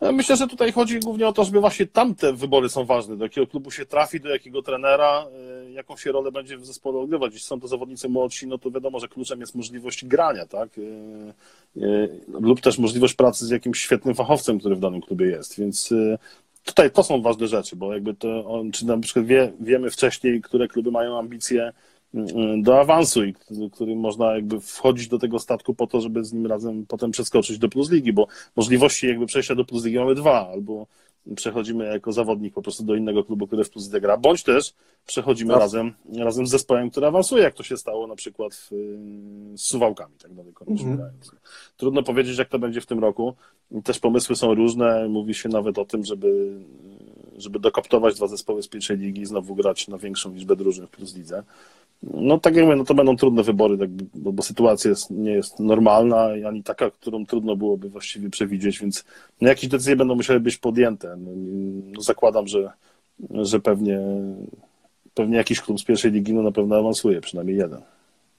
Ja 0.00 0.12
Myślę, 0.12 0.36
że 0.36 0.46
tutaj 0.46 0.72
chodzi 0.72 1.00
głównie 1.00 1.28
o 1.28 1.32
to, 1.32 1.44
żeby 1.44 1.60
właśnie 1.60 1.86
tamte 1.86 2.32
wybory 2.32 2.68
są 2.68 2.84
ważne. 2.84 3.16
Do 3.16 3.24
jakiego 3.24 3.46
klubu 3.46 3.70
się 3.70 3.86
trafi, 3.86 4.20
do 4.20 4.28
jakiego 4.28 4.62
trenera, 4.62 5.26
y, 5.66 5.72
jaką 5.72 5.96
się 5.96 6.12
rolę 6.12 6.32
będzie 6.32 6.58
w 6.58 6.66
zespole 6.66 6.98
odgrywać. 6.98 7.32
Jeśli 7.32 7.46
są 7.46 7.60
to 7.60 7.68
zawodnicy 7.68 8.08
młodsi, 8.08 8.46
no 8.46 8.58
to 8.58 8.70
wiadomo, 8.70 9.00
że 9.00 9.08
kluczem 9.08 9.40
jest 9.40 9.54
możliwość 9.54 10.04
grania, 10.04 10.46
tak? 10.46 10.78
Y, 10.78 10.82
y, 11.76 12.20
Lub 12.28 12.60
też 12.60 12.78
możliwość 12.78 13.14
pracy 13.14 13.46
z 13.46 13.50
jakimś 13.50 13.80
świetnym 13.80 14.14
fachowcem, 14.14 14.58
który 14.58 14.76
w 14.76 14.80
danym 14.80 15.00
klubie 15.00 15.26
jest. 15.26 15.58
Więc 15.58 15.94
tutaj 16.64 16.90
to 16.90 17.02
są 17.02 17.22
ważne 17.22 17.48
rzeczy, 17.48 17.76
bo 17.76 17.94
jakby 17.94 18.14
to, 18.14 18.62
czy 18.72 18.86
na 18.86 18.98
przykład 18.98 19.26
wie, 19.26 19.52
wiemy 19.60 19.90
wcześniej, 19.90 20.40
które 20.40 20.68
kluby 20.68 20.90
mają 20.90 21.18
ambicje 21.18 21.72
do 22.62 22.80
awansu 22.80 23.24
i 23.24 23.32
k- 23.34 23.40
którym 23.72 23.98
można 23.98 24.34
jakby 24.34 24.60
wchodzić 24.60 25.08
do 25.08 25.18
tego 25.18 25.38
statku 25.38 25.74
po 25.74 25.86
to, 25.86 26.00
żeby 26.00 26.24
z 26.24 26.32
nim 26.32 26.46
razem 26.46 26.86
potem 26.86 27.10
przeskoczyć 27.10 27.58
do 27.58 27.68
Plus 27.68 27.90
Ligi, 27.90 28.12
bo 28.12 28.26
możliwości 28.56 29.06
jakby 29.06 29.26
przejścia 29.26 29.54
do 29.54 29.64
Plus 29.64 29.84
Ligi 29.84 29.98
mamy 29.98 30.14
dwa, 30.14 30.48
albo 30.48 30.86
przechodzimy 31.36 31.84
jako 31.84 32.12
zawodnik 32.12 32.54
po 32.54 32.62
prostu 32.62 32.84
do 32.84 32.94
innego 32.94 33.24
klubu, 33.24 33.46
który 33.46 33.64
w 33.64 33.70
Plus 33.70 33.84
Lidze 33.84 34.00
gra, 34.00 34.16
bądź 34.16 34.42
też 34.42 34.74
przechodzimy 35.06 35.50
Tak. 35.52 35.60
razem, 35.60 35.92
razem 36.18 36.46
z 36.46 36.50
zespołem, 36.50 36.90
który 36.90 37.06
awansuje, 37.06 37.42
jak 37.42 37.54
to 37.54 37.62
się 37.62 37.76
stało 37.76 38.06
na 38.06 38.16
przykład 38.16 38.54
w, 38.54 38.70
z 39.56 39.60
Suwałkami, 39.62 40.14
tak 40.22 40.30
nie 40.32 40.40
Mhm. 40.42 40.78
sięgając. 40.78 41.30
Trudno 41.76 42.02
powiedzieć, 42.02 42.38
jak 42.38 42.48
to 42.48 42.58
będzie 42.58 42.80
w 42.80 42.86
tym 42.86 42.98
roku. 42.98 43.34
Też 43.84 43.98
pomysły 43.98 44.36
są 44.36 44.54
różne, 44.54 45.08
mówi 45.08 45.34
się 45.34 45.48
nawet 45.48 45.78
o 45.78 45.84
tym, 45.84 46.04
żeby 46.04 46.52
żeby 47.36 47.58
dokoptować 47.58 48.14
dwa 48.16 48.26
zespoły 48.26 48.62
z 48.62 48.68
pierwszej 48.68 48.98
ligi 48.98 49.20
i 49.20 49.26
znowu 49.26 49.54
grać 49.54 49.88
na 49.88 49.98
większą 49.98 50.34
liczbę 50.34 50.56
drużyn 50.56 50.86
w 50.86 50.90
Plus 50.90 51.16
Lidze. 51.16 51.42
No 52.02 52.38
tak 52.38 52.56
jak 52.56 52.64
mówię, 52.64 52.76
no 52.76 52.84
to 52.84 52.94
będą 52.94 53.16
trudne 53.16 53.42
wybory, 53.42 53.78
tak, 53.78 53.90
bo, 53.90 54.32
bo 54.32 54.42
sytuacja 54.42 54.90
jest, 54.90 55.10
nie 55.10 55.30
jest 55.30 55.60
normalna, 55.60 56.28
ani 56.48 56.62
taka, 56.62 56.90
którą 56.90 57.26
trudno 57.26 57.56
byłoby 57.56 57.88
właściwie 57.88 58.30
przewidzieć, 58.30 58.78
więc 58.80 59.04
no, 59.40 59.48
jakieś 59.48 59.70
decyzje 59.70 59.96
będą 59.96 60.14
musiały 60.14 60.40
być 60.40 60.56
podjęte. 60.56 61.16
No, 61.16 61.30
no, 61.94 62.02
zakładam, 62.02 62.46
że, 62.46 62.72
że 63.30 63.60
pewnie, 63.60 64.00
pewnie 65.14 65.36
jakiś 65.36 65.60
klub 65.60 65.80
z 65.80 65.84
pierwszej 65.84 66.10
ligi 66.12 66.34
no, 66.34 66.42
na 66.42 66.52
pewno 66.52 66.76
awansuje, 66.76 67.20
przynajmniej 67.20 67.56
jeden. 67.56 67.80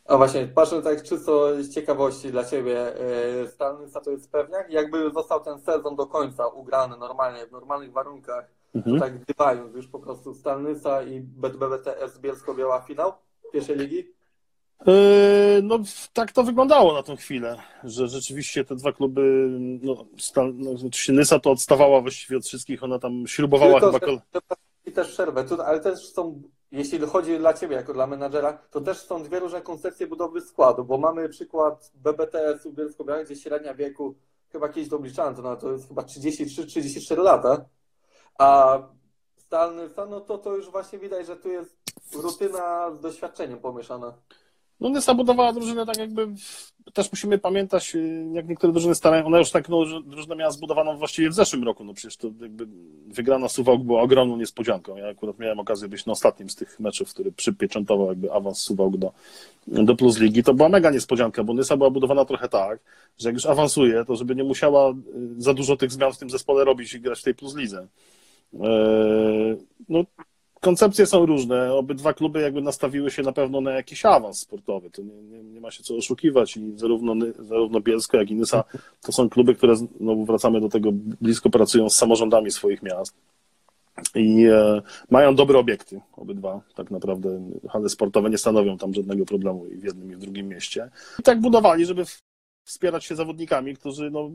A 0.05 0.17
właśnie, 0.17 0.47
patrząc 0.47 0.83
tak 0.83 1.03
czysto 1.03 1.63
z 1.63 1.69
ciekawości 1.69 2.31
dla 2.31 2.43
Ciebie, 2.45 2.93
yy, 3.41 3.47
Stalnyca 3.47 4.01
to 4.01 4.11
jest 4.11 4.31
pewniak? 4.31 4.71
Jakby 4.71 5.11
został 5.11 5.43
ten 5.43 5.59
sezon 5.59 5.95
do 5.95 6.05
końca 6.05 6.47
ugrany 6.47 6.97
normalnie, 6.97 7.45
w 7.45 7.51
normalnych 7.51 7.91
warunkach, 7.91 8.49
Mhm. 8.75 8.99
tak 8.99 9.19
gdybając 9.19 9.75
już 9.75 9.87
po 9.87 9.99
prostu 9.99 10.33
Stalnyca 10.33 11.03
i 11.03 11.19
BBTS 11.21 12.19
Bielsko-Biała 12.19 12.81
finał 12.81 13.13
pierwszej 13.53 13.77
ligi? 13.77 14.13
Yy, 14.87 15.61
No, 15.63 15.79
tak 16.13 16.31
to 16.31 16.43
wyglądało 16.43 16.93
na 16.93 17.03
tą 17.03 17.15
chwilę, 17.15 17.57
że 17.83 18.07
rzeczywiście 18.07 18.65
te 18.65 18.75
dwa 18.75 18.91
kluby, 18.91 19.47
no, 19.81 20.05
Stal, 20.17 20.53
no 20.55 20.71
oczywiście 20.71 21.13
Nysa 21.13 21.39
to 21.39 21.51
odstawała 21.51 22.01
właściwie 22.01 22.37
od 22.37 22.45
wszystkich, 22.45 22.83
ona 22.83 22.99
tam 22.99 23.27
śrubowała 23.27 23.79
Tylko, 23.79 23.99
chyba. 23.99 24.55
I 24.85 24.91
też 24.91 25.11
przerwę, 25.11 25.45
ale 25.65 25.79
też 25.79 25.99
są, 26.13 26.41
jeśli 26.71 26.99
chodzi 26.99 27.37
dla 27.37 27.53
Ciebie 27.53 27.75
jako 27.75 27.93
dla 27.93 28.07
menadżera, 28.07 28.53
to 28.71 28.81
też 28.81 28.97
są 28.97 29.23
dwie 29.23 29.39
różne 29.39 29.61
koncepcje 29.61 30.07
budowy 30.07 30.41
składu, 30.41 30.85
bo 30.85 30.97
mamy 30.97 31.29
przykład 31.29 31.91
BBTS-u 31.95 32.73
Bielsko-Białej, 32.73 33.25
gdzie 33.25 33.35
średnia 33.35 33.73
wieku, 33.73 34.15
chyba 34.51 34.69
kiedyś 34.69 34.89
to 34.89 34.95
obliczałem, 34.95 35.35
to, 35.35 35.41
na, 35.41 35.55
to 35.55 35.71
jest 35.71 35.87
chyba 35.87 36.01
33-34 36.01 37.17
lata, 37.23 37.65
a 38.37 38.79
Stalnyca, 39.37 40.05
no 40.05 40.21
to 40.21 40.37
to 40.37 40.55
już 40.55 40.71
właśnie 40.71 40.99
widać, 40.99 41.27
że 41.27 41.35
tu 41.35 41.49
jest 41.49 41.82
rutyna 42.13 42.91
z 42.91 43.01
doświadczeniem 43.01 43.59
pomieszana. 43.59 44.13
No 44.79 44.89
Nysa 44.89 45.13
budowała 45.13 45.53
drużynę 45.53 45.85
tak 45.85 45.97
jakby, 45.97 46.27
też 46.93 47.11
musimy 47.11 47.37
pamiętać, 47.37 47.95
y, 47.95 48.25
jak 48.33 48.47
niektóre 48.47 48.73
drużyny 48.73 48.95
starają, 48.95 49.25
ona 49.25 49.39
już 49.39 49.51
tak 49.51 49.69
no, 49.69 50.01
drużynę 50.05 50.35
miała 50.35 50.51
zbudowaną 50.51 50.97
właściwie 50.97 51.29
w 51.29 51.33
zeszłym 51.33 51.63
roku, 51.63 51.83
no 51.83 51.93
przecież 51.93 52.17
to 52.17 52.27
jakby 52.41 52.67
wygrana 53.07 53.49
Suwałk 53.49 53.81
była 53.83 54.01
ogromną 54.01 54.37
niespodzianką. 54.37 54.97
Ja 54.97 55.09
akurat 55.09 55.39
miałem 55.39 55.59
okazję 55.59 55.87
być 55.87 56.05
na 56.05 56.11
ostatnim 56.11 56.49
z 56.49 56.55
tych 56.55 56.79
meczów, 56.79 57.09
który 57.09 57.31
przypieczętował 57.31 58.07
jakby 58.07 58.31
awans 58.31 58.59
Suwałk 58.59 58.97
do, 58.97 59.11
do 59.67 59.95
Plus 59.95 60.19
Ligi. 60.19 60.43
To 60.43 60.53
była 60.53 60.69
mega 60.69 60.91
niespodzianka, 60.91 61.43
bo 61.43 61.53
Nysa 61.53 61.77
była 61.77 61.89
budowana 61.89 62.25
trochę 62.25 62.49
tak, 62.49 62.79
że 63.17 63.29
jak 63.29 63.33
już 63.33 63.45
awansuje, 63.45 64.05
to 64.05 64.15
żeby 64.15 64.35
nie 64.35 64.43
musiała 64.43 64.91
y, 64.91 64.95
za 65.37 65.53
dużo 65.53 65.77
tych 65.77 65.91
zmian 65.91 66.13
w 66.13 66.17
tym 66.17 66.29
zespole 66.29 66.63
robić 66.63 66.93
i 66.93 67.01
grać 67.01 67.19
w 67.19 67.23
tej 67.23 67.35
Plus 67.35 67.55
Lidze. 67.55 67.87
Eee, 68.53 69.57
no 69.89 70.03
koncepcje 70.63 71.05
są 71.05 71.25
różne. 71.25 71.73
Obydwa 71.73 72.13
kluby 72.13 72.41
jakby 72.41 72.61
nastawiły 72.61 73.11
się 73.11 73.21
na 73.21 73.31
pewno 73.31 73.61
na 73.61 73.71
jakiś 73.71 74.05
awans 74.05 74.39
sportowy. 74.39 74.89
To 74.89 75.01
nie, 75.01 75.23
nie, 75.23 75.43
nie 75.43 75.61
ma 75.61 75.71
się 75.71 75.83
co 75.83 75.95
oszukiwać 75.95 76.57
i 76.57 76.73
zarówno, 76.75 77.15
zarówno 77.39 77.81
Bielsko, 77.81 78.17
jak 78.17 78.31
i 78.31 78.35
Nysa 78.35 78.63
to 79.01 79.11
są 79.11 79.29
kluby, 79.29 79.55
które, 79.55 79.75
no 79.99 80.15
wracamy 80.15 80.61
do 80.61 80.69
tego, 80.69 80.89
blisko 80.93 81.49
pracują 81.49 81.89
z 81.89 81.95
samorządami 81.95 82.51
swoich 82.51 82.83
miast. 82.83 83.15
I 84.15 84.45
e, 84.45 84.81
mają 85.09 85.35
dobre 85.35 85.59
obiekty, 85.59 86.01
obydwa, 86.17 86.61
tak 86.75 86.91
naprawdę. 86.91 87.41
Hale 87.69 87.89
sportowe 87.89 88.29
nie 88.29 88.37
stanowią 88.37 88.77
tam 88.77 88.93
żadnego 88.93 89.25
problemu 89.25 89.65
i 89.65 89.77
w 89.77 89.83
jednym, 89.83 90.11
i 90.11 90.15
w 90.15 90.19
drugim 90.19 90.47
mieście. 90.47 90.89
I 91.19 91.23
tak 91.23 91.41
budowali, 91.41 91.85
żeby 91.85 92.05
wspierać 92.63 93.05
się 93.05 93.15
zawodnikami, 93.15 93.75
którzy 93.75 94.11
no, 94.11 94.29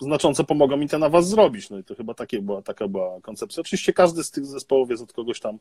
znacząco 0.00 0.44
pomogą 0.44 0.76
mi 0.76 0.88
ten 0.88 1.02
awans 1.02 1.26
zrobić. 1.26 1.70
No 1.70 1.78
i 1.78 1.84
to 1.84 1.94
chyba 1.94 2.14
takie 2.14 2.42
była, 2.42 2.62
taka 2.62 2.88
była 2.88 3.20
koncepcja. 3.20 3.60
Oczywiście 3.60 3.92
każdy 3.92 4.24
z 4.24 4.30
tych 4.30 4.46
zespołów 4.46 4.90
jest 4.90 5.02
od 5.02 5.12
kogoś 5.12 5.40
tam 5.40 5.58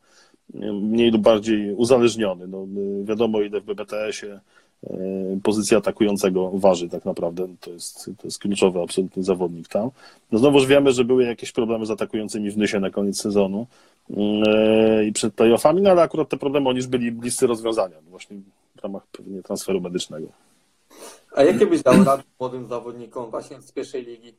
mniej 0.81 1.11
lub 1.11 1.21
bardziej 1.21 1.73
uzależniony. 1.73 2.47
No, 2.47 2.67
wiadomo, 3.03 3.41
ile 3.41 3.61
w 3.61 3.65
BBTS-ie 3.65 4.39
e, 4.83 4.89
pozycja 5.43 5.77
atakującego 5.77 6.51
waży 6.53 6.89
tak 6.89 7.05
naprawdę. 7.05 7.47
To 7.59 7.71
jest, 7.71 8.05
to 8.05 8.27
jest 8.27 8.39
kluczowy 8.39 8.81
absolutny 8.81 9.23
zawodnik 9.23 9.67
tam. 9.67 9.89
No 10.31 10.39
znowuż 10.39 10.65
wiemy, 10.65 10.91
że 10.91 11.03
były 11.03 11.23
jakieś 11.23 11.51
problemy 11.51 11.85
z 11.85 11.91
atakującymi 11.91 12.51
w 12.51 12.57
Nysie 12.57 12.79
na 12.79 12.89
koniec 12.89 13.21
sezonu 13.21 13.67
e, 14.17 15.05
i 15.05 15.13
przed 15.13 15.33
playoffami, 15.33 15.81
no 15.81 15.89
ale 15.89 16.01
akurat 16.01 16.29
te 16.29 16.37
problemy 16.37 16.69
oni 16.69 16.77
już 16.77 16.87
byli 16.87 17.11
bliscy 17.11 17.47
rozwiązania, 17.47 17.95
właśnie 18.09 18.37
w 18.77 18.83
ramach 18.83 19.07
pewnie 19.11 19.43
transferu 19.43 19.81
medycznego. 19.81 20.27
A 21.35 21.43
jakie 21.43 21.67
byś 21.67 21.81
dał 21.81 22.03
rady 22.03 22.23
młodym 22.39 22.67
zawodnikom 22.67 23.31
właśnie 23.31 23.61
z 23.61 23.71
pierwszej 23.71 24.05
ligi? 24.05 24.33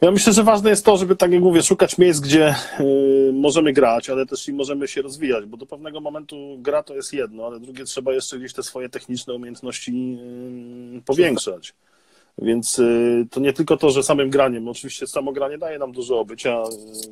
Ja 0.00 0.10
myślę, 0.10 0.32
że 0.32 0.44
ważne 0.44 0.70
jest 0.70 0.84
to, 0.84 0.96
żeby, 0.96 1.16
tak 1.16 1.32
jak 1.32 1.42
mówię, 1.42 1.62
szukać 1.62 1.98
miejsc, 1.98 2.20
gdzie 2.20 2.54
y, 2.80 3.30
możemy 3.32 3.72
grać, 3.72 4.10
ale 4.10 4.26
też 4.26 4.48
i 4.48 4.52
możemy 4.52 4.88
się 4.88 5.02
rozwijać, 5.02 5.46
bo 5.46 5.56
do 5.56 5.66
pewnego 5.66 6.00
momentu 6.00 6.56
gra 6.58 6.82
to 6.82 6.94
jest 6.94 7.12
jedno, 7.12 7.46
ale 7.46 7.60
drugie 7.60 7.84
trzeba 7.84 8.12
jeszcze 8.12 8.38
gdzieś 8.38 8.52
te 8.52 8.62
swoje 8.62 8.88
techniczne 8.88 9.34
umiejętności 9.34 10.18
y, 10.98 11.02
powiększać. 11.02 11.74
Więc 12.38 12.78
y, 12.78 13.26
to 13.30 13.40
nie 13.40 13.52
tylko 13.52 13.76
to, 13.76 13.90
że 13.90 14.02
samym 14.02 14.30
graniem, 14.30 14.68
oczywiście 14.68 15.06
samo 15.06 15.32
granie 15.32 15.58
daje 15.58 15.78
nam 15.78 15.92
dużo 15.92 16.20
obycia 16.20 16.62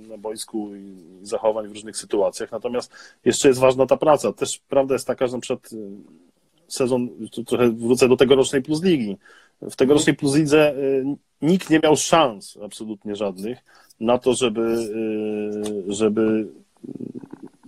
na 0.09 0.19
boisku 0.19 0.71
i 0.75 0.97
zachowań 1.23 1.69
w 1.69 1.73
różnych 1.73 1.97
sytuacjach, 1.97 2.53
natomiast 2.53 2.93
jeszcze 3.25 3.49
jest 3.49 3.61
ważna 3.61 3.87
ta 3.87 3.97
praca. 3.97 4.33
Też 4.33 4.61
prawda 4.69 4.95
jest 4.95 5.07
taka, 5.07 5.27
że 5.27 5.33
na 5.33 5.41
przykład 5.41 5.71
sezon, 6.69 7.09
trochę 7.47 7.71
wrócę 7.71 8.09
do 8.09 8.17
tegorocznej 8.17 8.63
Plus 8.63 8.83
Ligi. 8.83 9.17
W 9.63 9.77
tegorocznej 9.77 10.17
Plus 10.17 10.35
Lidze 10.35 10.77
y, 10.77 11.05
nikt 11.43 11.71
nie 11.71 11.81
miał 11.83 11.97
szans 11.97 12.59
absolutnie 12.65 13.17
żadnych 13.17 13.59
na 14.01 14.19
to, 14.19 14.35
żeby, 14.35 14.61
y, 15.89 15.95
żeby 15.95 16.49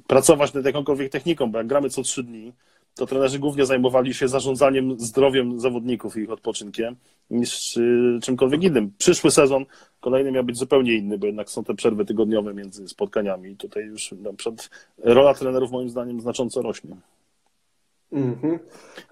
pracować 0.06 0.54
nad 0.54 0.64
jakąkolwiek 0.64 1.12
techniką, 1.12 1.50
bo 1.50 1.58
jak 1.58 1.66
gramy 1.66 1.90
co 1.90 2.02
trzy 2.02 2.22
dni, 2.22 2.52
to 2.94 3.06
trenerzy 3.06 3.38
głównie 3.38 3.66
zajmowali 3.66 4.14
się 4.14 4.28
zarządzaniem 4.28 5.00
zdrowiem 5.00 5.60
zawodników 5.60 6.16
i 6.16 6.20
ich 6.20 6.30
odpoczynkiem 6.30 6.96
niż 7.30 7.76
y, 7.76 8.18
czymkolwiek 8.22 8.62
innym. 8.62 8.92
Przyszły 8.98 9.30
sezon 9.30 9.64
kolejny 10.00 10.32
miał 10.32 10.44
być 10.44 10.58
zupełnie 10.58 10.94
inny, 10.94 11.18
bo 11.18 11.26
jednak 11.26 11.50
są 11.50 11.64
te 11.64 11.74
przerwy 11.74 12.04
tygodniowe 12.04 12.54
między 12.54 12.88
spotkaniami. 12.88 13.56
Tutaj 13.56 13.84
już 13.84 14.12
na 14.12 14.32
przykład 14.32 14.70
rola 14.98 15.34
trenerów 15.34 15.70
moim 15.70 15.90
zdaniem 15.90 16.20
znacząco 16.20 16.62
rośnie. 16.62 16.96
Mhm. 18.12 18.58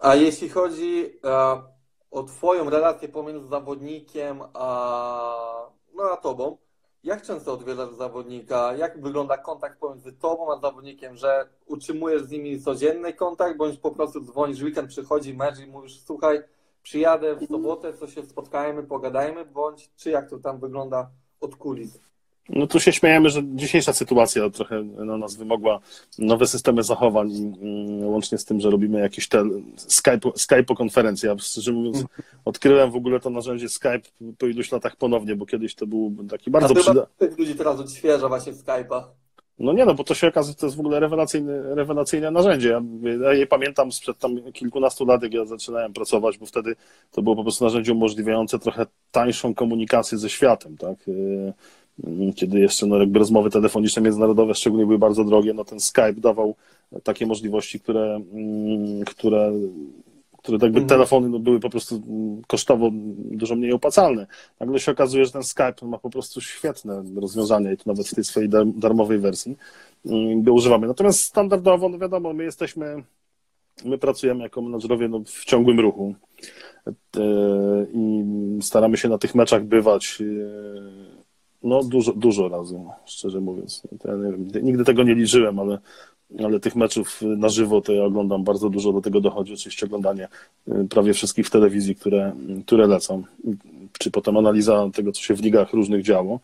A 0.00 0.14
jeśli 0.14 0.48
chodzi 0.48 1.18
e, 1.24 1.62
o 2.10 2.22
Twoją 2.22 2.70
relację 2.70 3.08
pomiędzy 3.08 3.48
zawodnikiem 3.48 4.42
a, 4.54 5.70
no, 5.94 6.02
a 6.12 6.16
Tobą, 6.16 6.58
jak 7.04 7.22
często 7.22 7.52
odwiedzasz 7.52 7.94
zawodnika? 7.94 8.76
Jak 8.76 9.02
wygląda 9.02 9.38
kontakt 9.38 9.78
pomiędzy 9.78 10.12
Tobą 10.12 10.52
a 10.52 10.60
zawodnikiem, 10.60 11.16
że 11.16 11.48
utrzymujesz 11.66 12.22
z 12.22 12.30
nimi 12.30 12.60
codzienny 12.60 13.12
kontakt, 13.12 13.56
bądź 13.56 13.78
po 13.78 13.90
prostu 13.90 14.20
dzwonisz, 14.20 14.62
weekend 14.62 14.88
przychodzi 14.88 15.34
mecz 15.34 15.58
i 15.58 15.66
mówisz, 15.66 16.02
słuchaj, 16.04 16.42
przyjadę 16.82 17.36
w 17.36 17.46
sobotę, 17.46 17.94
co 17.94 18.06
się 18.06 18.22
spotkajmy, 18.22 18.82
pogadajmy, 18.82 19.44
bądź 19.44 19.90
czy 19.96 20.10
jak 20.10 20.30
to 20.30 20.38
tam 20.38 20.60
wygląda 20.60 21.10
od 21.40 21.56
kulis? 21.56 21.98
No 22.48 22.66
tu 22.66 22.80
się 22.80 22.92
śmiejemy, 22.92 23.30
że 23.30 23.42
dzisiejsza 23.44 23.92
sytuacja 23.92 24.50
trochę 24.50 24.82
na 24.82 25.16
nas 25.16 25.36
wymogła 25.36 25.80
nowe 26.18 26.46
systemy 26.46 26.82
zachowań 26.82 27.30
i 27.30 27.42
mm, 27.42 28.08
łącznie 28.08 28.38
z 28.38 28.44
tym, 28.44 28.60
że 28.60 28.70
robimy 28.70 29.00
jakieś 29.00 29.28
te 29.28 29.44
Skype, 29.76 30.30
Skype 30.36 30.74
konferencje. 30.76 31.28
Ja 31.28 31.38
szczerze 31.38 31.72
mówiąc 31.72 32.04
odkryłem 32.44 32.90
w 32.90 32.96
ogóle 32.96 33.20
to 33.20 33.30
narzędzie 33.30 33.68
Skype 33.68 34.02
po 34.38 34.46
iluś 34.46 34.72
latach 34.72 34.96
ponownie, 34.96 35.36
bo 35.36 35.46
kiedyś 35.46 35.74
to 35.74 35.86
był 35.86 36.14
taki 36.30 36.50
bardzo 36.50 36.74
przydatny. 36.74 37.28
ludzi 37.38 37.54
teraz 37.54 37.80
odświeża 37.80 38.28
właśnie 38.28 38.52
Skype'a. 38.52 39.02
No 39.58 39.72
nie 39.72 39.84
no, 39.84 39.94
bo 39.94 40.04
to 40.04 40.14
się 40.14 40.28
okazuje, 40.28 40.54
to 40.54 40.66
jest 40.66 40.76
w 40.76 40.80
ogóle 40.80 41.00
rewelacyjne, 41.00 41.74
rewelacyjne 41.74 42.30
narzędzie. 42.30 42.68
Ja, 42.68 42.82
ja 43.22 43.32
je 43.32 43.46
pamiętam 43.46 43.92
sprzed 43.92 44.18
tam 44.18 44.52
kilkunastu 44.52 45.06
lat, 45.06 45.22
jak 45.22 45.34
ja 45.34 45.44
zaczynałem 45.44 45.92
pracować, 45.92 46.38
bo 46.38 46.46
wtedy 46.46 46.76
to 47.12 47.22
było 47.22 47.36
po 47.36 47.42
prostu 47.42 47.64
narzędzie 47.64 47.92
umożliwiające 47.92 48.58
trochę 48.58 48.86
tańszą 49.12 49.54
komunikację 49.54 50.18
ze 50.18 50.30
światem, 50.30 50.76
tak? 50.76 50.96
Kiedy 52.36 52.58
jeszcze 52.60 52.86
no, 52.86 52.98
jakby 52.98 53.18
rozmowy 53.18 53.50
telefoniczne 53.50 54.02
międzynarodowe 54.02 54.54
szczególnie 54.54 54.86
były 54.86 54.98
bardzo 54.98 55.24
drogie, 55.24 55.54
no 55.54 55.64
ten 55.64 55.80
Skype 55.80 56.12
dawał 56.12 56.54
takie 57.02 57.26
możliwości, 57.26 57.80
które, 57.80 58.20
mm, 58.32 59.04
które, 59.04 59.52
które 60.38 60.58
jakby 60.62 60.80
mhm. 60.80 60.86
telefony 60.86 61.28
no, 61.28 61.38
były 61.38 61.60
po 61.60 61.70
prostu 61.70 62.02
kosztowo 62.46 62.90
dużo 63.30 63.56
mniej 63.56 63.72
opłacalne. 63.72 64.26
Nagle 64.60 64.80
się 64.80 64.92
okazuje, 64.92 65.24
że 65.24 65.32
ten 65.32 65.42
Skype 65.42 65.86
ma 65.86 65.98
po 65.98 66.10
prostu 66.10 66.40
świetne 66.40 67.04
rozwiązania 67.16 67.72
i 67.72 67.76
to 67.76 67.82
nawet 67.86 68.08
w 68.08 68.14
tej 68.14 68.24
swojej 68.24 68.48
darmowej 68.76 69.18
wersji 69.18 69.56
mm, 70.06 70.42
go 70.42 70.52
używamy. 70.52 70.86
Natomiast 70.86 71.20
standardowo, 71.20 71.88
no 71.88 71.98
wiadomo, 71.98 72.32
my 72.32 72.44
jesteśmy, 72.44 73.02
my 73.84 73.98
pracujemy 73.98 74.42
jako 74.42 74.62
menadżerowie 74.62 75.08
no, 75.08 75.20
w 75.26 75.44
ciągłym 75.44 75.80
ruchu 75.80 76.14
e, 76.86 76.92
i 77.92 78.24
staramy 78.60 78.96
się 78.96 79.08
na 79.08 79.18
tych 79.18 79.34
meczach 79.34 79.64
bywać 79.64 80.18
e, 80.20 81.18
no 81.62 81.84
dużo, 81.84 82.12
dużo 82.12 82.48
razy, 82.48 82.80
szczerze 83.04 83.40
mówiąc. 83.40 83.82
Ja 84.04 84.16
wiem, 84.16 84.48
nigdy 84.62 84.84
tego 84.84 85.02
nie 85.02 85.14
liczyłem, 85.14 85.58
ale, 85.58 85.78
ale 86.44 86.60
tych 86.60 86.76
meczów 86.76 87.20
na 87.22 87.48
żywo 87.48 87.80
to 87.80 87.92
ja 87.92 88.04
oglądam 88.04 88.44
bardzo 88.44 88.70
dużo, 88.70 88.92
do 88.92 89.00
tego 89.00 89.20
dochodzi 89.20 89.54
oczywiście 89.54 89.86
oglądanie 89.86 90.28
y, 90.68 90.88
prawie 90.90 91.14
wszystkich 91.14 91.46
w 91.46 91.50
telewizji, 91.50 91.96
które, 91.96 92.32
które 92.66 92.86
lecą, 92.86 93.22
czy 93.98 94.10
potem 94.10 94.36
analiza 94.36 94.90
tego, 94.94 95.12
co 95.12 95.22
się 95.22 95.34
w 95.34 95.42
ligach 95.42 95.72
różnych 95.72 96.02
działo. 96.02 96.40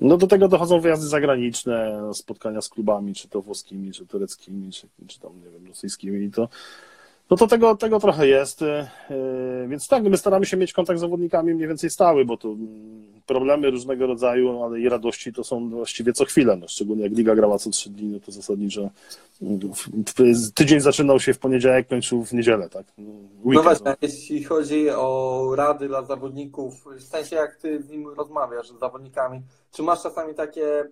No 0.00 0.16
do 0.16 0.26
tego 0.26 0.48
dochodzą 0.48 0.80
wyjazdy 0.80 1.06
zagraniczne, 1.06 2.00
spotkania 2.12 2.60
z 2.60 2.68
klubami, 2.68 3.14
czy 3.14 3.28
to 3.28 3.42
włoskimi, 3.42 3.92
czy 3.92 4.06
tureckimi, 4.06 4.72
czy, 4.72 4.86
czy 5.06 5.20
tam, 5.20 5.32
nie 5.44 5.50
wiem, 5.50 5.66
rosyjskimi 5.68 6.24
i 6.24 6.30
to 6.30 6.48
no 7.30 7.36
to 7.36 7.46
tego, 7.46 7.76
tego 7.76 8.00
trochę 8.00 8.28
jest, 8.28 8.62
y, 8.62 8.86
y, 9.10 9.68
więc 9.68 9.88
tak, 9.88 10.02
my 10.02 10.16
staramy 10.16 10.46
się 10.46 10.56
mieć 10.56 10.72
kontakt 10.72 10.98
z 10.98 11.00
zawodnikami 11.00 11.54
mniej 11.54 11.68
więcej 11.68 11.90
stały, 11.90 12.24
bo 12.24 12.36
to 12.36 12.48
mm, 12.48 13.08
problemy 13.26 13.70
różnego 13.70 14.06
rodzaju, 14.06 14.62
ale 14.62 14.80
i 14.80 14.88
radości 14.88 15.32
to 15.32 15.44
są 15.44 15.70
właściwie 15.70 16.12
co 16.12 16.24
chwilę, 16.24 16.56
no, 16.56 16.68
szczególnie 16.68 17.02
jak 17.02 17.12
Liga 17.12 17.34
grała 17.34 17.58
co 17.58 17.70
trzy 17.70 17.90
dni, 17.90 18.08
no 18.08 18.20
to 18.20 18.32
zasadniczo 18.32 18.90
mm, 19.42 19.60
tydzień 20.54 20.80
zaczynał 20.80 21.20
się 21.20 21.34
w 21.34 21.38
poniedziałek, 21.38 21.88
kończył 21.88 22.24
w 22.24 22.32
niedzielę, 22.32 22.68
tak? 22.68 22.86
No, 22.98 23.12
weekend, 23.44 23.54
no 23.54 23.62
właśnie, 23.62 23.90
no. 23.90 23.96
jeśli 24.02 24.44
chodzi 24.44 24.90
o 24.90 25.52
rady 25.56 25.88
dla 25.88 26.04
zawodników, 26.04 26.84
w 26.98 27.02
sensie 27.02 27.36
jak 27.36 27.56
ty 27.56 27.82
z 27.82 27.88
nim 27.88 28.08
rozmawiasz, 28.08 28.68
z 28.68 28.78
zawodnikami, 28.78 29.42
czy 29.72 29.82
masz 29.82 30.02
czasami 30.02 30.34
takie 30.34 30.84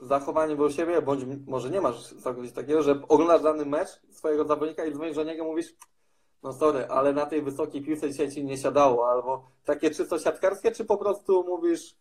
zachowanie 0.00 0.56
do 0.56 0.70
siebie, 0.70 1.02
bądź 1.02 1.24
może 1.46 1.70
nie 1.70 1.80
masz 1.80 2.14
całkowicie 2.14 2.54
takiego, 2.54 2.82
że 2.82 3.02
oglądasz 3.08 3.42
dany 3.42 3.64
mecz 3.64 3.88
swojego 4.10 4.44
zawodnika 4.44 4.84
i 4.84 4.92
dzwonisz 4.92 5.16
do 5.16 5.24
niego 5.24 5.44
mówisz 5.44 5.74
no 6.42 6.52
sorry, 6.52 6.86
ale 6.86 7.12
na 7.12 7.26
tej 7.26 7.42
wysokiej 7.42 7.82
piłce 7.82 8.10
dzisiaj 8.10 8.30
ci 8.30 8.44
nie 8.44 8.56
siadało, 8.56 9.10
albo 9.10 9.44
takie 9.64 9.90
czysto 9.90 10.18
siatkarskie, 10.18 10.72
czy 10.72 10.84
po 10.84 10.96
prostu 10.96 11.44
mówisz, 11.48 11.94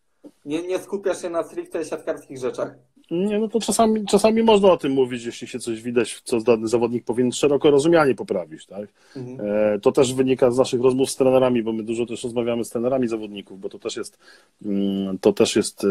nie, 0.45 0.61
nie 0.67 0.79
skupiasz 0.79 1.21
się 1.21 1.29
na 1.29 1.43
stricte 1.43 1.85
siatkarskich 1.85 2.37
rzeczach? 2.37 2.75
Nie, 3.11 3.39
no 3.39 3.47
to 3.47 3.59
czasami, 3.59 4.05
czasami 4.05 4.43
można 4.43 4.71
o 4.71 4.77
tym 4.77 4.91
mówić, 4.91 5.25
jeśli 5.25 5.47
się 5.47 5.59
coś 5.59 5.81
widać, 5.81 6.21
co 6.23 6.41
dany 6.41 6.67
zawodnik 6.67 7.05
powinien 7.05 7.31
szeroko 7.31 7.71
rozumianie 7.71 8.15
poprawić, 8.15 8.65
tak? 8.65 8.89
Mhm. 9.15 9.49
E, 9.49 9.79
to 9.79 9.91
też 9.91 10.13
wynika 10.13 10.51
z 10.51 10.57
naszych 10.57 10.81
rozmów 10.81 11.09
z 11.09 11.15
trenerami, 11.15 11.63
bo 11.63 11.73
my 11.73 11.83
dużo 11.83 12.05
też 12.05 12.23
rozmawiamy 12.23 12.65
z 12.65 12.69
trenerami 12.69 13.07
zawodników, 13.07 13.59
bo 13.59 13.69
to 13.69 13.79
też 13.79 13.97
jest, 13.97 14.19
mm, 14.65 15.17
to 15.19 15.33
też 15.33 15.55
jest 15.55 15.85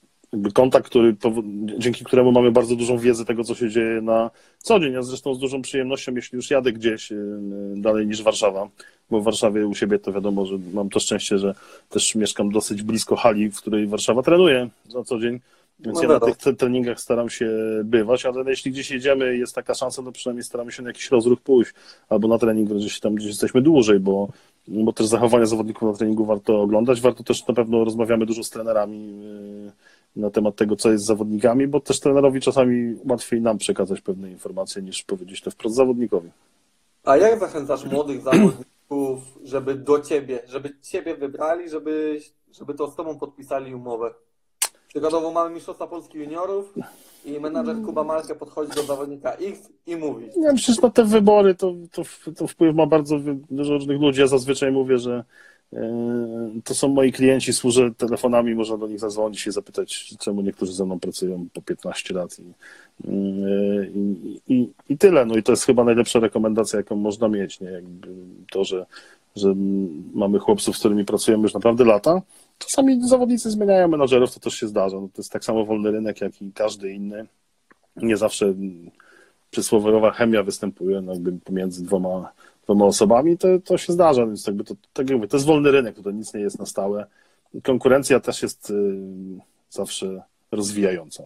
kontakt, 0.53 0.85
który, 0.85 1.15
dzięki 1.77 2.05
któremu 2.05 2.31
mamy 2.31 2.51
bardzo 2.51 2.75
dużą 2.75 2.97
wiedzę 2.97 3.25
tego, 3.25 3.43
co 3.43 3.55
się 3.55 3.69
dzieje 3.69 4.01
na 4.01 4.31
co 4.57 4.79
dzień. 4.79 4.93
Ja 4.93 5.01
zresztą 5.01 5.33
z 5.33 5.39
dużą 5.39 5.61
przyjemnością, 5.61 6.15
jeśli 6.15 6.35
już 6.35 6.51
jadę 6.51 6.73
gdzieś 6.73 7.09
dalej 7.75 8.07
niż 8.07 8.23
Warszawa, 8.23 8.69
bo 9.09 9.21
w 9.21 9.23
Warszawie 9.23 9.67
u 9.67 9.75
siebie 9.75 9.99
to 9.99 10.13
wiadomo, 10.13 10.45
że 10.45 10.57
mam 10.73 10.89
to 10.89 10.99
szczęście, 10.99 11.37
że 11.37 11.55
też 11.89 12.15
mieszkam 12.15 12.51
dosyć 12.51 12.83
blisko 12.83 13.15
hali, 13.15 13.51
w 13.51 13.57
której 13.57 13.87
Warszawa 13.87 14.23
trenuje 14.23 14.69
na 14.93 15.03
co 15.03 15.19
dzień 15.19 15.39
więc 15.85 15.97
no 15.97 16.03
ja 16.03 16.09
na 16.09 16.19
tych 16.19 16.37
treningach 16.57 16.99
staram 16.99 17.29
się 17.29 17.49
bywać, 17.83 18.25
ale 18.25 18.43
jeśli 18.47 18.71
gdzieś 18.71 18.91
jedziemy 18.91 19.37
jest 19.37 19.55
taka 19.55 19.73
szansa, 19.73 20.03
to 20.03 20.11
przynajmniej 20.11 20.43
staramy 20.43 20.71
się 20.71 20.83
na 20.83 20.89
jakiś 20.89 21.11
rozruch 21.11 21.41
pójść, 21.41 21.73
albo 22.09 22.27
na 22.27 22.37
trening, 22.37 22.69
gdzieś 22.69 22.99
tam 22.99 23.15
gdzieś 23.15 23.27
jesteśmy 23.29 23.61
dłużej, 23.61 23.99
bo, 23.99 24.27
bo 24.67 24.93
też 24.93 25.07
zachowania 25.07 25.45
zawodników 25.45 25.91
na 25.91 25.97
treningu 25.97 26.25
warto 26.25 26.61
oglądać. 26.61 27.01
Warto 27.01 27.23
też 27.23 27.47
na 27.47 27.53
pewno 27.53 27.83
rozmawiamy 27.83 28.25
dużo 28.25 28.43
z 28.43 28.49
trenerami 28.49 29.21
yy, 29.21 29.71
na 30.15 30.29
temat 30.29 30.55
tego, 30.55 30.75
co 30.75 30.91
jest 30.91 31.03
z 31.03 31.07
zawodnikami, 31.07 31.67
bo 31.67 31.79
też 31.79 31.99
trenerowi 31.99 32.41
czasami 32.41 32.95
łatwiej 33.09 33.41
nam 33.41 33.57
przekazać 33.57 34.01
pewne 34.01 34.31
informacje, 34.31 34.81
niż 34.81 35.03
powiedzieć 35.03 35.41
to 35.41 35.51
wprost 35.51 35.75
zawodnikowi. 35.75 36.29
A 37.03 37.17
jak 37.17 37.39
zachęcasz 37.39 37.85
młodych 37.85 38.21
zawodników, 38.21 39.19
żeby 39.43 39.75
do 39.75 39.99
ciebie, 39.99 40.39
żeby 40.47 40.77
ciebie 40.81 41.15
wybrali, 41.15 41.69
żeby, 41.69 42.19
żeby 42.53 42.73
to 42.73 42.87
z 42.87 42.95
tobą 42.95 43.19
podpisali 43.19 43.75
umowę? 43.75 44.13
Przykładowo 44.87 45.31
mamy 45.31 45.55
Mistrzostwa 45.55 45.87
Polski 45.87 46.17
Juniorów 46.17 46.73
i 47.25 47.39
menadżer 47.39 47.75
Kuba 47.85 48.03
Malkę 48.03 48.35
podchodzi 48.35 48.71
do 48.75 48.83
zawodnika 48.83 49.33
X 49.33 49.69
i 49.85 49.95
mówi. 49.95 50.25
Nie, 50.37 50.53
przecież 50.53 50.81
na 50.81 50.89
te 50.89 51.03
wybory 51.03 51.55
to, 51.55 51.73
to, 51.91 52.03
to 52.35 52.47
wpływ 52.47 52.75
ma 52.75 52.85
bardzo 52.85 53.19
dużo 53.49 53.73
różnych 53.73 54.01
ludzi. 54.01 54.21
Ja 54.21 54.27
zazwyczaj 54.27 54.71
mówię, 54.71 54.97
że 54.97 55.23
to 56.63 56.75
są 56.75 56.87
moi 56.87 57.11
klienci, 57.11 57.53
służę 57.53 57.91
telefonami, 57.97 58.55
można 58.55 58.77
do 58.77 58.87
nich 58.87 58.99
zadzwonić 58.99 59.47
i 59.47 59.51
zapytać, 59.51 60.15
czemu 60.19 60.41
niektórzy 60.41 60.73
ze 60.73 60.85
mną 60.85 60.99
pracują 60.99 61.47
po 61.53 61.61
15 61.61 62.13
lat 62.13 62.39
i, 62.39 62.43
e, 62.43 63.85
i, 63.85 64.41
i, 64.47 64.69
i 64.89 64.97
tyle. 64.97 65.25
No 65.25 65.35
i 65.35 65.43
to 65.43 65.51
jest 65.51 65.65
chyba 65.65 65.83
najlepsza 65.83 66.19
rekomendacja, 66.19 66.77
jaką 66.77 66.95
można 66.95 67.27
mieć, 67.27 67.59
nie? 67.59 67.71
Jakby 67.71 68.07
to, 68.51 68.63
że, 68.63 68.85
że 69.35 69.53
mamy 70.13 70.39
chłopców, 70.39 70.75
z 70.75 70.79
którymi 70.79 71.05
pracujemy 71.05 71.43
już 71.43 71.53
naprawdę 71.53 71.85
lata, 71.85 72.21
Czasami 72.61 73.07
zawodnicy 73.07 73.51
zmieniają 73.51 73.87
menadżerów, 73.87 74.33
to 74.33 74.39
też 74.39 74.53
się 74.53 74.67
zdarza. 74.67 74.97
No, 75.01 75.07
to 75.07 75.21
jest 75.21 75.31
tak 75.31 75.43
samo 75.43 75.65
wolny 75.65 75.91
rynek, 75.91 76.21
jak 76.21 76.41
i 76.41 76.51
każdy 76.51 76.93
inny. 76.93 77.25
Nie 77.95 78.17
zawsze 78.17 78.53
przysłowiowa 79.51 80.11
chemia 80.11 80.43
występuje 80.43 81.01
no, 81.01 81.13
pomiędzy 81.43 81.83
dwoma, 81.83 82.31
osobami, 82.71 83.37
to, 83.37 83.47
to 83.65 83.77
się 83.77 83.93
zdarza, 83.93 84.25
więc 84.25 84.47
jakby 84.47 84.63
to, 84.63 84.75
tak 84.93 85.09
jak 85.09 85.17
mówię, 85.17 85.27
to 85.27 85.37
jest 85.37 85.47
wolny 85.47 85.71
rynek, 85.71 85.95
tutaj 85.95 86.13
nic 86.13 86.33
nie 86.33 86.41
jest 86.41 86.59
na 86.59 86.65
stałe. 86.65 87.05
Konkurencja 87.63 88.19
też 88.19 88.41
jest 88.41 88.69
y, 88.69 88.73
zawsze 89.69 90.21
rozwijająca. 90.51 91.23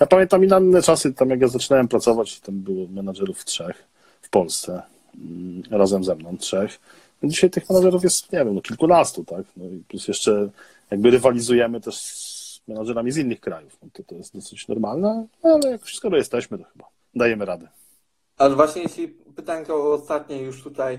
Ja 0.00 0.06
pamiętam 0.06 0.44
inne 0.44 0.82
czasy, 0.82 1.14
tam 1.14 1.30
jak 1.30 1.40
ja 1.40 1.48
zaczynałem 1.48 1.88
pracować, 1.88 2.40
tam 2.40 2.54
było 2.54 2.86
menadżerów 2.88 3.44
trzech 3.44 3.84
w 4.22 4.30
Polsce, 4.30 4.82
mm, 5.14 5.62
razem 5.70 6.04
ze 6.04 6.14
mną 6.14 6.36
trzech 6.36 6.78
Dzisiaj 7.24 7.50
tych 7.50 7.70
menadżerów 7.70 8.04
jest, 8.04 8.32
nie 8.32 8.38
wiem, 8.38 8.54
no 8.54 8.60
kilkunastu, 8.60 9.24
tak? 9.24 9.46
No 9.56 9.64
i 9.64 9.82
plus 9.88 10.08
jeszcze 10.08 10.48
jakby 10.90 11.10
rywalizujemy 11.10 11.80
też 11.80 11.96
z 11.96 12.60
menadżerami 12.68 13.12
z 13.12 13.16
innych 13.16 13.40
krajów. 13.40 13.78
No 13.82 13.88
to, 13.92 14.02
to 14.02 14.14
jest 14.14 14.34
dosyć 14.34 14.68
normalne, 14.68 15.26
ale 15.42 15.70
jakoś 15.70 15.94
skoro 15.94 16.16
jesteśmy, 16.16 16.58
to 16.58 16.64
chyba 16.64 16.84
dajemy 17.14 17.44
radę. 17.44 17.68
Ale 18.38 18.56
właśnie 18.56 18.82
jeśli 18.82 19.14
pytanko 19.36 19.92
ostatnie 19.92 20.42
już 20.42 20.62
tutaj. 20.62 20.98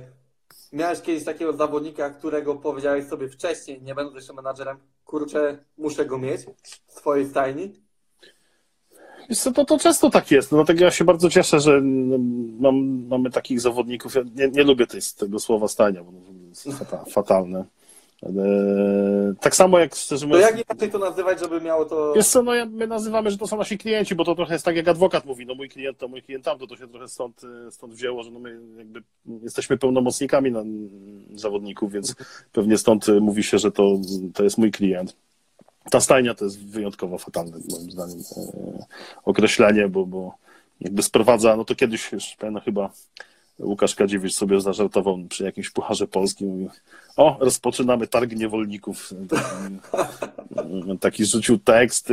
Miałeś 0.74 1.02
kiedyś 1.02 1.24
takiego 1.24 1.54
zawodnika, 1.54 2.10
którego 2.10 2.56
powiedziałeś 2.56 3.06
sobie 3.06 3.30
wcześniej, 3.30 3.82
nie 3.82 3.96
będę 3.96 4.16
jeszcze 4.16 4.34
menadżerem, 4.34 4.78
kurczę, 5.06 5.66
muszę 5.78 6.06
go 6.06 6.18
mieć 6.18 6.42
w 6.88 6.94
swojej 6.94 7.30
stajni? 7.30 7.74
Wiesz 9.30 9.44
to, 9.44 9.66
to 9.66 9.80
często 9.80 10.10
tak 10.10 10.32
jest. 10.32 10.52
No, 10.52 10.58
dlatego 10.58 10.86
ja 10.86 10.92
się 10.92 11.06
bardzo 11.06 11.30
cieszę, 11.30 11.60
że 11.60 11.82
no, 11.82 12.18
mam, 12.60 13.08
mamy 13.08 13.30
takich 13.32 13.62
zawodników. 13.62 14.16
Ja 14.16 14.22
nie, 14.36 14.48
nie 14.48 14.64
lubię 14.64 14.88
tej, 14.88 15.02
tego 15.18 15.40
słowa 15.40 15.68
stania, 15.68 16.04
bo 16.04 16.12
to 16.12 16.18
jest 16.50 16.68
fatalne. 17.14 17.66
Tak 19.40 19.56
samo 19.56 19.80
jak 19.80 19.96
szczerze 19.96 20.28
mówiąc. 20.28 20.46
To 20.46 20.52
jak 20.52 20.70
inaczej 20.70 20.92
to 20.92 21.00
nazywać, 21.00 21.40
żeby 21.40 21.62
miało 21.62 21.86
to. 21.86 22.14
Wiesz 22.16 22.28
co, 22.28 22.44
no 22.44 22.52
my 22.72 22.88
nazywamy, 22.88 23.32
że 23.32 23.38
to 23.38 23.48
są 23.48 23.58
nasi 23.58 23.78
klienci, 23.78 24.16
bo 24.16 24.26
to 24.26 24.36
trochę 24.36 24.54
jest 24.54 24.66
tak 24.66 24.76
jak 24.76 24.88
adwokat 24.88 25.26
mówi, 25.26 25.46
no 25.46 25.56
mój 25.56 25.70
klient 25.70 25.98
to 25.98 26.08
mój 26.08 26.22
klient 26.22 26.46
tam, 26.46 26.60
to, 26.60 26.68
to 26.68 26.78
się 26.78 26.88
trochę 26.88 27.08
stąd, 27.08 27.42
stąd 27.72 27.94
wzięło, 27.94 28.24
że 28.24 28.32
no 28.32 28.40
my 28.40 28.60
jakby 28.78 29.04
jesteśmy 29.44 29.78
pełnomocnikami 29.78 30.52
na 30.52 30.64
zawodników, 31.34 31.92
więc 31.92 32.16
pewnie 32.52 32.78
stąd 32.78 33.08
mówi 33.22 33.44
się, 33.44 33.60
że 33.60 33.72
to, 33.72 33.98
to 34.34 34.44
jest 34.44 34.58
mój 34.58 34.72
klient 34.72 35.16
ta 35.92 36.00
stajnia 36.00 36.34
to 36.34 36.46
jest 36.46 36.66
wyjątkowo 36.66 37.18
fatalne, 37.18 37.58
moim 37.72 37.92
zdaniem, 37.92 38.20
e, 38.20 38.86
określenie, 39.24 39.88
bo, 39.90 40.06
bo 40.06 40.38
jakby 40.82 41.04
sprowadza, 41.04 41.56
no 41.56 41.66
to 41.66 41.76
kiedyś 41.76 42.12
już 42.12 42.36
pewno 42.36 42.60
chyba 42.62 42.90
Łukasz 43.60 43.95
Kadziewicz 43.95 44.34
sobie 44.34 44.62
zażartował 44.62 45.18
przy 45.30 45.43
jakimś 45.43 45.70
pucharze 45.70 46.08
polskim, 46.08 46.47
mówił, 46.47 46.70
o, 47.18 47.38
rozpoczynamy 47.39 48.08
targ 48.08 48.32
niewolników. 48.32 49.14
Taki, 50.99 51.26
rzucił 51.26 51.58
tekst. 51.58 52.10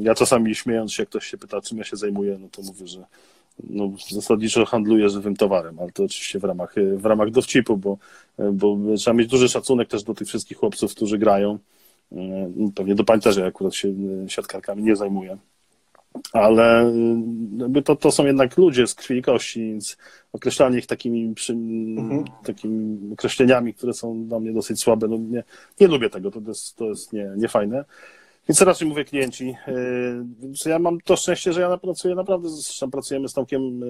Ja 0.00 0.14
czasami 0.14 0.54
śmiejąc 0.54 0.92
się, 0.92 1.02
jak 1.02 1.08
ktoś 1.08 1.26
się 1.26 1.38
pyta, 1.38 1.60
czym 1.60 1.78
ja 1.78 1.84
się 1.84 1.96
zajmuję, 1.96 2.38
no 2.40 2.48
to 2.48 2.62
mówię, 2.62 2.86
że 2.86 3.04
no, 3.64 3.92
zasadniczo 4.10 4.64
handluję 4.66 5.08
żywym 5.08 5.36
towarem, 5.36 5.78
ale 5.78 5.92
to 5.92 6.04
oczywiście 6.04 6.38
w 6.38 6.44
ramach, 6.44 6.74
w 6.96 7.04
ramach 7.04 7.30
dowcipu, 7.30 7.76
bo, 7.76 7.98
bo 8.52 8.78
trzeba 8.96 9.14
mieć 9.14 9.28
duży 9.28 9.48
szacunek 9.48 9.88
też 9.88 10.02
do 10.02 10.14
tych 10.14 10.28
wszystkich 10.28 10.58
chłopców, 10.58 10.94
którzy 10.94 11.18
grają. 11.18 11.58
E, 12.12 12.50
pewnie 12.74 12.94
do 12.94 13.04
pańcerzy 13.04 13.46
akurat 13.46 13.74
się 13.74 13.88
e, 13.88 14.28
siatkarkami 14.28 14.82
nie 14.82 14.96
zajmuje. 14.96 15.36
Ale 16.32 16.92
e, 17.76 17.82
to, 17.82 17.96
to 17.96 18.12
są 18.12 18.26
jednak 18.26 18.56
ludzie 18.56 18.86
z 18.86 18.94
krwi 18.94 19.16
i 19.18 19.22
kości, 19.22 19.60
więc 19.60 19.96
określanie 20.32 20.78
ich 20.78 20.86
takimi, 20.86 21.34
przy, 21.34 21.52
mhm. 21.52 22.24
takimi 22.44 23.12
określeniami, 23.12 23.74
które 23.74 23.94
są 23.94 24.24
dla 24.26 24.40
mnie 24.40 24.52
dosyć 24.52 24.80
słabe, 24.80 25.08
no 25.08 25.16
nie, 25.18 25.44
nie 25.80 25.88
lubię 25.88 26.10
tego, 26.10 26.30
to 26.30 26.40
jest, 26.48 26.76
to 26.76 26.84
jest 26.84 27.12
nie, 27.12 27.30
niefajne. 27.36 27.84
Więc 28.48 28.62
raczej 28.62 28.88
mówię 28.88 29.04
klienci. 29.04 29.54
Więc 30.42 30.64
ja 30.64 30.78
mam 30.78 31.00
to 31.00 31.16
szczęście, 31.16 31.52
że 31.52 31.60
ja 31.60 31.76
pracuję 31.76 32.14
naprawdę, 32.14 32.48
zresztą 32.48 32.90
pracujemy 32.90 33.28
z 33.28 33.32
Tomkiem 33.32 33.80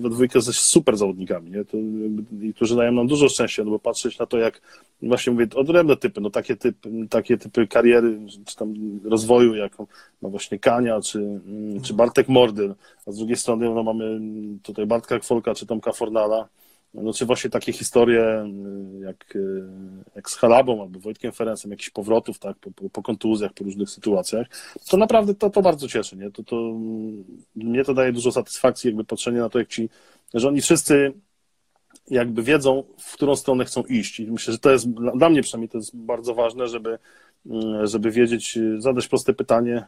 we 0.00 0.10
dwójkę 0.10 0.40
ze 0.40 0.52
super 0.52 0.96
zawodnikami, 0.96 1.50
nie? 1.50 1.64
To, 1.64 1.76
którzy 2.54 2.76
dają 2.76 2.92
nam 2.92 3.06
dużo 3.06 3.28
szczęścia, 3.28 3.64
no 3.64 3.70
bo 3.70 3.78
patrzeć 3.78 4.18
na 4.18 4.26
to, 4.26 4.38
jak 4.38 4.60
właśnie 5.02 5.32
mówię, 5.32 5.46
odrębne 5.54 5.96
typy, 5.96 6.20
no 6.20 6.30
takie 6.30 6.56
typy, 6.56 6.90
takie 7.10 7.38
typy 7.38 7.66
kariery, 7.66 8.18
czy 8.46 8.56
tam 8.56 8.74
rozwoju, 9.04 9.54
jak 9.54 9.78
no 10.22 10.30
właśnie 10.30 10.58
Kania, 10.58 11.00
czy, 11.00 11.18
mm, 11.18 11.82
czy 11.82 11.94
Bartek 11.94 12.28
Mordyl, 12.28 12.74
a 13.06 13.12
z 13.12 13.16
drugiej 13.16 13.36
strony 13.36 13.74
no 13.74 13.82
mamy 13.82 14.20
tutaj 14.62 14.86
Bartka 14.86 15.18
Kwolka, 15.18 15.54
czy 15.54 15.66
Tomka 15.66 15.92
Fornala, 15.92 16.48
no, 16.94 17.12
czy 17.12 17.26
właśnie 17.26 17.50
takie 17.50 17.72
historie 17.72 18.44
y, 19.00 19.04
jak, 19.04 19.36
y, 19.36 19.62
jak 20.14 20.30
z 20.30 20.34
Halabą 20.34 20.82
albo 20.82 21.00
Wojtkiem 21.00 21.32
Ferencem, 21.32 21.70
jakichś 21.70 21.90
powrotów, 21.90 22.38
tak, 22.38 22.56
po, 22.56 22.70
po, 22.70 22.90
po 22.90 23.02
kontuzjach, 23.02 23.52
po 23.52 23.64
różnych 23.64 23.90
sytuacjach, 23.90 24.46
to 24.90 24.96
naprawdę 24.96 25.34
to, 25.34 25.50
to 25.50 25.62
bardzo 25.62 25.88
cieszy, 25.88 26.16
nie? 26.16 26.30
To, 26.30 26.42
to, 26.42 26.56
mnie 27.56 27.84
to 27.84 27.94
daje 27.94 28.12
dużo 28.12 28.32
satysfakcji, 28.32 28.88
jakby 28.88 29.04
patrzenie 29.04 29.38
na 29.38 29.48
to, 29.48 29.58
jak 29.58 29.68
ci, 29.68 29.88
że 30.34 30.48
oni 30.48 30.60
wszyscy 30.60 31.12
jakby 32.10 32.42
wiedzą, 32.42 32.84
w 33.00 33.12
którą 33.12 33.36
stronę 33.36 33.64
chcą 33.64 33.82
iść. 33.82 34.20
I 34.20 34.30
myślę, 34.30 34.52
że 34.52 34.58
to 34.58 34.70
jest, 34.70 34.90
dla 34.90 35.30
mnie 35.30 35.42
przynajmniej 35.42 35.68
to 35.68 35.78
jest 35.78 35.96
bardzo 35.96 36.34
ważne, 36.34 36.68
żeby, 36.68 36.98
mm, 37.46 37.86
żeby 37.86 38.10
wiedzieć, 38.10 38.58
zadać 38.78 39.08
proste 39.08 39.32
pytanie, 39.32 39.84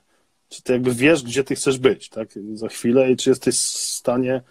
czy 0.48 0.62
ty 0.62 0.72
jakby 0.72 0.94
wiesz, 0.94 1.22
gdzie 1.22 1.44
ty 1.44 1.54
chcesz 1.54 1.78
być, 1.78 2.08
tak, 2.08 2.28
za 2.54 2.68
chwilę 2.68 3.10
i 3.12 3.16
czy 3.16 3.30
jesteś 3.30 3.54
w 3.54 3.78
stanie 3.78 4.42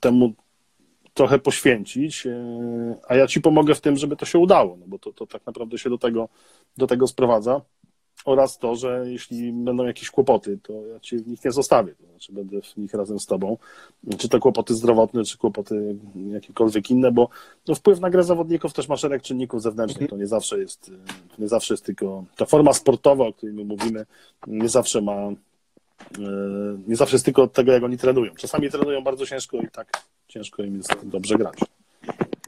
temu 0.00 0.34
trochę 1.14 1.38
poświęcić, 1.38 2.26
e, 2.26 2.96
a 3.08 3.16
ja 3.16 3.26
ci 3.26 3.40
pomogę 3.40 3.74
w 3.74 3.80
tym, 3.80 3.96
żeby 3.96 4.16
to 4.16 4.26
się 4.26 4.38
udało, 4.38 4.76
no 4.76 4.86
bo 4.86 4.98
to, 4.98 5.12
to 5.12 5.26
tak 5.26 5.46
naprawdę 5.46 5.78
się 5.78 5.90
do 5.90 5.98
tego, 5.98 6.28
do 6.76 6.86
tego 6.86 7.06
sprowadza. 7.06 7.60
Oraz 8.24 8.58
to, 8.58 8.76
że 8.76 9.04
jeśli 9.06 9.52
będą 9.52 9.84
jakieś 9.84 10.10
kłopoty, 10.10 10.58
to 10.62 10.72
ja 10.72 11.00
cię 11.00 11.18
w 11.18 11.28
nich 11.28 11.44
nie 11.44 11.52
zostawię, 11.52 11.94
to 11.94 12.06
znaczy 12.06 12.32
będę 12.32 12.62
w 12.62 12.76
nich 12.76 12.94
razem 12.94 13.20
z 13.20 13.26
tobą, 13.26 13.56
czy 14.18 14.28
to 14.28 14.38
kłopoty 14.38 14.74
zdrowotne, 14.74 15.24
czy 15.24 15.38
kłopoty 15.38 15.96
jakiekolwiek 16.32 16.90
inne, 16.90 17.12
bo 17.12 17.28
no, 17.68 17.74
wpływ 17.74 18.00
na 18.00 18.10
grę 18.10 18.24
zawodników 18.24 18.72
też 18.72 18.88
ma 18.88 18.96
szereg 18.96 19.22
czynników 19.22 19.62
zewnętrznych, 19.62 20.10
to 20.10 20.16
nie 20.16 20.26
zawsze 20.26 20.58
jest, 20.58 20.90
nie 21.38 21.48
zawsze 21.48 21.74
jest 21.74 21.84
tylko, 21.84 22.24
ta 22.36 22.46
forma 22.46 22.72
sportowa, 22.72 23.26
o 23.26 23.32
której 23.32 23.54
my 23.54 23.64
mówimy, 23.64 24.06
nie 24.46 24.68
zawsze 24.68 25.00
ma, 25.00 25.12
e, 25.12 25.34
nie 26.86 26.96
zawsze 26.96 27.14
jest 27.14 27.24
tylko 27.24 27.42
od 27.42 27.52
tego, 27.52 27.72
jak 27.72 27.82
oni 27.82 27.98
trenują. 27.98 28.34
Czasami 28.34 28.70
trenują 28.70 29.04
bardzo 29.04 29.26
ciężko 29.26 29.56
i 29.56 29.68
tak 29.68 30.02
ciężko 30.32 30.62
im 30.62 30.76
jest 30.76 31.06
dobrze 31.06 31.34
grać. 31.34 31.58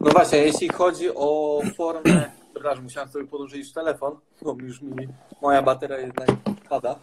No 0.01 0.11
właśnie, 0.11 0.39
jeśli 0.39 0.68
chodzi 0.68 1.09
o 1.14 1.61
formę 1.76 2.30
przepraszam, 2.55 2.85
musiałem 2.85 3.09
sobie 3.09 3.26
podłożyć 3.26 3.72
telefon, 3.72 4.16
bo 4.43 4.57
już 4.61 4.82
mi 4.82 5.09
moja 5.43 5.62
bateria 5.62 5.99
jednak 5.99 6.28
pada. 6.68 6.99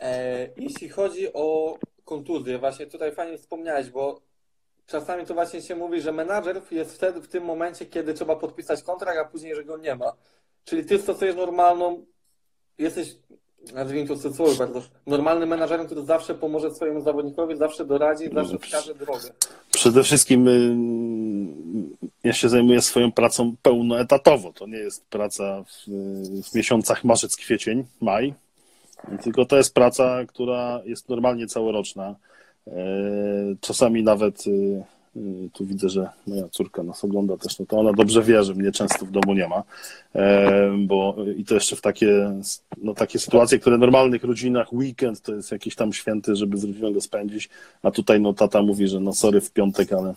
E, 0.00 0.48
jeśli 0.56 0.88
chodzi 0.88 1.32
o 1.32 1.78
kontuzję, 2.04 2.58
właśnie 2.58 2.86
tutaj 2.86 3.12
fajnie 3.12 3.38
wspomniałeś, 3.38 3.90
bo 3.90 4.20
czasami 4.86 5.26
to 5.26 5.34
właśnie 5.34 5.62
się 5.62 5.76
mówi, 5.76 6.00
że 6.00 6.12
menadżer 6.12 6.62
jest 6.70 6.94
wtedy 6.94 7.20
w 7.20 7.28
tym 7.28 7.44
momencie, 7.44 7.86
kiedy 7.86 8.14
trzeba 8.14 8.36
podpisać 8.36 8.82
kontrakt, 8.82 9.18
a 9.18 9.24
później, 9.24 9.54
że 9.54 9.64
go 9.64 9.76
nie 9.76 9.94
ma. 9.94 10.12
Czyli 10.64 10.84
ty 10.84 10.98
stosujesz 10.98 11.36
normalną, 11.36 12.06
jesteś 12.78 13.16
nazwijmy 13.74 14.08
to 14.08 14.16
cudzysłowie 14.16 14.56
bardzo, 14.58 14.82
normalnym 15.06 15.48
menadżerem, 15.48 15.86
który 15.86 16.04
zawsze 16.04 16.34
pomoże 16.34 16.74
swojemu 16.74 17.02
zawodnikowi, 17.02 17.56
zawsze 17.56 17.84
doradzi, 17.84 18.30
zawsze 18.34 18.58
wskaże 18.58 18.94
drogę. 18.94 19.28
Przede 19.70 20.02
wszystkim 20.02 20.48
y, 20.48 22.08
ja 22.24 22.32
się 22.32 22.48
zajmuję 22.48 22.82
swoją 22.82 23.12
pracą 23.12 23.54
pełnoetatowo. 23.62 24.52
To 24.52 24.66
nie 24.66 24.78
jest 24.78 25.04
praca 25.06 25.62
w, 25.62 25.90
w 26.50 26.54
miesiącach 26.54 27.04
marzec, 27.04 27.36
kwiecień, 27.36 27.84
maj, 28.00 28.34
tylko 29.22 29.44
to 29.44 29.56
jest 29.56 29.74
praca, 29.74 30.24
która 30.28 30.80
jest 30.84 31.08
normalnie 31.08 31.46
całoroczna. 31.46 32.14
E, 32.66 32.72
czasami 33.60 34.02
nawet 34.02 34.46
Y, 34.46 34.84
tu 35.52 35.66
widzę, 35.66 35.88
że 35.88 36.08
moja 36.26 36.48
córka 36.48 36.82
nas 36.82 37.04
ogląda 37.04 37.36
też, 37.36 37.58
no 37.58 37.66
to 37.66 37.78
ona 37.78 37.92
dobrze 37.92 38.22
wie, 38.22 38.42
że 38.44 38.54
mnie 38.54 38.72
często 38.72 39.06
w 39.06 39.10
domu 39.10 39.34
nie 39.34 39.48
ma, 39.48 39.62
bo 40.78 41.16
i 41.36 41.44
to 41.44 41.54
jeszcze 41.54 41.76
w 41.76 41.80
takie, 41.80 42.40
no 42.82 42.94
takie 42.94 43.18
sytuacje, 43.18 43.58
które 43.58 43.76
w 43.76 43.80
normalnych 43.80 44.24
rodzinach, 44.24 44.72
weekend 44.72 45.20
to 45.20 45.34
jest 45.34 45.52
jakiś 45.52 45.74
tam 45.74 45.92
święty, 45.92 46.36
żeby 46.36 46.58
z 46.58 46.64
rodziną 46.64 46.92
go 46.92 47.00
spędzić, 47.00 47.48
a 47.82 47.90
tutaj 47.90 48.20
no 48.20 48.32
tata 48.32 48.62
mówi, 48.62 48.88
że 48.88 49.00
no 49.00 49.12
sorry 49.12 49.40
w 49.40 49.52
piątek, 49.52 49.92
ale, 49.92 50.14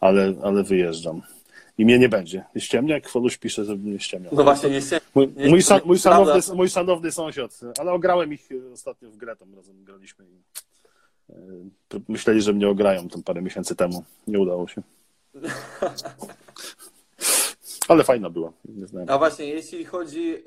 ale, 0.00 0.34
ale 0.42 0.62
wyjeżdżam. 0.62 1.22
I 1.78 1.84
mnie 1.84 1.98
nie 1.98 2.08
będzie. 2.08 2.44
Jest 2.54 2.66
ciemnie, 2.66 2.92
jak 2.92 3.06
Chwoluś 3.06 3.36
pisze, 3.36 3.64
żeby 3.64 3.88
mnie 3.88 3.98
ściemniał. 3.98 4.32
No 4.36 4.44
właśnie, 4.44 4.70
nie 4.70 4.80
ściemniał. 4.80 5.10
Mój, 5.14 5.28
mój, 5.48 5.60
mój, 5.84 5.98
szanowny, 5.98 6.54
mój 6.54 6.68
szanowny 6.68 7.12
sąsiad, 7.12 7.60
ale 7.78 7.92
ograłem 7.92 8.32
ich 8.32 8.48
ostatnio 8.72 9.10
w 9.10 9.16
grę, 9.16 9.36
tam 9.36 9.54
razem 9.54 9.84
graliśmy 9.84 10.24
i 10.24 10.38
myśleli, 12.08 12.42
że 12.42 12.52
mnie 12.52 12.68
ograją 12.68 13.08
tam 13.08 13.22
parę 13.22 13.42
miesięcy 13.42 13.76
temu. 13.76 14.04
Nie 14.26 14.40
udało 14.40 14.68
się. 14.68 14.82
Ale 17.88 18.04
fajna 18.04 18.30
była. 18.30 18.52
A 19.06 19.18
właśnie, 19.18 19.46
jeśli 19.46 19.84
chodzi 19.84 20.44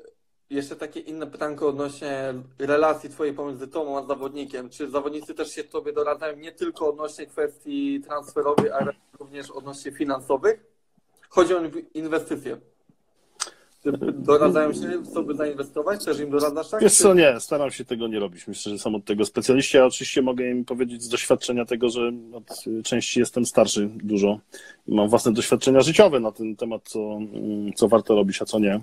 jeszcze 0.50 0.76
takie 0.76 1.00
inne 1.00 1.26
pytanko 1.26 1.68
odnośnie 1.68 2.34
relacji 2.58 3.10
twojej 3.10 3.34
pomiędzy 3.34 3.68
tobą 3.68 3.98
a 3.98 4.06
zawodnikiem. 4.06 4.70
Czy 4.70 4.90
zawodnicy 4.90 5.34
też 5.34 5.50
się 5.50 5.64
tobie 5.64 5.92
doradzają 5.92 6.36
nie 6.36 6.52
tylko 6.52 6.88
odnośnie 6.88 7.26
kwestii 7.26 8.00
transferowej, 8.00 8.70
ale 8.70 8.92
również 9.18 9.50
odnośnie 9.50 9.92
finansowych? 9.92 10.64
Chodzi 11.28 11.54
o 11.54 11.62
inwestycje. 11.94 12.60
Doradzają 14.14 14.72
się, 14.72 15.02
co 15.14 15.22
by 15.22 15.34
zainwestować? 15.34 16.04
Też 16.04 16.20
im 16.20 16.30
doradzasz 16.30 16.68
tak? 16.68 16.82
Wiesz 16.82 16.94
co, 16.94 17.14
nie, 17.14 17.40
staram 17.40 17.70
się 17.70 17.84
tego 17.84 18.08
nie 18.08 18.18
robić. 18.18 18.48
Myślę, 18.48 18.72
że 18.72 18.78
są 18.78 18.94
od 18.94 19.04
tego 19.04 19.24
specjaliści, 19.24 19.78
a 19.78 19.84
oczywiście 19.84 20.22
mogę 20.22 20.50
im 20.50 20.64
powiedzieć 20.64 21.02
z 21.02 21.08
doświadczenia 21.08 21.64
tego, 21.64 21.88
że 21.88 22.12
od 22.32 22.64
części 22.84 23.20
jestem 23.20 23.46
starszy 23.46 23.90
dużo 23.94 24.38
i 24.86 24.94
mam 24.94 25.08
własne 25.08 25.32
doświadczenia 25.32 25.80
życiowe 25.80 26.20
na 26.20 26.32
ten 26.32 26.56
temat, 26.56 26.82
co, 26.84 27.18
co 27.74 27.88
warto 27.88 28.14
robić, 28.14 28.42
a 28.42 28.44
co 28.44 28.58
nie. 28.58 28.80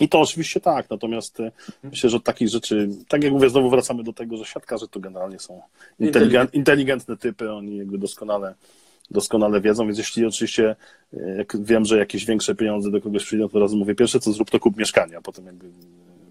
I 0.00 0.08
to 0.08 0.20
oczywiście 0.20 0.60
tak, 0.60 0.90
natomiast 0.90 1.40
e, 1.40 1.52
myślę, 1.82 2.10
że 2.10 2.16
od 2.16 2.24
takich 2.24 2.48
rzeczy, 2.48 2.88
tak 3.08 3.24
jak 3.24 3.32
mówię, 3.32 3.50
znowu 3.50 3.70
wracamy 3.70 4.02
do 4.02 4.12
tego, 4.12 4.36
że 4.36 4.44
siatkarze 4.44 4.88
to 4.88 5.00
generalnie 5.00 5.38
są 5.38 5.62
inteligent, 6.00 6.54
inteligentne 6.54 7.16
typy, 7.16 7.52
oni 7.52 7.76
jakby 7.76 7.98
doskonale 7.98 8.54
doskonale 9.10 9.60
wiedzą, 9.60 9.86
więc 9.86 9.98
jeśli 9.98 10.26
oczywiście 10.26 10.76
e, 11.12 11.36
jak 11.36 11.64
wiem, 11.64 11.84
że 11.84 11.98
jakieś 11.98 12.24
większe 12.24 12.54
pieniądze 12.54 12.90
do 12.90 13.00
kogoś 13.00 13.24
przyjdą, 13.24 13.48
to 13.48 13.60
razu 13.60 13.76
mówię, 13.76 13.94
pierwsze 13.94 14.20
co 14.20 14.32
zrób, 14.32 14.50
to 14.50 14.60
kup 14.60 14.76
mieszkanie, 14.76 15.16
a 15.16 15.20
potem 15.20 15.46
jakby 15.46 15.66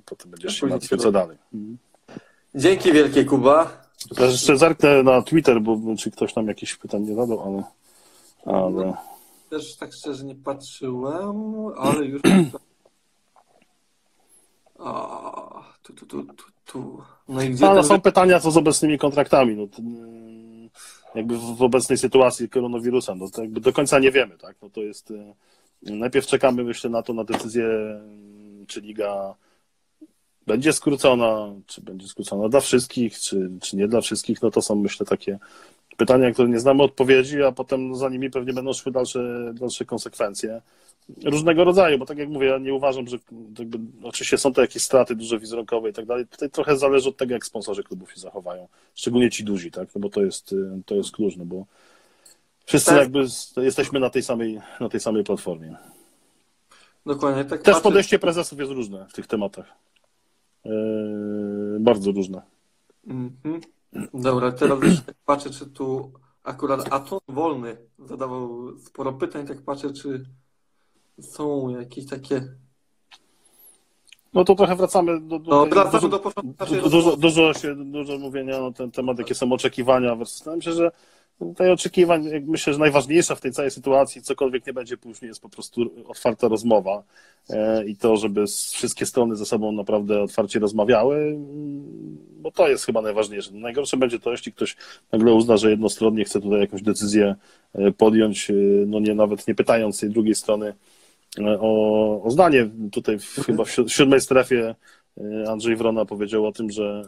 potem 0.06 0.32
będziesz 0.32 0.60
się 0.60 0.68
martwił, 0.68 0.98
co 0.98 1.12
dalej. 1.12 1.38
Mhm. 1.54 1.78
Dzięki 2.56 2.92
wielkie, 2.94 3.26
Kuba. 3.26 3.84
Teraz 4.16 4.32
jeszcze 4.32 4.58
zerknę 4.58 5.04
na 5.04 5.22
Twitter, 5.22 5.62
bo 5.62 5.80
czy 6.00 6.12
ktoś 6.12 6.34
tam 6.34 6.48
jakieś 6.48 6.76
pytań 6.76 7.02
nie 7.02 7.16
zadał, 7.16 7.44
ale... 7.44 7.64
ale... 8.58 8.86
No, 8.86 8.98
też 9.50 9.76
tak 9.76 9.94
szczerze 9.94 10.26
nie 10.26 10.36
patrzyłem, 10.36 11.54
ale 11.78 12.06
już... 12.06 12.22
A, 14.80 15.64
tu, 15.84 15.94
tu, 15.94 16.06
tu, 16.06 16.24
tu, 16.24 16.44
tu. 16.66 17.02
No 17.28 17.42
i 17.42 17.50
gdzie 17.50 17.70
ale 17.70 17.80
ten... 17.80 17.90
są 17.90 18.02
pytania, 18.02 18.40
co 18.40 18.52
z 18.52 18.58
obecnymi 18.58 18.98
kontraktami. 18.98 19.56
No, 19.56 19.68
jakby 21.16 21.38
w 21.38 21.62
obecnej 21.62 21.98
sytuacji 21.98 22.50
koronawirusa, 22.50 23.16
no 23.16 23.30
to 23.30 23.42
jakby 23.42 23.62
do 23.62 23.74
końca 23.74 24.00
nie 24.00 24.12
wiemy, 24.12 24.38
tak? 24.38 24.56
No 24.62 24.70
to 24.70 24.82
jest, 24.82 25.12
e, 25.12 25.34
najpierw 25.82 26.28
czekamy 26.28 26.64
myślę 26.64 26.90
na 26.90 27.02
to, 27.02 27.14
na 27.14 27.24
decyzję, 27.24 27.68
czy 28.68 28.82
liga 28.82 29.36
będzie 30.48 30.74
skrócona, 30.74 31.54
czy 31.68 31.82
będzie 31.82 32.08
skrócona 32.08 32.50
dla 32.50 32.60
wszystkich, 32.60 33.20
czy, 33.20 33.50
czy 33.62 33.78
nie 33.78 33.88
dla 33.88 34.02
wszystkich, 34.02 34.42
no 34.42 34.52
to 34.52 34.62
są 34.62 34.76
myślę 34.76 35.06
takie 35.06 35.40
pytania, 35.98 36.32
które 36.32 36.50
nie 36.50 36.60
znamy 36.60 36.84
odpowiedzi, 36.84 37.44
a 37.44 37.52
potem 37.52 37.96
za 37.96 38.10
nimi 38.10 38.30
pewnie 38.30 38.54
będą 38.54 38.74
szły 38.74 38.92
dalsze, 38.92 39.54
dalsze 39.54 39.86
konsekwencje 39.86 40.62
różnego 41.26 41.64
rodzaju, 41.64 42.00
bo 42.00 42.06
tak 42.06 42.18
jak 42.18 42.30
mówię, 42.30 42.48
ja 42.48 42.58
nie 42.58 42.74
uważam, 42.74 43.08
że 43.08 43.18
jakby, 43.60 43.80
oczywiście 44.04 44.38
są 44.38 44.54
to 44.54 44.62
jakieś 44.62 44.84
straty 44.84 45.16
duże 45.16 45.40
wizerunkowe 45.40 45.90
i 45.90 45.94
tak 45.94 46.06
dalej. 46.06 46.28
Tutaj 46.28 46.50
trochę 46.50 46.78
zależy 46.78 47.10
od 47.10 47.18
tego, 47.18 47.34
jak 47.34 47.46
sponsorzy 47.46 47.84
klubów 47.84 48.14
się 48.14 48.20
zachowają, 48.20 48.68
szczególnie 48.96 49.30
ci 49.30 49.44
duzi, 49.44 49.72
tak? 49.72 49.96
No 49.96 50.02
bo 50.02 50.10
to 50.10 50.22
jest, 50.22 50.56
to 50.86 50.96
jest 50.96 51.12
klucz, 51.12 51.36
no 51.38 51.46
bo 51.46 51.66
wszyscy 52.66 52.90
tak. 52.90 53.00
jakby 53.00 53.26
jesteśmy 53.58 54.00
na 54.00 54.10
tej 54.10 54.24
samej, 54.24 54.62
na 54.80 54.90
tej 54.90 55.00
samej 55.00 55.24
platformie. 55.24 55.78
Dokładnie. 57.06 57.46
Tak 57.46 57.62
Też 57.62 57.80
podejście 57.80 58.20
prezesów 58.20 58.60
jest 58.60 58.72
różne 58.72 59.06
w 59.10 59.14
tych 59.14 59.28
tematach. 59.28 59.66
Yy, 60.66 61.78
bardzo 61.80 62.12
różne. 62.12 62.42
-hmm. 63.08 63.62
Dobra, 64.14 64.52
teraz 64.52 64.80
tak 65.06 65.16
patrzę, 65.26 65.50
czy 65.50 65.66
tu 65.66 66.12
akurat 66.44 66.94
Aton 66.94 67.20
Wolny 67.28 67.78
zadawał 68.00 68.78
sporo 68.80 69.14
pytań, 69.14 69.48
tak 69.48 69.62
patrzę, 69.62 69.94
czy 69.94 70.26
są 71.22 71.70
jakieś 71.70 72.06
takie. 72.06 72.48
No 74.34 74.44
to 74.44 74.56
trochę 74.56 74.76
wracamy 74.76 75.22
do. 75.22 75.40
do 75.40 75.52
no, 75.52 75.66
wracamy 75.66 75.92
dużo, 75.92 76.10
do 76.10 76.20
początku. 76.20 76.66
Dużo, 76.90 77.18
dużo, 77.18 77.54
się, 77.54 77.76
dużo 77.76 78.18
mówienia 78.18 78.62
na 78.62 78.72
ten 78.72 78.92
temat, 78.92 79.20
jakie 79.20 79.36
są 79.36 79.52
oczekiwania. 79.52 80.16
Myślę, 80.16 80.74
że 80.74 80.92
tutaj 81.40 81.72
oczekiwań, 81.72 82.30
myślę, 82.48 82.74
że 82.74 82.80
najważniejsza 82.80 83.36
w 83.36 83.42
tej 83.42 83.52
całej 83.52 83.72
sytuacji, 83.72 84.22
cokolwiek 84.22 84.68
nie 84.68 84.74
będzie 84.74 84.98
później, 84.98 85.30
jest 85.30 85.42
po 85.42 85.50
prostu 85.50 85.82
otwarta 86.08 86.48
rozmowa 86.48 87.04
e, 87.50 87.86
i 87.86 87.96
to, 87.96 88.18
żeby 88.18 88.46
wszystkie 88.48 89.06
strony 89.06 89.36
ze 89.36 89.46
sobą 89.46 89.72
naprawdę 89.72 90.22
otwarcie 90.22 90.60
rozmawiały, 90.60 91.38
bo 92.42 92.52
to 92.52 92.68
jest 92.68 92.86
chyba 92.86 93.02
najważniejsze. 93.02 93.52
Najgorsze 93.54 93.98
będzie 93.98 94.20
to, 94.20 94.32
jeśli 94.32 94.54
ktoś 94.54 94.76
nagle 95.12 95.34
uzna, 95.34 95.58
że 95.58 95.70
jednostronnie 95.70 96.26
chce 96.26 96.42
tutaj 96.42 96.60
jakąś 96.60 96.82
decyzję 96.82 97.36
e, 97.74 97.92
podjąć, 97.92 98.50
e, 98.50 98.54
no 98.88 99.00
nie 99.00 99.16
nawet 99.16 99.48
nie 99.48 99.56
pytając 99.56 100.00
tej 100.00 100.10
drugiej 100.10 100.36
strony, 100.36 100.74
o, 101.42 102.24
o 102.24 102.32
zdanie. 102.32 102.70
Tutaj 102.92 103.20
w, 103.20 103.36
chyba 103.46 103.64
w 103.64 103.70
siódmej 103.88 104.22
strefie 104.22 104.76
e, 105.18 105.50
Andrzej 105.50 105.76
Wrona 105.76 106.06
powiedział 106.06 106.46
o 106.46 106.52
tym, 106.52 106.72
że, 106.72 107.04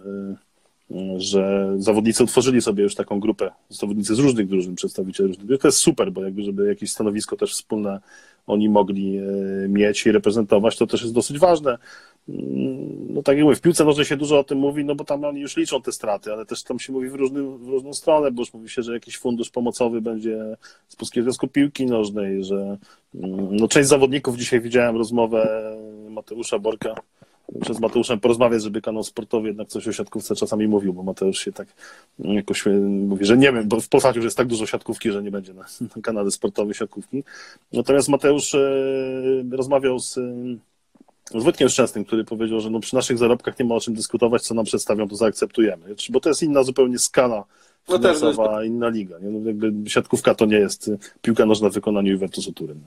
e, 0.91 1.19
że 1.19 1.73
zawodnicy 1.77 2.23
utworzyli 2.23 2.61
sobie 2.61 2.83
już 2.83 2.95
taką 2.95 3.19
grupę, 3.19 3.51
zawodnicy 3.69 4.15
z 4.15 4.19
różnych 4.19 4.47
drużyn, 4.47 4.75
przedstawiciele 4.75 5.27
różnych 5.27 5.47
drużyn. 5.47 5.61
To 5.61 5.67
jest 5.67 5.77
super, 5.77 6.11
bo 6.11 6.23
jakby, 6.23 6.43
żeby 6.43 6.67
jakieś 6.67 6.91
stanowisko 6.91 7.35
też 7.35 7.53
wspólne 7.53 7.99
oni 8.47 8.69
mogli 8.69 9.17
e, 9.17 9.21
mieć 9.67 10.05
i 10.05 10.11
reprezentować, 10.11 10.77
to 10.77 10.87
też 10.87 11.01
jest 11.01 11.13
dosyć 11.13 11.39
ważne. 11.39 11.77
Mm, 12.29 13.13
no 13.13 13.23
tak 13.23 13.37
jak 13.37 13.43
mówię, 13.43 13.55
w 13.55 13.61
piłce 13.61 13.85
nożnej 13.85 14.05
się 14.05 14.17
dużo 14.17 14.39
o 14.39 14.43
tym 14.43 14.57
mówi, 14.57 14.85
no 14.85 14.95
bo 14.95 15.03
tam 15.03 15.23
oni 15.23 15.41
już 15.41 15.57
liczą 15.57 15.81
te 15.81 15.91
straty, 15.91 16.33
ale 16.33 16.45
też 16.45 16.63
tam 16.63 16.79
się 16.79 16.93
mówi 16.93 17.09
w, 17.09 17.15
różny, 17.15 17.43
w 17.43 17.67
różną 17.67 17.93
stronę, 17.93 18.31
bo 18.31 18.41
już 18.41 18.53
mówi 18.53 18.69
się, 18.69 18.83
że 18.83 18.93
jakiś 18.93 19.17
fundusz 19.17 19.49
pomocowy 19.49 20.01
będzie 20.01 20.57
z 20.87 20.95
Polskiego 20.95 21.23
Związku 21.23 21.47
Piłki 21.47 21.85
Nożnej, 21.85 22.43
że 22.43 22.77
mm, 23.15 23.55
no 23.55 23.67
część 23.67 23.89
zawodników, 23.89 24.37
dzisiaj 24.37 24.61
widziałem 24.61 24.97
rozmowę 24.97 25.71
Mateusza 26.09 26.59
Borka, 26.59 26.95
przez 27.61 27.79
Mateuszem 27.79 28.19
porozmawiać, 28.19 28.63
żeby 28.63 28.81
kanał 28.81 29.03
sportowy 29.03 29.47
jednak 29.47 29.67
coś 29.67 29.87
o 29.87 29.93
siatkówce 29.93 30.35
czasami 30.35 30.67
mówił, 30.67 30.93
bo 30.93 31.03
Mateusz 31.03 31.39
się 31.39 31.51
tak 31.51 31.67
jakoś 32.19 32.65
mówi, 32.81 33.25
że 33.25 33.37
nie 33.37 33.51
wiem, 33.51 33.67
bo 33.67 33.81
w 33.81 33.89
Polsce 33.89 34.11
już 34.15 34.25
jest 34.25 34.37
tak 34.37 34.47
dużo 34.47 34.65
siatkówki, 34.65 35.11
że 35.11 35.23
nie 35.23 35.31
będzie 35.31 35.53
na, 35.53 35.65
na 35.95 36.01
kanale 36.01 36.31
sportowym 36.31 36.73
siatkówki. 36.73 37.23
Natomiast 37.73 38.09
Mateusz 38.09 38.55
e, 38.55 38.69
rozmawiał 39.51 39.99
z 39.99 40.19
z 41.31 41.43
Wojtkiem 41.43 41.69
Szczęsnym, 41.69 42.05
który 42.05 42.23
powiedział, 42.23 42.59
że 42.59 42.69
no 42.69 42.79
przy 42.79 42.95
naszych 42.95 43.17
zarobkach 43.17 43.59
nie 43.59 43.65
ma 43.65 43.75
o 43.75 43.79
czym 43.79 43.93
dyskutować, 43.93 44.41
co 44.41 44.53
nam 44.53 44.65
przedstawią, 44.65 45.07
to 45.07 45.15
zaakceptujemy. 45.15 45.95
Bo 46.09 46.19
to 46.19 46.29
jest 46.29 46.43
inna 46.43 46.63
zupełnie 46.63 46.99
skala 46.99 47.43
no 47.89 47.97
finansowa, 47.97 48.51
no 48.51 48.63
inna 48.63 48.89
liga. 48.89 49.19
Nie? 49.19 49.29
No 49.29 49.47
jakby 49.47 49.89
siatkówka 49.89 50.35
to 50.35 50.45
nie 50.45 50.57
jest 50.57 50.91
piłka 51.21 51.45
nożna 51.45 51.69
w 51.69 51.73
wykonaniu 51.73 52.11
Juventusu 52.11 52.53
Turyn. 52.53 52.81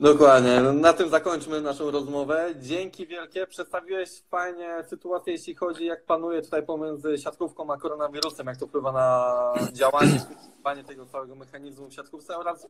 Dokładnie. 0.00 0.60
Na 0.60 0.92
tym 0.92 1.08
zakończmy 1.08 1.60
naszą 1.60 1.90
rozmowę. 1.90 2.54
Dzięki 2.60 3.06
wielkie. 3.06 3.46
Przedstawiłeś 3.46 4.10
fajnie 4.30 4.84
sytuację, 4.88 5.32
jeśli 5.32 5.54
chodzi, 5.54 5.84
jak 5.84 6.04
panuje 6.04 6.42
tutaj 6.42 6.62
pomiędzy 6.62 7.18
siatkówką 7.18 7.72
a 7.72 7.76
koronawirusem, 7.76 8.46
jak 8.46 8.56
to 8.56 8.66
wpływa 8.66 8.92
na 8.92 9.32
działanie, 9.72 10.20
funkcjonowanie 10.66 10.84
tego 10.84 11.06
całego 11.06 11.34
mechanizmu 11.34 11.88
w 11.88 11.94
siatkówce 11.94 12.36
oraz 12.36 12.66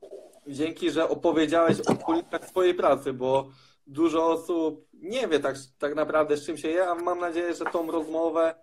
dzięki, 0.49 0.91
że 0.91 1.09
opowiedziałeś 1.09 1.81
o 1.81 1.95
kulisach 1.95 2.49
swojej 2.49 2.75
pracy, 2.75 3.13
bo 3.13 3.49
dużo 3.87 4.27
osób 4.27 4.87
nie 4.93 5.29
wie 5.29 5.41
tak, 5.41 5.57
tak 5.79 5.95
naprawdę 5.95 6.37
z 6.37 6.47
czym 6.47 6.57
się 6.57 6.69
je, 6.69 6.87
a 6.89 6.95
mam 6.95 7.19
nadzieję, 7.21 7.55
że 7.55 7.65
tą 7.65 7.91
rozmowę, 7.91 8.55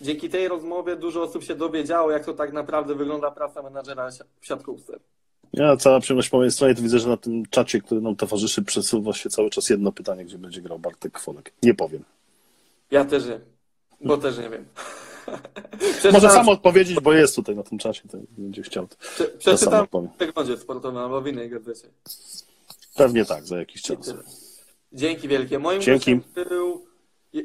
dzięki 0.00 0.28
tej 0.28 0.48
rozmowie 0.48 0.96
dużo 0.96 1.22
osób 1.22 1.44
się 1.44 1.54
dowiedziało, 1.54 2.10
jak 2.10 2.24
to 2.24 2.32
tak 2.34 2.52
naprawdę 2.52 2.94
wygląda 2.94 3.30
praca 3.30 3.62
menadżera 3.62 4.08
w 4.40 4.46
siatkówce. 4.46 4.98
Ja 5.52 5.76
cała 5.76 6.00
przyjemność 6.00 6.28
po 6.28 6.36
mojej 6.36 6.52
stronie, 6.52 6.74
to 6.74 6.82
widzę, 6.82 6.98
że 6.98 7.08
na 7.08 7.16
tym 7.16 7.46
czacie, 7.50 7.80
który 7.80 8.00
nam 8.00 8.16
towarzyszy, 8.16 8.62
przesuwa 8.62 9.12
się 9.12 9.30
cały 9.30 9.50
czas 9.50 9.70
jedno 9.70 9.92
pytanie, 9.92 10.24
gdzie 10.24 10.38
będzie 10.38 10.60
grał 10.62 10.78
Bartek 10.78 11.12
Kwolek. 11.12 11.52
Nie 11.62 11.74
powiem. 11.74 12.04
Ja 12.90 13.04
też 13.04 13.26
nie, 13.26 13.40
bo 14.00 14.16
też 14.18 14.38
nie 14.38 14.50
wiem. 14.50 14.64
Może 16.12 16.30
sam 16.30 16.48
odpowiedzieć, 16.48 17.00
bo 17.00 17.12
jest 17.12 17.36
tutaj 17.36 17.56
na 17.56 17.62
tym 17.62 17.78
czasie, 17.78 18.08
to 18.08 18.18
będzie 18.38 18.62
chciał. 18.62 18.86
Prze- 19.14 19.24
Przeczytam 19.38 19.86
w 19.92 20.16
przeglądzie 20.16 20.56
sportowym 20.56 20.98
albo 20.98 21.20
w 21.20 21.26
innej 21.26 21.50
gazecie. 21.50 21.88
Pewnie 22.96 23.24
tak, 23.24 23.46
za 23.46 23.58
jakiś 23.58 23.82
czas. 23.82 24.14
Dzięki 24.94 25.28
wielkie. 25.28 25.58
Moim 25.58 25.80
Dzięki. 25.80 26.20
był 26.34 26.84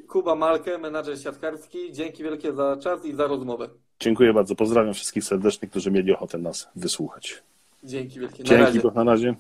Kuba 0.08 0.36
Malkę, 0.36 0.78
menadżer 0.78 1.20
siatkarski. 1.22 1.94
Dzięki 1.94 2.24
wielkie 2.24 2.54
za 2.54 2.78
czas 2.78 3.06
i 3.06 3.14
za 3.16 3.28
rozmowę. 3.28 3.70
Dziękuję 4.00 4.34
bardzo. 4.34 4.56
Pozdrawiam 4.56 4.94
wszystkich 4.94 5.24
serdecznie, 5.24 5.68
którzy 5.68 5.92
mieli 5.92 6.14
ochotę 6.14 6.38
nas 6.38 6.70
wysłuchać. 6.76 7.44
Dzięki 7.84 8.20
wielkie. 8.20 8.44
Na 8.44 8.50
Dzięki, 8.50 8.64
razie. 8.64 8.92
na 8.96 9.04
razie. 9.04 9.36